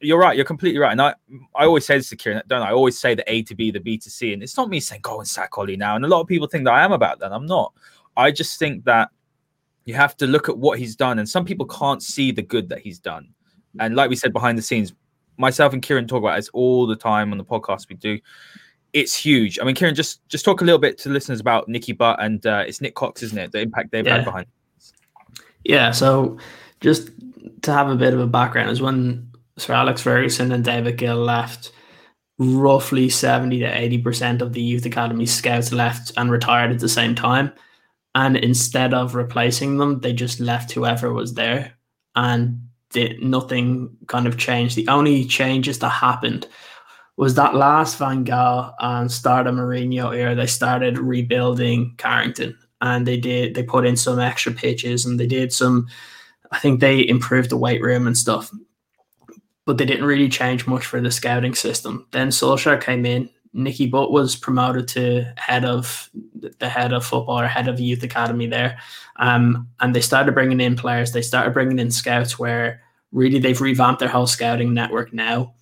you're 0.00 0.18
right. 0.18 0.36
You're 0.36 0.46
completely 0.46 0.78
right. 0.78 0.92
And 0.92 1.02
I, 1.02 1.14
I 1.54 1.66
always 1.66 1.84
say 1.84 1.98
this 1.98 2.08
to 2.10 2.16
Ciaran, 2.16 2.42
don't 2.46 2.62
I? 2.62 2.70
I 2.70 2.72
always 2.72 2.98
say 2.98 3.14
the 3.14 3.30
A 3.30 3.42
to 3.42 3.54
B, 3.54 3.70
the 3.70 3.80
B 3.80 3.98
to 3.98 4.10
C, 4.10 4.32
and 4.32 4.42
it's 4.42 4.56
not 4.56 4.70
me 4.70 4.80
saying 4.80 5.02
go 5.02 5.18
and 5.18 5.28
sack 5.28 5.58
Ole 5.58 5.76
now. 5.76 5.96
And 5.96 6.04
a 6.04 6.08
lot 6.08 6.20
of 6.20 6.28
people 6.28 6.48
think 6.48 6.64
that 6.64 6.72
I 6.72 6.82
am 6.82 6.92
about 6.92 7.18
that. 7.20 7.32
I'm 7.32 7.46
not. 7.46 7.74
I 8.16 8.30
just 8.30 8.58
think 8.58 8.84
that 8.84 9.10
you 9.84 9.94
have 9.94 10.16
to 10.18 10.26
look 10.26 10.48
at 10.48 10.56
what 10.56 10.78
he's 10.78 10.96
done, 10.96 11.18
and 11.18 11.28
some 11.28 11.44
people 11.44 11.66
can't 11.66 12.02
see 12.02 12.32
the 12.32 12.42
good 12.42 12.68
that 12.68 12.80
he's 12.80 12.98
done. 12.98 13.34
And 13.80 13.94
like 13.94 14.10
we 14.10 14.16
said 14.16 14.32
behind 14.32 14.58
the 14.58 14.62
scenes, 14.62 14.92
myself 15.36 15.72
and 15.72 15.82
Ciaran 15.82 16.06
talk 16.06 16.22
about 16.22 16.36
this 16.36 16.48
all 16.50 16.86
the 16.86 16.96
time 16.96 17.32
on 17.32 17.38
the 17.38 17.44
podcast 17.44 17.88
we 17.88 17.96
do. 17.96 18.18
It's 18.92 19.14
huge. 19.14 19.58
I 19.60 19.64
mean, 19.64 19.74
Ciaran, 19.74 19.94
just 19.94 20.26
just 20.28 20.44
talk 20.44 20.60
a 20.60 20.64
little 20.64 20.78
bit 20.78 20.98
to 20.98 21.10
listeners 21.10 21.40
about 21.40 21.68
Nicky 21.68 21.92
Butt 21.92 22.22
and 22.22 22.44
uh, 22.46 22.64
it's 22.66 22.80
Nick 22.80 22.94
Cox, 22.94 23.22
isn't 23.22 23.38
it? 23.38 23.52
The 23.52 23.60
impact 23.60 23.92
they've 23.92 24.06
yeah. 24.06 24.16
had 24.16 24.24
behind. 24.24 24.46
Yeah. 25.64 25.90
So 25.90 26.38
just 26.80 27.10
to 27.62 27.72
have 27.72 27.88
a 27.88 27.96
bit 27.96 28.14
of 28.14 28.20
a 28.20 28.26
background 28.26 28.70
is 28.70 28.80
when 28.80 29.30
Sir 29.56 29.74
Alex 29.74 30.02
Ferguson 30.02 30.52
and 30.52 30.64
David 30.64 30.96
Gill 30.96 31.16
left, 31.16 31.72
roughly 32.38 33.08
70 33.08 33.58
to 33.60 33.70
80% 33.70 34.40
of 34.40 34.52
the 34.52 34.62
youth 34.62 34.86
academy 34.86 35.26
scouts 35.26 35.72
left 35.72 36.12
and 36.16 36.30
retired 36.30 36.70
at 36.70 36.78
the 36.78 36.88
same 36.88 37.14
time. 37.14 37.52
And 38.14 38.36
instead 38.36 38.94
of 38.94 39.14
replacing 39.14 39.76
them, 39.76 40.00
they 40.00 40.12
just 40.12 40.40
left 40.40 40.72
whoever 40.72 41.12
was 41.12 41.34
there. 41.34 41.74
And 42.14 42.67
did 42.90 43.22
nothing 43.22 43.96
kind 44.06 44.26
of 44.26 44.38
changed. 44.38 44.76
The 44.76 44.88
only 44.88 45.24
changes 45.24 45.78
that 45.80 45.88
happened 45.90 46.46
was 47.16 47.34
that 47.34 47.54
last 47.54 47.98
Van 47.98 48.24
Gaal 48.24 48.72
and 48.78 49.10
start 49.10 49.46
of 49.46 49.54
Mourinho 49.54 50.16
era, 50.16 50.34
they 50.34 50.46
started 50.46 50.98
rebuilding 50.98 51.94
Carrington 51.98 52.56
and 52.80 53.06
they 53.06 53.16
did 53.16 53.54
they 53.54 53.62
put 53.62 53.84
in 53.84 53.96
some 53.96 54.18
extra 54.20 54.52
pitches 54.52 55.04
and 55.04 55.18
they 55.18 55.26
did 55.26 55.52
some 55.52 55.88
I 56.50 56.58
think 56.58 56.80
they 56.80 57.06
improved 57.06 57.50
the 57.50 57.56
weight 57.56 57.82
room 57.82 58.06
and 58.06 58.16
stuff. 58.16 58.50
But 59.66 59.76
they 59.76 59.84
didn't 59.84 60.06
really 60.06 60.30
change 60.30 60.66
much 60.66 60.86
for 60.86 61.00
the 61.00 61.10
scouting 61.10 61.54
system. 61.54 62.06
Then 62.12 62.28
Solskjaer 62.28 62.80
came 62.80 63.04
in. 63.04 63.28
Nicky 63.58 63.86
Butt 63.86 64.12
was 64.12 64.36
promoted 64.36 64.88
to 64.88 65.24
head 65.36 65.64
of 65.64 66.08
the 66.58 66.68
head 66.68 66.92
of 66.92 67.04
football 67.04 67.40
or 67.40 67.46
head 67.46 67.68
of 67.68 67.80
youth 67.80 68.02
academy 68.02 68.46
there. 68.46 68.78
Um, 69.16 69.68
and 69.80 69.94
they 69.94 70.00
started 70.00 70.32
bringing 70.32 70.60
in 70.60 70.76
players. 70.76 71.12
They 71.12 71.22
started 71.22 71.52
bringing 71.52 71.78
in 71.78 71.90
scouts 71.90 72.38
where 72.38 72.80
really 73.12 73.38
they've 73.38 73.60
revamped 73.60 74.00
their 74.00 74.08
whole 74.08 74.26
scouting 74.26 74.72
network 74.72 75.12
now. 75.12 75.54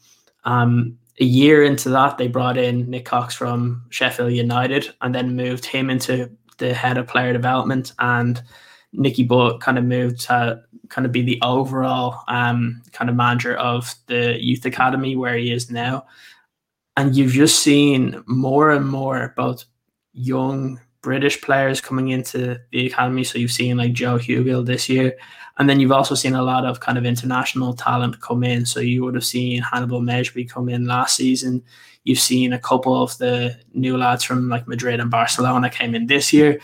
Um, 0.44 0.99
a 1.18 1.24
year 1.24 1.64
into 1.64 1.88
that, 1.90 2.18
they 2.18 2.28
brought 2.28 2.59
in 2.59 2.90
Nick 2.90 3.07
Cox 3.07 3.34
from 3.34 3.84
Sheffield 3.88 4.32
United 4.32 4.94
and 5.01 5.14
then 5.14 5.34
moved 5.34 5.64
him 5.64 5.88
into 5.88 6.30
the 6.59 6.74
head 6.74 6.99
of 6.99 7.07
player 7.07 7.32
development, 7.32 7.92
and 7.99 8.42
Nicky 8.92 9.24
Butt 9.24 9.61
kind 9.61 9.78
of 9.78 9.84
moved 9.84 10.20
to 10.22 10.62
kind 10.88 11.07
of 11.07 11.12
be 11.12 11.22
the 11.22 11.40
overall 11.42 12.22
um, 12.28 12.82
kind 12.92 13.11
of 13.11 13.16
manager 13.16 13.57
of 13.57 13.94
the 14.07 14.36
youth 14.42 14.64
academy 14.64 15.16
where 15.16 15.36
he 15.36 15.53
is 15.53 15.70
now. 15.70 16.07
And 16.97 17.14
you've 17.14 17.32
just 17.32 17.61
seen 17.61 18.22
more 18.26 18.70
and 18.70 18.88
more 18.88 19.34
both 19.36 19.64
young 20.12 20.80
British 21.03 21.40
players 21.40 21.80
coming 21.80 22.09
into 22.09 22.59
the 22.72 22.86
academy. 22.86 23.22
So 23.22 23.38
you've 23.38 23.53
seen 23.53 23.76
like 23.76 23.92
Joe 23.92 24.18
Hugill 24.18 24.66
this 24.66 24.88
year. 24.88 25.16
And 25.59 25.70
then 25.70 25.78
you've 25.78 25.92
also 25.92 26.14
seen 26.14 26.34
a 26.34 26.42
lot 26.42 26.64
of 26.64 26.80
kind 26.80 26.99
of 26.99 27.07
international 27.07 27.74
talent 27.74 28.20
come 28.20 28.42
in. 28.42 28.66
So 28.66 28.80
you 28.80 29.05
would 29.05 29.14
have 29.14 29.24
seen 29.24 29.62
Hannibal 29.62 30.01
Mejbri 30.01 30.51
come 30.51 30.68
in 30.68 30.86
last 30.86 31.16
season. 31.16 31.62
You've 32.05 32.18
seen 32.18 32.53
a 32.53 32.59
couple 32.59 33.01
of 33.01 33.16
the 33.18 33.57
new 33.72 33.97
lads 33.97 34.24
from 34.24 34.49
like 34.49 34.66
Madrid 34.66 34.99
and 34.99 35.11
Barcelona 35.11 35.70
came 35.70 35.94
in 35.94 36.09
this 36.09 36.32
year. 36.32 36.61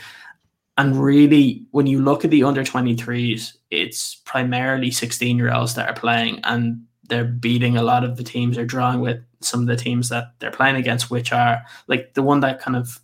And 0.76 1.01
really, 1.01 1.64
when 1.70 1.87
you 1.87 2.01
look 2.03 2.24
at 2.24 2.30
the 2.30 2.45
under 2.45 2.64
23s, 2.64 3.53
it's 3.70 4.16
primarily 4.24 4.91
16 4.91 5.37
year 5.37 5.53
olds 5.53 5.74
that 5.74 5.89
are 5.89 5.95
playing 5.95 6.41
and 6.45 6.83
they're 7.13 7.25
beating 7.25 7.77
a 7.77 7.83
lot 7.83 8.05
of 8.05 8.17
the 8.17 8.25
teams, 8.25 8.57
they're 8.57 8.65
drawing 8.65 9.01
with 9.01 9.23
some 9.41 9.61
of 9.61 9.67
the 9.67 9.77
teams 9.77 10.09
that 10.09 10.33
they're 10.39 10.51
playing 10.51 10.77
against, 10.77 11.11
which 11.11 11.31
are 11.31 11.63
like 11.89 12.15
the 12.15 12.23
one 12.23 12.41
that 12.41 12.59
kind 12.59 12.75
of 12.75 13.01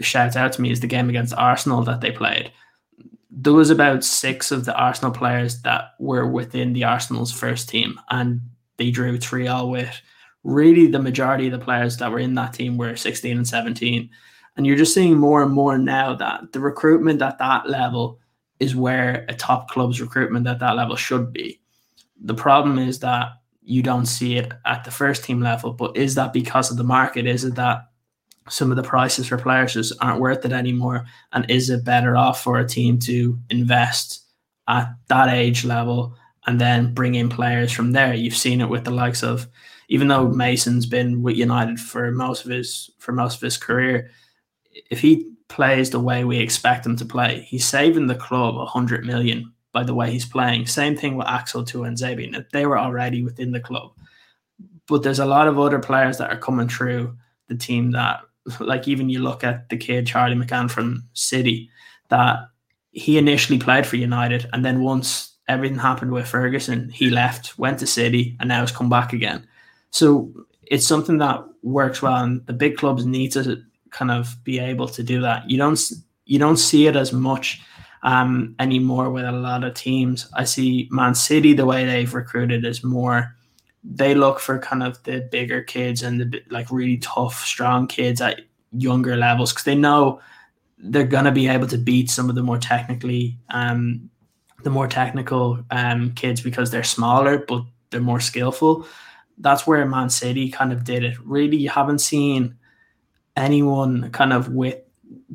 shouts 0.00 0.36
out 0.36 0.54
to 0.54 0.62
me 0.62 0.70
is 0.70 0.80
the 0.80 0.86
game 0.86 1.10
against 1.10 1.34
Arsenal 1.34 1.82
that 1.82 2.00
they 2.00 2.10
played. 2.10 2.50
There 3.30 3.52
was 3.52 3.68
about 3.68 4.04
six 4.04 4.50
of 4.50 4.64
the 4.64 4.74
Arsenal 4.74 5.12
players 5.12 5.60
that 5.62 5.90
were 6.00 6.26
within 6.26 6.72
the 6.72 6.84
Arsenal's 6.84 7.30
first 7.30 7.68
team, 7.68 8.00
and 8.08 8.40
they 8.78 8.90
drew 8.90 9.18
3 9.18 9.48
all 9.48 9.70
with 9.70 10.00
really 10.42 10.86
the 10.86 10.98
majority 10.98 11.48
of 11.48 11.52
the 11.52 11.62
players 11.62 11.98
that 11.98 12.10
were 12.10 12.18
in 12.18 12.34
that 12.36 12.54
team 12.54 12.78
were 12.78 12.96
16 12.96 13.36
and 13.36 13.46
17. 13.46 14.08
And 14.56 14.66
you're 14.66 14.76
just 14.76 14.94
seeing 14.94 15.18
more 15.18 15.42
and 15.42 15.52
more 15.52 15.76
now 15.76 16.14
that 16.14 16.52
the 16.52 16.60
recruitment 16.60 17.20
at 17.20 17.38
that 17.38 17.68
level 17.68 18.18
is 18.60 18.74
where 18.74 19.26
a 19.28 19.34
top 19.34 19.68
club's 19.68 20.00
recruitment 20.00 20.46
at 20.46 20.60
that 20.60 20.76
level 20.76 20.96
should 20.96 21.34
be. 21.34 21.60
The 22.22 22.34
problem 22.34 22.78
is 22.78 23.00
that 23.00 23.28
you 23.62 23.82
don't 23.82 24.06
see 24.06 24.36
it 24.36 24.52
at 24.66 24.84
the 24.84 24.90
first 24.90 25.24
team 25.24 25.40
level, 25.40 25.72
but 25.72 25.96
is 25.96 26.14
that 26.14 26.32
because 26.32 26.70
of 26.70 26.76
the 26.76 26.84
market? 26.84 27.26
Is 27.26 27.44
it 27.44 27.54
that 27.54 27.88
some 28.48 28.70
of 28.70 28.76
the 28.76 28.82
prices 28.82 29.28
for 29.28 29.38
players 29.38 29.72
just 29.72 29.94
aren't 30.00 30.20
worth 30.20 30.44
it 30.44 30.52
anymore? 30.52 31.06
And 31.32 31.50
is 31.50 31.70
it 31.70 31.84
better 31.84 32.16
off 32.16 32.42
for 32.42 32.58
a 32.58 32.68
team 32.68 32.98
to 33.00 33.38
invest 33.50 34.22
at 34.68 34.88
that 35.08 35.28
age 35.28 35.64
level 35.64 36.14
and 36.46 36.60
then 36.60 36.92
bring 36.92 37.14
in 37.14 37.30
players 37.30 37.72
from 37.72 37.92
there? 37.92 38.12
You've 38.12 38.36
seen 38.36 38.60
it 38.60 38.68
with 38.68 38.84
the 38.84 38.90
likes 38.90 39.22
of, 39.22 39.48
even 39.88 40.08
though 40.08 40.28
Mason's 40.28 40.86
been 40.86 41.22
with 41.22 41.36
United 41.36 41.80
for 41.80 42.10
most 42.10 42.44
of 42.44 42.50
his 42.50 42.90
for 42.98 43.12
most 43.12 43.36
of 43.36 43.40
his 43.40 43.56
career, 43.56 44.10
if 44.90 45.00
he 45.00 45.30
plays 45.48 45.90
the 45.90 46.00
way 46.00 46.24
we 46.24 46.38
expect 46.38 46.84
him 46.84 46.96
to 46.96 47.04
play, 47.04 47.40
he's 47.48 47.64
saving 47.64 48.08
the 48.08 48.14
club 48.14 48.56
a 48.56 48.66
hundred 48.66 49.06
million 49.06 49.53
by 49.74 49.82
the 49.82 49.94
way 49.94 50.10
he's 50.10 50.24
playing. 50.24 50.66
Same 50.66 50.96
thing 50.96 51.16
with 51.16 51.26
Axel 51.26 51.64
Tuanzebe. 51.64 52.34
And 52.34 52.46
they 52.52 52.64
were 52.64 52.78
already 52.78 53.22
within 53.22 53.50
the 53.50 53.60
club, 53.60 53.90
but 54.86 55.02
there's 55.02 55.18
a 55.18 55.26
lot 55.26 55.48
of 55.48 55.58
other 55.58 55.80
players 55.80 56.16
that 56.18 56.30
are 56.30 56.38
coming 56.38 56.68
through 56.68 57.14
the 57.48 57.56
team 57.56 57.90
that 57.90 58.20
like 58.60 58.88
even 58.88 59.10
you 59.10 59.18
look 59.18 59.44
at 59.44 59.68
the 59.68 59.76
kid 59.76 60.06
Charlie 60.06 60.36
McCann 60.36 60.70
from 60.70 61.04
City, 61.12 61.68
that 62.08 62.38
he 62.92 63.18
initially 63.18 63.58
played 63.58 63.86
for 63.86 63.96
United, 63.96 64.48
and 64.52 64.64
then 64.64 64.82
once 64.82 65.34
everything 65.48 65.78
happened 65.78 66.12
with 66.12 66.28
Ferguson, 66.28 66.88
he 66.90 67.10
left, 67.10 67.58
went 67.58 67.80
to 67.80 67.86
City, 67.86 68.36
and 68.38 68.48
now 68.48 68.60
has 68.60 68.70
come 68.70 68.88
back 68.88 69.12
again. 69.12 69.46
So 69.90 70.32
it's 70.62 70.86
something 70.86 71.18
that 71.18 71.44
works 71.62 72.00
well, 72.00 72.22
and 72.22 72.46
the 72.46 72.52
big 72.52 72.76
clubs 72.76 73.04
need 73.04 73.32
to 73.32 73.62
kind 73.90 74.10
of 74.10 74.36
be 74.44 74.58
able 74.60 74.88
to 74.88 75.02
do 75.02 75.20
that. 75.22 75.50
You 75.50 75.58
don't 75.58 75.80
you 76.26 76.38
don't 76.38 76.58
see 76.58 76.86
it 76.86 76.96
as 76.96 77.12
much 77.12 77.60
um, 78.04 78.54
anymore 78.58 79.10
with 79.10 79.24
a 79.24 79.32
lot 79.32 79.64
of 79.64 79.74
teams. 79.74 80.28
I 80.34 80.44
see 80.44 80.88
Man 80.90 81.14
City 81.14 81.54
the 81.54 81.66
way 81.66 81.84
they've 81.84 82.14
recruited 82.14 82.64
is 82.64 82.84
more 82.84 83.34
they 83.82 84.14
look 84.14 84.40
for 84.40 84.58
kind 84.58 84.82
of 84.82 85.02
the 85.02 85.28
bigger 85.30 85.62
kids 85.62 86.02
and 86.02 86.20
the 86.20 86.42
like 86.50 86.70
really 86.70 86.98
tough, 86.98 87.44
strong 87.44 87.86
kids 87.86 88.20
at 88.20 88.40
younger 88.72 89.16
levels 89.16 89.52
because 89.52 89.64
they 89.64 89.74
know 89.74 90.20
they're 90.78 91.04
gonna 91.04 91.32
be 91.32 91.48
able 91.48 91.66
to 91.66 91.78
beat 91.78 92.10
some 92.10 92.28
of 92.28 92.34
the 92.34 92.42
more 92.42 92.58
technically 92.58 93.38
um, 93.50 94.08
the 94.62 94.70
more 94.70 94.88
technical 94.88 95.58
um, 95.70 96.12
kids 96.12 96.40
because 96.40 96.70
they're 96.70 96.82
smaller 96.82 97.38
but 97.38 97.62
they're 97.90 98.00
more 98.00 98.20
skillful. 98.20 98.86
That's 99.38 99.66
where 99.66 99.84
Man 99.86 100.10
City 100.10 100.50
kind 100.50 100.72
of 100.72 100.84
did 100.84 101.04
it. 101.04 101.16
Really, 101.24 101.56
you 101.56 101.68
haven't 101.68 102.00
seen 102.00 102.56
anyone 103.36 104.10
kind 104.10 104.32
of 104.32 104.48
with 104.48 104.76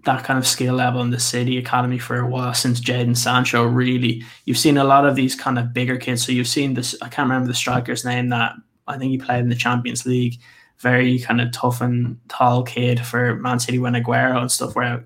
that 0.04 0.24
kind 0.24 0.38
of 0.40 0.48
skill 0.48 0.76
level 0.76 1.02
in 1.02 1.10
the 1.10 1.20
City 1.20 1.58
Academy 1.58 1.98
for 1.98 2.20
a 2.20 2.28
while 2.28 2.54
since 2.54 2.80
Jadon 2.80 3.18
Sancho. 3.18 3.64
Really, 3.64 4.24
you've 4.46 4.58
seen 4.58 4.78
a 4.78 4.84
lot 4.84 5.06
of 5.06 5.16
these 5.16 5.36
kind 5.36 5.60
of 5.60 5.74
bigger 5.74 5.98
kids. 5.98 6.26
So 6.26 6.32
you've 6.32 6.48
seen 6.48 6.74
this. 6.74 6.96
I 7.02 7.10
can't 7.10 7.30
remember 7.30 7.48
the 7.48 7.54
striker's 7.54 8.06
name 8.06 8.30
that 8.30 8.54
I 8.88 8.98
think 8.98 9.12
he 9.12 9.18
played 9.18 9.42
in 9.42 9.50
the 9.50 9.56
Champions 9.56 10.06
League. 10.06 10.40
Very 10.80 11.20
kind 11.20 11.42
of 11.42 11.52
tough 11.52 11.82
and 11.82 12.20
tall 12.30 12.64
kid 12.64 13.06
for 13.06 13.36
Man 13.36 13.60
City 13.60 13.80
when 13.80 13.94
Aguero 13.94 14.42
and 14.42 14.52
stuff. 14.52 14.76
Where 14.76 15.06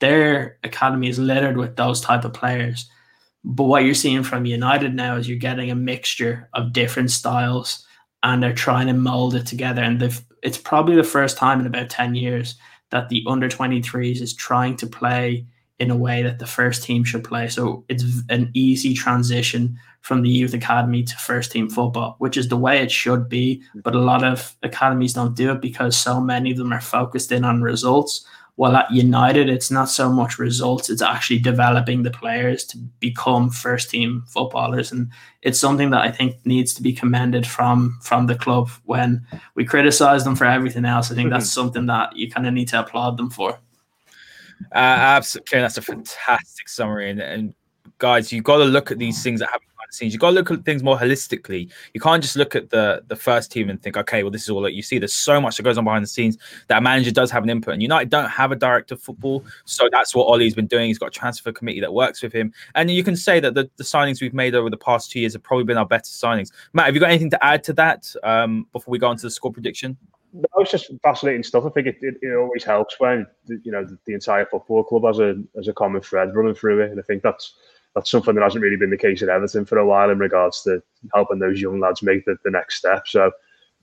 their 0.00 0.58
academy 0.64 1.08
is 1.08 1.18
littered 1.18 1.56
with 1.56 1.76
those 1.76 2.00
type 2.00 2.24
of 2.24 2.32
players. 2.32 2.90
But 3.44 3.64
what 3.64 3.84
you're 3.84 3.94
seeing 3.94 4.22
from 4.22 4.46
United 4.46 4.94
now 4.94 5.16
is 5.16 5.28
you're 5.28 5.38
getting 5.38 5.70
a 5.70 5.74
mixture 5.74 6.48
of 6.54 6.72
different 6.72 7.10
styles, 7.10 7.84
and 8.22 8.42
they're 8.42 8.54
trying 8.54 8.86
to 8.86 8.92
mold 8.92 9.34
it 9.34 9.46
together. 9.46 9.82
And 9.82 10.00
they've 10.00 10.20
it's 10.42 10.58
probably 10.58 10.96
the 10.96 11.04
first 11.04 11.36
time 11.36 11.60
in 11.60 11.66
about 11.66 11.90
ten 11.90 12.14
years 12.14 12.56
that 12.92 13.08
the 13.08 13.24
under 13.26 13.48
23s 13.48 14.20
is 14.20 14.32
trying 14.32 14.76
to 14.76 14.86
play 14.86 15.44
in 15.80 15.90
a 15.90 15.96
way 15.96 16.22
that 16.22 16.38
the 16.38 16.46
first 16.46 16.84
team 16.84 17.02
should 17.02 17.24
play. 17.24 17.48
So 17.48 17.84
it's 17.88 18.04
an 18.28 18.50
easy 18.54 18.94
transition 18.94 19.76
from 20.02 20.22
the 20.22 20.28
youth 20.28 20.54
academy 20.54 21.02
to 21.02 21.16
first 21.16 21.50
team 21.50 21.68
football, 21.68 22.14
which 22.18 22.36
is 22.36 22.48
the 22.48 22.56
way 22.56 22.80
it 22.80 22.90
should 22.92 23.28
be. 23.28 23.62
But 23.74 23.96
a 23.96 24.00
lot 24.00 24.22
of 24.22 24.54
academies 24.62 25.14
don't 25.14 25.34
do 25.34 25.50
it 25.50 25.60
because 25.60 25.96
so 25.96 26.20
many 26.20 26.52
of 26.52 26.58
them 26.58 26.72
are 26.72 26.80
focused 26.80 27.32
in 27.32 27.44
on 27.44 27.62
results 27.62 28.24
while 28.56 28.76
at 28.76 28.90
United, 28.90 29.48
it's 29.48 29.70
not 29.70 29.88
so 29.88 30.10
much 30.10 30.38
results, 30.38 30.90
it's 30.90 31.00
actually 31.00 31.38
developing 31.38 32.02
the 32.02 32.10
players 32.10 32.64
to 32.66 32.78
become 33.00 33.48
first 33.48 33.90
team 33.90 34.24
footballers. 34.28 34.92
And 34.92 35.10
it's 35.40 35.58
something 35.58 35.90
that 35.90 36.02
I 36.02 36.10
think 36.10 36.36
needs 36.44 36.74
to 36.74 36.82
be 36.82 36.92
commended 36.92 37.46
from 37.46 37.98
from 38.02 38.26
the 38.26 38.34
club. 38.34 38.68
When 38.84 39.26
we 39.54 39.64
criticize 39.64 40.24
them 40.24 40.36
for 40.36 40.44
everything 40.44 40.84
else, 40.84 41.10
I 41.10 41.14
think 41.14 41.30
that's 41.30 41.50
something 41.50 41.86
that 41.86 42.14
you 42.14 42.30
kind 42.30 42.46
of 42.46 42.52
need 42.52 42.68
to 42.68 42.80
applaud 42.80 43.16
them 43.16 43.30
for. 43.30 43.58
Uh, 44.70 44.96
absolutely, 45.16 45.60
that's 45.60 45.78
a 45.78 45.82
fantastic 45.82 46.68
summary. 46.68 47.10
And, 47.10 47.20
and 47.20 47.54
guys, 47.98 48.32
you've 48.32 48.44
got 48.44 48.58
to 48.58 48.64
look 48.64 48.90
at 48.90 48.98
these 48.98 49.22
things 49.22 49.40
that 49.40 49.48
happen 49.48 49.66
scenes. 49.94 50.12
You've 50.12 50.20
got 50.20 50.30
to 50.30 50.34
look 50.34 50.50
at 50.50 50.64
things 50.64 50.82
more 50.82 50.96
holistically. 50.96 51.70
You 51.94 52.00
can't 52.00 52.22
just 52.22 52.36
look 52.36 52.54
at 52.54 52.70
the 52.70 53.02
the 53.08 53.16
first 53.16 53.50
team 53.52 53.70
and 53.70 53.82
think, 53.82 53.96
okay, 53.96 54.22
well, 54.22 54.30
this 54.30 54.42
is 54.42 54.50
all 54.50 54.60
that 54.62 54.74
you 54.74 54.82
see. 54.82 54.98
There's 54.98 55.12
so 55.12 55.40
much 55.40 55.56
that 55.56 55.62
goes 55.62 55.78
on 55.78 55.84
behind 55.84 56.04
the 56.04 56.08
scenes 56.08 56.38
that 56.68 56.78
a 56.78 56.80
manager 56.80 57.10
does 57.10 57.30
have 57.30 57.42
an 57.42 57.50
input. 57.50 57.74
And 57.74 57.82
United 57.82 58.10
don't 58.10 58.28
have 58.28 58.52
a 58.52 58.56
director 58.56 58.94
of 58.94 59.02
football, 59.02 59.44
so 59.64 59.88
that's 59.90 60.14
what 60.14 60.26
Ole's 60.26 60.54
been 60.54 60.66
doing. 60.66 60.88
He's 60.88 60.98
got 60.98 61.08
a 61.08 61.10
transfer 61.10 61.52
committee 61.52 61.80
that 61.80 61.92
works 61.92 62.22
with 62.22 62.32
him, 62.32 62.52
and 62.74 62.90
you 62.90 63.04
can 63.04 63.16
say 63.16 63.40
that 63.40 63.54
the, 63.54 63.70
the 63.76 63.84
signings 63.84 64.20
we've 64.20 64.34
made 64.34 64.54
over 64.54 64.70
the 64.70 64.76
past 64.76 65.10
two 65.10 65.20
years 65.20 65.32
have 65.32 65.42
probably 65.42 65.64
been 65.64 65.78
our 65.78 65.86
better 65.86 66.02
signings. 66.04 66.52
Matt, 66.72 66.86
have 66.86 66.94
you 66.94 67.00
got 67.00 67.10
anything 67.10 67.30
to 67.30 67.44
add 67.44 67.64
to 67.64 67.72
that 67.74 68.12
um, 68.22 68.66
before 68.72 68.92
we 68.92 68.98
go 68.98 69.08
on 69.08 69.16
to 69.16 69.22
the 69.22 69.30
score 69.30 69.52
prediction? 69.52 69.96
No, 70.34 70.46
it's 70.56 70.70
just 70.70 70.90
fascinating 71.02 71.42
stuff. 71.42 71.64
I 71.66 71.68
think 71.68 71.88
it, 71.88 71.98
it, 72.00 72.14
it 72.22 72.34
always 72.34 72.64
helps 72.64 72.98
when 72.98 73.26
you 73.46 73.70
know 73.70 73.84
the, 73.84 73.98
the, 74.06 74.14
entire 74.14 74.46
football 74.46 74.82
club 74.82 75.04
has 75.04 75.18
a 75.18 75.34
as 75.58 75.68
a 75.68 75.74
common 75.74 76.00
thread 76.00 76.34
running 76.34 76.54
through 76.54 76.80
it, 76.80 76.90
and 76.90 76.98
I 76.98 77.02
think 77.02 77.22
that's 77.22 77.54
that's 77.94 78.10
something 78.10 78.34
that 78.34 78.42
hasn't 78.42 78.62
really 78.62 78.76
been 78.76 78.90
the 78.90 78.96
case 78.96 79.22
at 79.22 79.28
Everton 79.28 79.64
for 79.64 79.78
a 79.78 79.86
while 79.86 80.10
in 80.10 80.18
regards 80.18 80.62
to 80.62 80.82
helping 81.14 81.38
those 81.38 81.60
young 81.60 81.80
lads 81.80 82.02
make 82.02 82.24
the, 82.24 82.36
the 82.44 82.50
next 82.50 82.76
step. 82.76 83.06
So, 83.06 83.30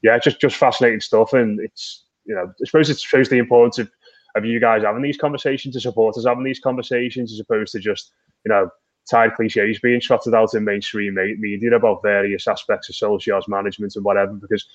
yeah, 0.02 0.18
just 0.18 0.40
just 0.42 0.56
fascinating 0.56 1.02
stuff, 1.02 1.34
and 1.34 1.60
it's 1.60 2.06
you 2.26 2.36
know 2.36 2.46
I 2.48 2.66
suppose 2.66 2.90
it 2.90 3.00
shows 3.00 3.30
the 3.30 3.38
importance 3.38 3.78
of, 3.78 3.92
of 4.36 4.46
you 4.46 4.60
guys 4.60 4.84
having 4.84 5.02
these 5.02 5.18
conversations, 5.18 5.76
the 5.76 5.82
supporters 5.82 6.26
having 6.26 6.44
these 6.44 6.60
conversations, 6.60 7.32
as 7.34 7.40
opposed 7.40 7.74
to 7.74 7.80
just 7.80 8.12
you 8.46 8.50
know 8.50 8.70
tired 9.10 9.36
cliches 9.36 9.80
being 9.80 10.00
trotted 10.00 10.34
out 10.34 10.54
in 10.54 10.64
mainstream 10.64 11.16
media 11.40 11.76
about 11.76 12.02
various 12.04 12.48
aspects 12.48 12.90
of 12.90 12.96
Solskjaer's 12.96 13.48
management 13.48 13.96
and 13.96 14.06
whatever. 14.06 14.34
Because 14.34 14.66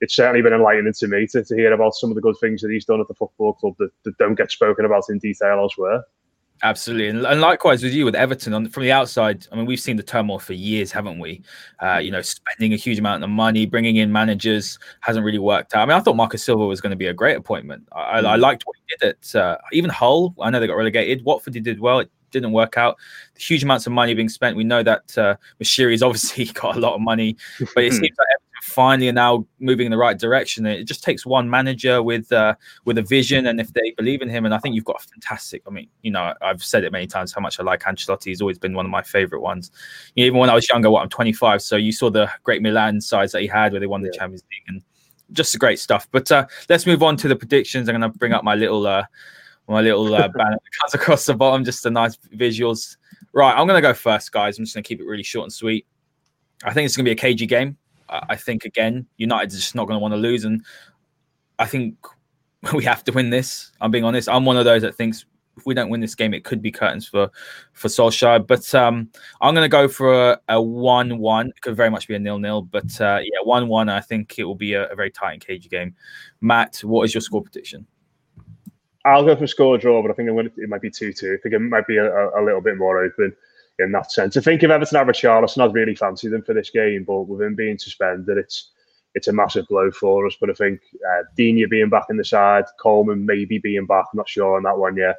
it's 0.00 0.14
certainly 0.14 0.42
been 0.42 0.52
enlightening 0.52 0.92
to 0.92 1.08
me 1.08 1.26
to, 1.28 1.44
to 1.44 1.54
hear 1.54 1.72
about 1.72 1.94
some 1.94 2.10
of 2.10 2.16
the 2.16 2.20
good 2.20 2.36
things 2.40 2.60
that 2.60 2.70
he's 2.70 2.84
done 2.84 3.00
at 3.00 3.08
the 3.08 3.14
football 3.14 3.52
club 3.54 3.74
that, 3.78 3.90
that 4.04 4.18
don't 4.18 4.34
get 4.34 4.50
spoken 4.50 4.84
about 4.84 5.04
in 5.08 5.18
detail 5.18 5.58
elsewhere. 5.58 6.02
Absolutely, 6.62 7.08
and, 7.08 7.26
and, 7.26 7.40
likewise 7.40 7.82
with 7.82 7.92
you 7.92 8.04
with 8.04 8.14
Everton. 8.14 8.54
On 8.54 8.68
from 8.68 8.84
the 8.84 8.92
outside, 8.92 9.46
I 9.52 9.56
mean, 9.56 9.66
we've 9.66 9.80
seen 9.80 9.96
the 9.96 10.02
turmoil 10.02 10.38
for 10.38 10.54
years, 10.54 10.92
haven't 10.92 11.18
we? 11.18 11.42
Uh, 11.80 11.98
you 11.98 12.10
know, 12.10 12.22
spending 12.22 12.72
a 12.72 12.76
huge 12.76 12.98
amount 12.98 13.22
of 13.22 13.28
money, 13.28 13.66
bringing 13.66 13.96
in 13.96 14.12
managers 14.12 14.78
hasn't 15.00 15.26
really 15.26 15.38
worked 15.38 15.74
out. 15.74 15.82
I 15.82 15.86
mean, 15.86 15.96
I 15.96 16.00
thought 16.00 16.16
Marcus 16.16 16.44
Silva 16.44 16.64
was 16.64 16.80
going 16.80 16.90
to 16.90 16.96
be 16.96 17.08
a 17.08 17.12
great 17.12 17.36
appointment. 17.36 17.86
I, 17.92 18.22
mm. 18.22 18.26
I 18.26 18.36
liked 18.36 18.62
what 18.64 18.76
he 18.76 18.96
did 18.96 19.10
at 19.10 19.34
uh, 19.34 19.58
even 19.72 19.90
Hull. 19.90 20.34
I 20.40 20.48
know 20.50 20.60
they 20.60 20.66
got 20.66 20.76
relegated. 20.76 21.24
Watford 21.24 21.54
he 21.54 21.60
did 21.60 21.80
well. 21.80 21.98
It 21.98 22.10
didn't 22.30 22.52
work 22.52 22.78
out. 22.78 22.96
Huge 23.36 23.62
amounts 23.62 23.86
of 23.86 23.92
money 23.92 24.14
being 24.14 24.28
spent. 24.28 24.56
We 24.56 24.64
know 24.64 24.82
that 24.82 25.18
uh, 25.18 25.36
Moshiri's 25.62 26.02
obviously 26.02 26.44
got 26.54 26.76
a 26.76 26.80
lot 26.80 26.94
of 26.94 27.00
money, 27.00 27.36
but 27.74 27.84
it 27.84 27.92
seems 27.92 28.16
like 28.16 28.28
finally 28.64 29.08
are 29.08 29.12
now 29.12 29.46
moving 29.60 29.86
in 29.86 29.90
the 29.90 29.98
right 29.98 30.18
direction. 30.18 30.64
It 30.64 30.84
just 30.84 31.04
takes 31.04 31.26
one 31.26 31.48
manager 31.48 32.02
with 32.02 32.32
uh, 32.32 32.54
with 32.84 32.98
a 32.98 33.02
vision, 33.02 33.46
and 33.46 33.60
if 33.60 33.72
they 33.72 33.92
believe 33.96 34.22
in 34.22 34.28
him, 34.28 34.44
and 34.44 34.54
I 34.54 34.58
think 34.58 34.74
you've 34.74 34.84
got 34.84 35.02
a 35.04 35.06
fantastic. 35.06 35.62
I 35.66 35.70
mean, 35.70 35.88
you 36.02 36.10
know, 36.10 36.32
I've 36.40 36.64
said 36.64 36.84
it 36.84 36.90
many 36.90 37.06
times 37.06 37.32
how 37.32 37.40
much 37.40 37.60
I 37.60 37.62
like 37.62 37.82
Ancelotti. 37.82 38.24
He's 38.24 38.40
always 38.40 38.58
been 38.58 38.74
one 38.74 38.86
of 38.86 38.90
my 38.90 39.02
favorite 39.02 39.40
ones. 39.40 39.70
You 40.14 40.24
know, 40.24 40.26
even 40.28 40.40
when 40.40 40.50
I 40.50 40.54
was 40.54 40.68
younger, 40.68 40.90
what 40.90 41.02
I'm 41.02 41.08
25, 41.10 41.62
so 41.62 41.76
you 41.76 41.92
saw 41.92 42.10
the 42.10 42.30
great 42.42 42.62
Milan 42.62 43.00
sides 43.00 43.32
that 43.32 43.42
he 43.42 43.46
had 43.46 43.72
where 43.72 43.80
they 43.80 43.86
won 43.86 44.02
yeah. 44.02 44.10
the 44.10 44.18
Champions 44.18 44.44
League, 44.50 44.64
and 44.68 44.82
just 45.32 45.52
the 45.52 45.58
great 45.58 45.78
stuff. 45.78 46.08
But 46.10 46.32
uh, 46.32 46.46
let's 46.68 46.86
move 46.86 47.02
on 47.02 47.16
to 47.18 47.28
the 47.28 47.36
predictions. 47.36 47.88
I'm 47.88 47.98
going 47.98 48.12
to 48.12 48.18
bring 48.18 48.32
up 48.32 48.44
my 48.44 48.54
little 48.54 48.86
uh, 48.86 49.04
my 49.68 49.82
little 49.82 50.14
uh, 50.14 50.28
banner 50.34 50.56
that 50.56 50.80
cuts 50.80 50.94
across 50.94 51.26
the 51.26 51.34
bottom, 51.34 51.64
just 51.64 51.84
a 51.86 51.90
nice 51.90 52.16
visuals. 52.34 52.96
Right, 53.32 53.52
I'm 53.52 53.66
going 53.66 53.82
to 53.82 53.86
go 53.86 53.94
first, 53.94 54.32
guys. 54.32 54.58
I'm 54.58 54.64
just 54.64 54.74
going 54.74 54.84
to 54.84 54.88
keep 54.88 55.00
it 55.00 55.06
really 55.06 55.22
short 55.22 55.44
and 55.44 55.52
sweet. 55.52 55.86
I 56.64 56.72
think 56.72 56.86
it's 56.86 56.96
going 56.96 57.04
to 57.04 57.08
be 57.08 57.12
a 57.12 57.16
cagey 57.16 57.46
game. 57.46 57.76
I 58.08 58.36
think 58.36 58.64
again, 58.64 59.06
United's 59.16 59.56
just 59.56 59.74
not 59.74 59.86
going 59.86 59.96
to 59.96 60.02
want 60.02 60.12
to 60.12 60.18
lose, 60.18 60.44
and 60.44 60.64
I 61.58 61.66
think 61.66 61.96
we 62.74 62.84
have 62.84 63.04
to 63.04 63.12
win 63.12 63.30
this. 63.30 63.72
I'm 63.80 63.90
being 63.90 64.04
honest. 64.04 64.28
I'm 64.28 64.44
one 64.44 64.56
of 64.56 64.64
those 64.64 64.82
that 64.82 64.94
thinks 64.94 65.24
if 65.56 65.66
we 65.66 65.74
don't 65.74 65.88
win 65.88 66.00
this 66.00 66.14
game, 66.14 66.34
it 66.34 66.44
could 66.44 66.60
be 66.60 66.70
curtains 66.70 67.06
for 67.06 67.30
for 67.72 67.88
Solskjaer. 67.88 68.46
But 68.46 68.74
um, 68.74 69.10
I'm 69.40 69.54
going 69.54 69.64
to 69.64 69.68
go 69.68 69.88
for 69.88 70.38
a, 70.48 70.60
one-one. 70.60 71.48
It 71.48 71.60
could 71.60 71.76
very 71.76 71.90
much 71.90 72.08
be 72.08 72.14
a 72.14 72.18
nil-nil, 72.18 72.62
but 72.62 73.00
uh, 73.00 73.20
yeah, 73.22 73.40
one-one. 73.44 73.88
I 73.88 74.00
think 74.00 74.38
it 74.38 74.44
will 74.44 74.54
be 74.54 74.74
a, 74.74 74.90
a, 74.90 74.96
very 74.96 75.10
tight 75.10 75.34
and 75.34 75.46
cagey 75.46 75.68
game. 75.68 75.94
Matt, 76.40 76.78
what 76.78 77.04
is 77.04 77.14
your 77.14 77.20
score 77.20 77.42
prediction? 77.42 77.86
I'll 79.04 79.24
go 79.24 79.36
for 79.36 79.46
score 79.46 79.76
draw, 79.76 80.02
but 80.02 80.10
I 80.10 80.14
think 80.14 80.28
it 80.30 80.68
might 80.68 80.80
be 80.80 80.90
two-two. 80.90 81.34
I 81.34 81.42
think 81.42 81.54
it 81.54 81.58
might 81.58 81.86
be 81.86 81.98
a, 81.98 82.28
a 82.30 82.42
little 82.42 82.62
bit 82.62 82.78
more 82.78 83.04
open 83.04 83.36
in 83.78 83.92
that 83.92 84.12
sense. 84.12 84.36
I 84.36 84.40
think 84.40 84.62
if 84.62 84.70
Everton 84.70 84.98
have 84.98 85.06
Richarlison, 85.06 85.62
I'd 85.62 85.74
really 85.74 85.94
fancy 85.94 86.28
them 86.28 86.42
for 86.42 86.54
this 86.54 86.70
game, 86.70 87.04
but 87.04 87.22
with 87.22 87.42
him 87.42 87.54
being 87.54 87.78
suspended, 87.78 88.38
it's 88.38 88.70
it's 89.14 89.28
a 89.28 89.32
massive 89.32 89.66
blow 89.68 89.90
for 89.90 90.26
us. 90.26 90.36
But 90.40 90.50
I 90.50 90.54
think 90.54 90.80
uh, 90.94 91.22
Digne 91.36 91.66
being 91.66 91.88
back 91.88 92.06
in 92.10 92.16
the 92.16 92.24
side, 92.24 92.64
Coleman 92.80 93.26
maybe 93.26 93.58
being 93.58 93.86
back, 93.86 94.06
I'm 94.12 94.18
not 94.18 94.28
sure 94.28 94.56
on 94.56 94.64
that 94.64 94.78
one 94.78 94.96
yet. 94.96 95.16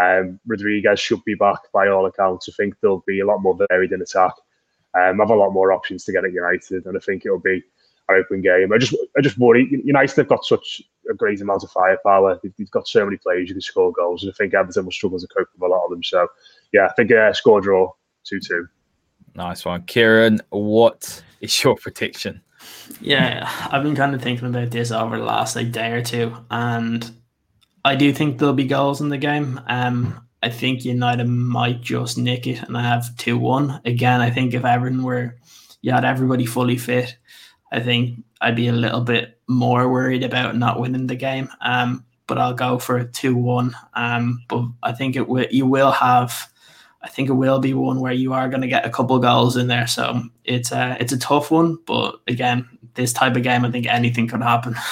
Um, 0.00 0.38
Rodriguez 0.46 1.00
should 1.00 1.24
be 1.24 1.34
back 1.34 1.58
by 1.72 1.88
all 1.88 2.06
accounts. 2.06 2.48
I 2.48 2.52
think 2.56 2.74
they'll 2.80 3.04
be 3.06 3.20
a 3.20 3.26
lot 3.26 3.38
more 3.38 3.58
varied 3.70 3.92
in 3.92 4.02
attack. 4.02 4.32
Um, 4.94 5.18
have 5.18 5.30
a 5.30 5.34
lot 5.34 5.50
more 5.50 5.72
options 5.72 6.04
to 6.04 6.12
get 6.12 6.24
at 6.24 6.32
United, 6.32 6.86
and 6.86 6.96
I 6.96 7.00
think 7.00 7.24
it'll 7.24 7.38
be 7.38 7.62
an 8.08 8.16
open 8.16 8.40
game. 8.40 8.72
I 8.72 8.78
just, 8.78 8.94
I 9.16 9.20
just 9.20 9.38
worry. 9.38 9.68
United 9.84 10.16
have 10.16 10.28
got 10.28 10.44
such 10.44 10.82
a 11.10 11.14
great 11.14 11.40
amount 11.40 11.64
of 11.64 11.70
firepower. 11.70 12.40
They've 12.42 12.70
got 12.70 12.88
so 12.88 13.04
many 13.04 13.18
players 13.18 13.48
who 13.48 13.54
can 13.54 13.60
score 13.60 13.92
goals, 13.92 14.22
and 14.22 14.32
I 14.32 14.34
think 14.36 14.54
Everton 14.54 14.84
will 14.84 14.92
struggle 14.92 15.18
to 15.18 15.26
cope 15.26 15.48
with 15.54 15.62
a 15.62 15.72
lot 15.72 15.84
of 15.84 15.90
them. 15.90 16.02
So 16.02 16.28
yeah, 16.72 16.86
I 16.86 16.92
think 16.94 17.12
uh, 17.12 17.32
score 17.32 17.60
draw 17.60 17.92
two 18.24 18.40
two. 18.40 18.66
Nice 19.34 19.64
one, 19.64 19.84
Ciaran. 19.86 20.40
What 20.50 21.22
is 21.40 21.62
your 21.62 21.76
prediction? 21.76 22.40
Yeah, 23.00 23.50
I've 23.70 23.82
been 23.82 23.96
kind 23.96 24.14
of 24.14 24.22
thinking 24.22 24.48
about 24.48 24.70
this 24.70 24.90
over 24.90 25.18
the 25.18 25.24
last 25.24 25.56
like 25.56 25.72
day 25.72 25.92
or 25.92 26.02
two, 26.02 26.36
and 26.50 27.10
I 27.84 27.96
do 27.96 28.12
think 28.12 28.38
there'll 28.38 28.54
be 28.54 28.64
goals 28.64 29.00
in 29.00 29.08
the 29.08 29.18
game. 29.18 29.60
Um, 29.66 30.26
I 30.42 30.50
think 30.50 30.84
United 30.84 31.26
might 31.26 31.80
just 31.80 32.18
nick 32.18 32.46
it, 32.46 32.62
and 32.62 32.76
I 32.76 32.82
have 32.82 33.16
two 33.16 33.38
one. 33.38 33.80
Again, 33.84 34.20
I 34.20 34.30
think 34.30 34.54
if 34.54 34.64
Everton 34.64 35.02
were, 35.02 35.36
you 35.82 35.92
had 35.92 36.04
everybody 36.04 36.46
fully 36.46 36.76
fit, 36.76 37.16
I 37.72 37.80
think 37.80 38.24
I'd 38.40 38.56
be 38.56 38.68
a 38.68 38.72
little 38.72 39.02
bit 39.02 39.38
more 39.48 39.90
worried 39.90 40.22
about 40.22 40.56
not 40.56 40.80
winning 40.80 41.06
the 41.06 41.16
game. 41.16 41.48
Um, 41.60 42.04
but 42.26 42.38
I'll 42.38 42.54
go 42.54 42.78
for 42.78 42.96
a 42.96 43.04
two 43.04 43.34
one. 43.34 43.76
Um, 43.94 44.44
but 44.48 44.64
I 44.82 44.92
think 44.92 45.16
it 45.16 45.28
will. 45.28 45.46
You 45.50 45.66
will 45.66 45.90
have 45.90 46.48
I 47.02 47.08
think 47.08 47.30
it 47.30 47.34
will 47.34 47.58
be 47.60 47.72
one 47.72 48.00
where 48.00 48.12
you 48.12 48.32
are 48.32 48.48
going 48.48 48.60
to 48.60 48.68
get 48.68 48.84
a 48.84 48.90
couple 48.90 49.18
goals 49.18 49.56
in 49.56 49.68
there. 49.68 49.86
So 49.86 50.22
it's 50.44 50.70
a 50.70 50.96
it's 51.00 51.12
a 51.12 51.18
tough 51.18 51.50
one, 51.50 51.78
but 51.86 52.20
again, 52.26 52.68
this 52.94 53.12
type 53.12 53.36
of 53.36 53.42
game, 53.42 53.64
I 53.64 53.70
think 53.70 53.86
anything 53.86 54.28
could 54.28 54.42
happen. 54.42 54.76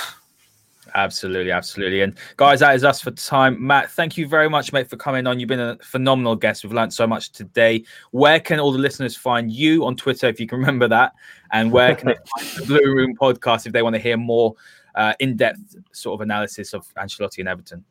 Absolutely, 0.99 1.53
absolutely. 1.53 2.01
And 2.01 2.19
guys, 2.37 2.59
that 2.59 2.75
is 2.75 2.83
us 2.83 3.01
for 3.01 3.13
time. 3.13 3.65
Matt, 3.65 3.89
thank 3.93 4.17
you 4.17 4.27
very 4.27 4.51
much, 4.51 4.73
mate, 4.73 4.91
for 4.91 4.97
coming 4.97 5.29
on. 5.29 5.39
You've 5.39 5.49
been 5.49 5.61
a 5.61 5.79
phenomenal 5.81 6.35
guest. 6.35 6.65
We've 6.65 6.73
learned 6.73 6.93
so 6.93 7.07
much 7.07 7.31
today. 7.31 7.85
Where 8.11 8.41
can 8.41 8.59
all 8.59 8.73
the 8.73 8.81
listeners 8.81 9.17
find 9.17 9.49
you 9.49 9.85
on 9.85 9.95
Twitter, 9.95 10.27
if 10.27 10.41
you 10.41 10.49
can 10.49 10.59
remember 10.59 10.89
that? 10.89 11.13
And 11.53 11.71
where 11.71 11.95
can 11.95 12.09
they 12.09 12.17
find 12.37 12.49
the 12.57 12.67
Blue 12.67 12.93
Room 12.93 13.15
podcast 13.17 13.65
if 13.65 13.73
they 13.73 13.83
want 13.83 13.95
to 13.95 14.01
hear 14.01 14.17
more 14.17 14.55
uh, 14.97 15.15
in-depth 15.21 15.77
sort 15.93 16.15
of 16.15 16.23
analysis 16.23 16.75
of 16.75 16.93
Ancelotti 16.95 17.39
and 17.39 17.49
Everton? 17.49 17.85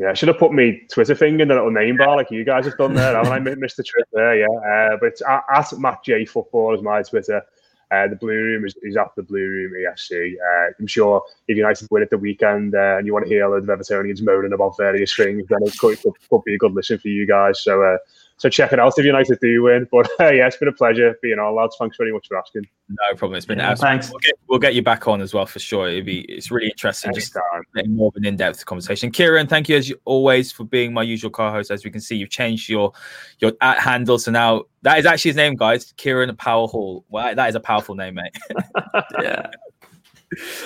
Yeah, 0.00 0.10
I 0.10 0.14
should 0.14 0.28
have 0.28 0.38
put 0.38 0.52
my 0.52 0.80
Twitter 0.90 1.14
thing 1.14 1.38
in 1.38 1.48
the 1.48 1.54
little 1.54 1.70
name 1.70 1.98
bar 1.98 2.16
like 2.16 2.32
you 2.32 2.42
guys 2.42 2.64
have 2.64 2.78
done 2.78 2.94
there. 2.94 3.16
I 3.16 3.38
missed 3.38 3.76
the 3.76 3.84
trick 3.84 4.06
there? 4.12 4.34
Yeah, 4.34 4.46
uh, 4.46 4.96
but 4.98 5.06
it's 5.06 5.22
at, 5.22 5.44
at 5.54 5.78
Matt 5.78 6.02
J 6.02 6.24
Football 6.24 6.74
is 6.74 6.82
my 6.82 7.02
Twitter. 7.02 7.44
Uh, 7.90 8.06
the 8.06 8.16
Blue 8.16 8.28
Room 8.28 8.64
is, 8.64 8.74
is 8.82 8.96
the 9.16 9.22
Blue 9.22 9.40
Room 9.40 9.72
EFC. 9.72 10.34
Uh, 10.34 10.72
I'm 10.78 10.86
sure 10.86 11.22
if 11.48 11.56
United 11.56 11.88
win 11.90 12.02
at 12.02 12.10
the 12.10 12.18
weekend 12.18 12.74
uh, 12.74 12.98
and 12.98 13.06
you 13.06 13.12
want 13.12 13.24
to 13.24 13.28
hear 13.28 13.44
all 13.44 13.60
the 13.60 13.66
Evertonians 13.66 14.22
moaning 14.22 14.52
about 14.52 14.76
various 14.76 15.14
things, 15.16 15.44
then 15.48 15.58
it 15.62 15.76
could, 15.78 16.00
could, 16.00 16.14
could 16.30 16.44
be 16.44 16.54
a 16.54 16.58
good 16.58 16.72
listen 16.72 16.98
for 16.98 17.08
you 17.08 17.26
guys. 17.26 17.60
So 17.60 17.82
uh, 17.82 17.98
so 18.40 18.48
check 18.48 18.72
it 18.72 18.80
out 18.80 18.94
if 18.96 19.04
United 19.04 19.38
do 19.42 19.62
win. 19.62 19.86
But 19.92 20.08
uh, 20.20 20.30
yeah, 20.30 20.46
it's 20.46 20.56
been 20.56 20.68
a 20.68 20.72
pleasure 20.72 21.14
being 21.20 21.38
on, 21.38 21.54
lads. 21.54 21.76
Thanks 21.78 21.98
very 21.98 22.10
much 22.10 22.26
for 22.26 22.38
asking. 22.38 22.62
No 22.88 23.14
problem. 23.14 23.36
It's 23.36 23.44
been 23.44 23.58
yeah, 23.58 23.74
thanks. 23.74 24.08
We'll 24.10 24.18
get, 24.20 24.34
we'll 24.48 24.58
get, 24.58 24.74
you 24.74 24.82
back 24.82 25.06
on 25.06 25.20
as 25.20 25.34
well 25.34 25.44
for 25.44 25.58
sure. 25.58 25.88
It'd 25.88 26.06
be 26.06 26.20
it's 26.22 26.50
really 26.50 26.68
interesting 26.68 27.12
just 27.12 27.36
getting 27.74 27.94
more 27.94 28.08
of 28.08 28.16
an 28.16 28.24
in-depth 28.24 28.64
conversation. 28.64 29.12
Ciaran, 29.12 29.46
thank 29.46 29.68
you 29.68 29.76
as 29.76 29.92
always 30.06 30.50
for 30.50 30.64
being 30.64 30.94
my 30.94 31.02
usual 31.02 31.30
co-host. 31.30 31.70
As 31.70 31.84
we 31.84 31.90
can 31.90 32.00
see, 32.00 32.16
you've 32.16 32.30
changed 32.30 32.70
your 32.70 32.92
your 33.40 33.52
at 33.60 33.78
handle, 33.78 34.18
so 34.18 34.30
now 34.30 34.64
that 34.82 34.98
is 34.98 35.04
actually 35.04 35.30
his 35.30 35.36
name, 35.36 35.54
guys. 35.54 35.92
Ciaran 35.98 36.34
Power 36.36 36.66
Hall. 36.66 37.04
Well, 37.10 37.34
that 37.34 37.48
is 37.50 37.54
a 37.54 37.60
powerful 37.60 37.94
name, 37.94 38.14
mate. 38.14 38.34
yeah. 39.20 39.50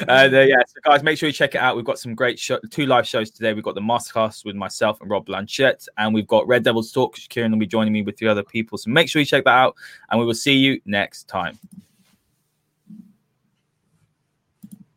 Uh, 0.08 0.28
yeah, 0.30 0.56
so 0.66 0.80
guys, 0.84 1.02
make 1.02 1.16
sure 1.18 1.26
you 1.26 1.32
check 1.32 1.54
it 1.54 1.58
out. 1.58 1.76
We've 1.76 1.84
got 1.84 1.98
some 1.98 2.14
great 2.14 2.38
show, 2.38 2.58
two 2.70 2.86
live 2.86 3.06
shows 3.06 3.30
today. 3.30 3.54
We've 3.54 3.64
got 3.64 3.74
the 3.74 3.80
masterclass 3.80 4.44
with 4.44 4.56
myself 4.56 5.00
and 5.00 5.10
Rob 5.10 5.26
Blanchette, 5.26 5.86
and 5.96 6.14
we've 6.14 6.26
got 6.26 6.46
Red 6.46 6.64
Devils 6.64 6.92
Talk. 6.92 7.16
Ciaran 7.16 7.52
will 7.52 7.58
be 7.58 7.66
joining 7.66 7.92
me 7.92 8.02
with 8.02 8.16
the 8.18 8.28
other 8.28 8.42
people. 8.42 8.76
So 8.76 8.90
make 8.90 9.08
sure 9.08 9.20
you 9.20 9.26
check 9.26 9.44
that 9.44 9.56
out, 9.56 9.76
and 10.10 10.20
we 10.20 10.26
will 10.26 10.34
see 10.34 10.54
you 10.54 10.80
next 10.84 11.28
time. 11.28 11.58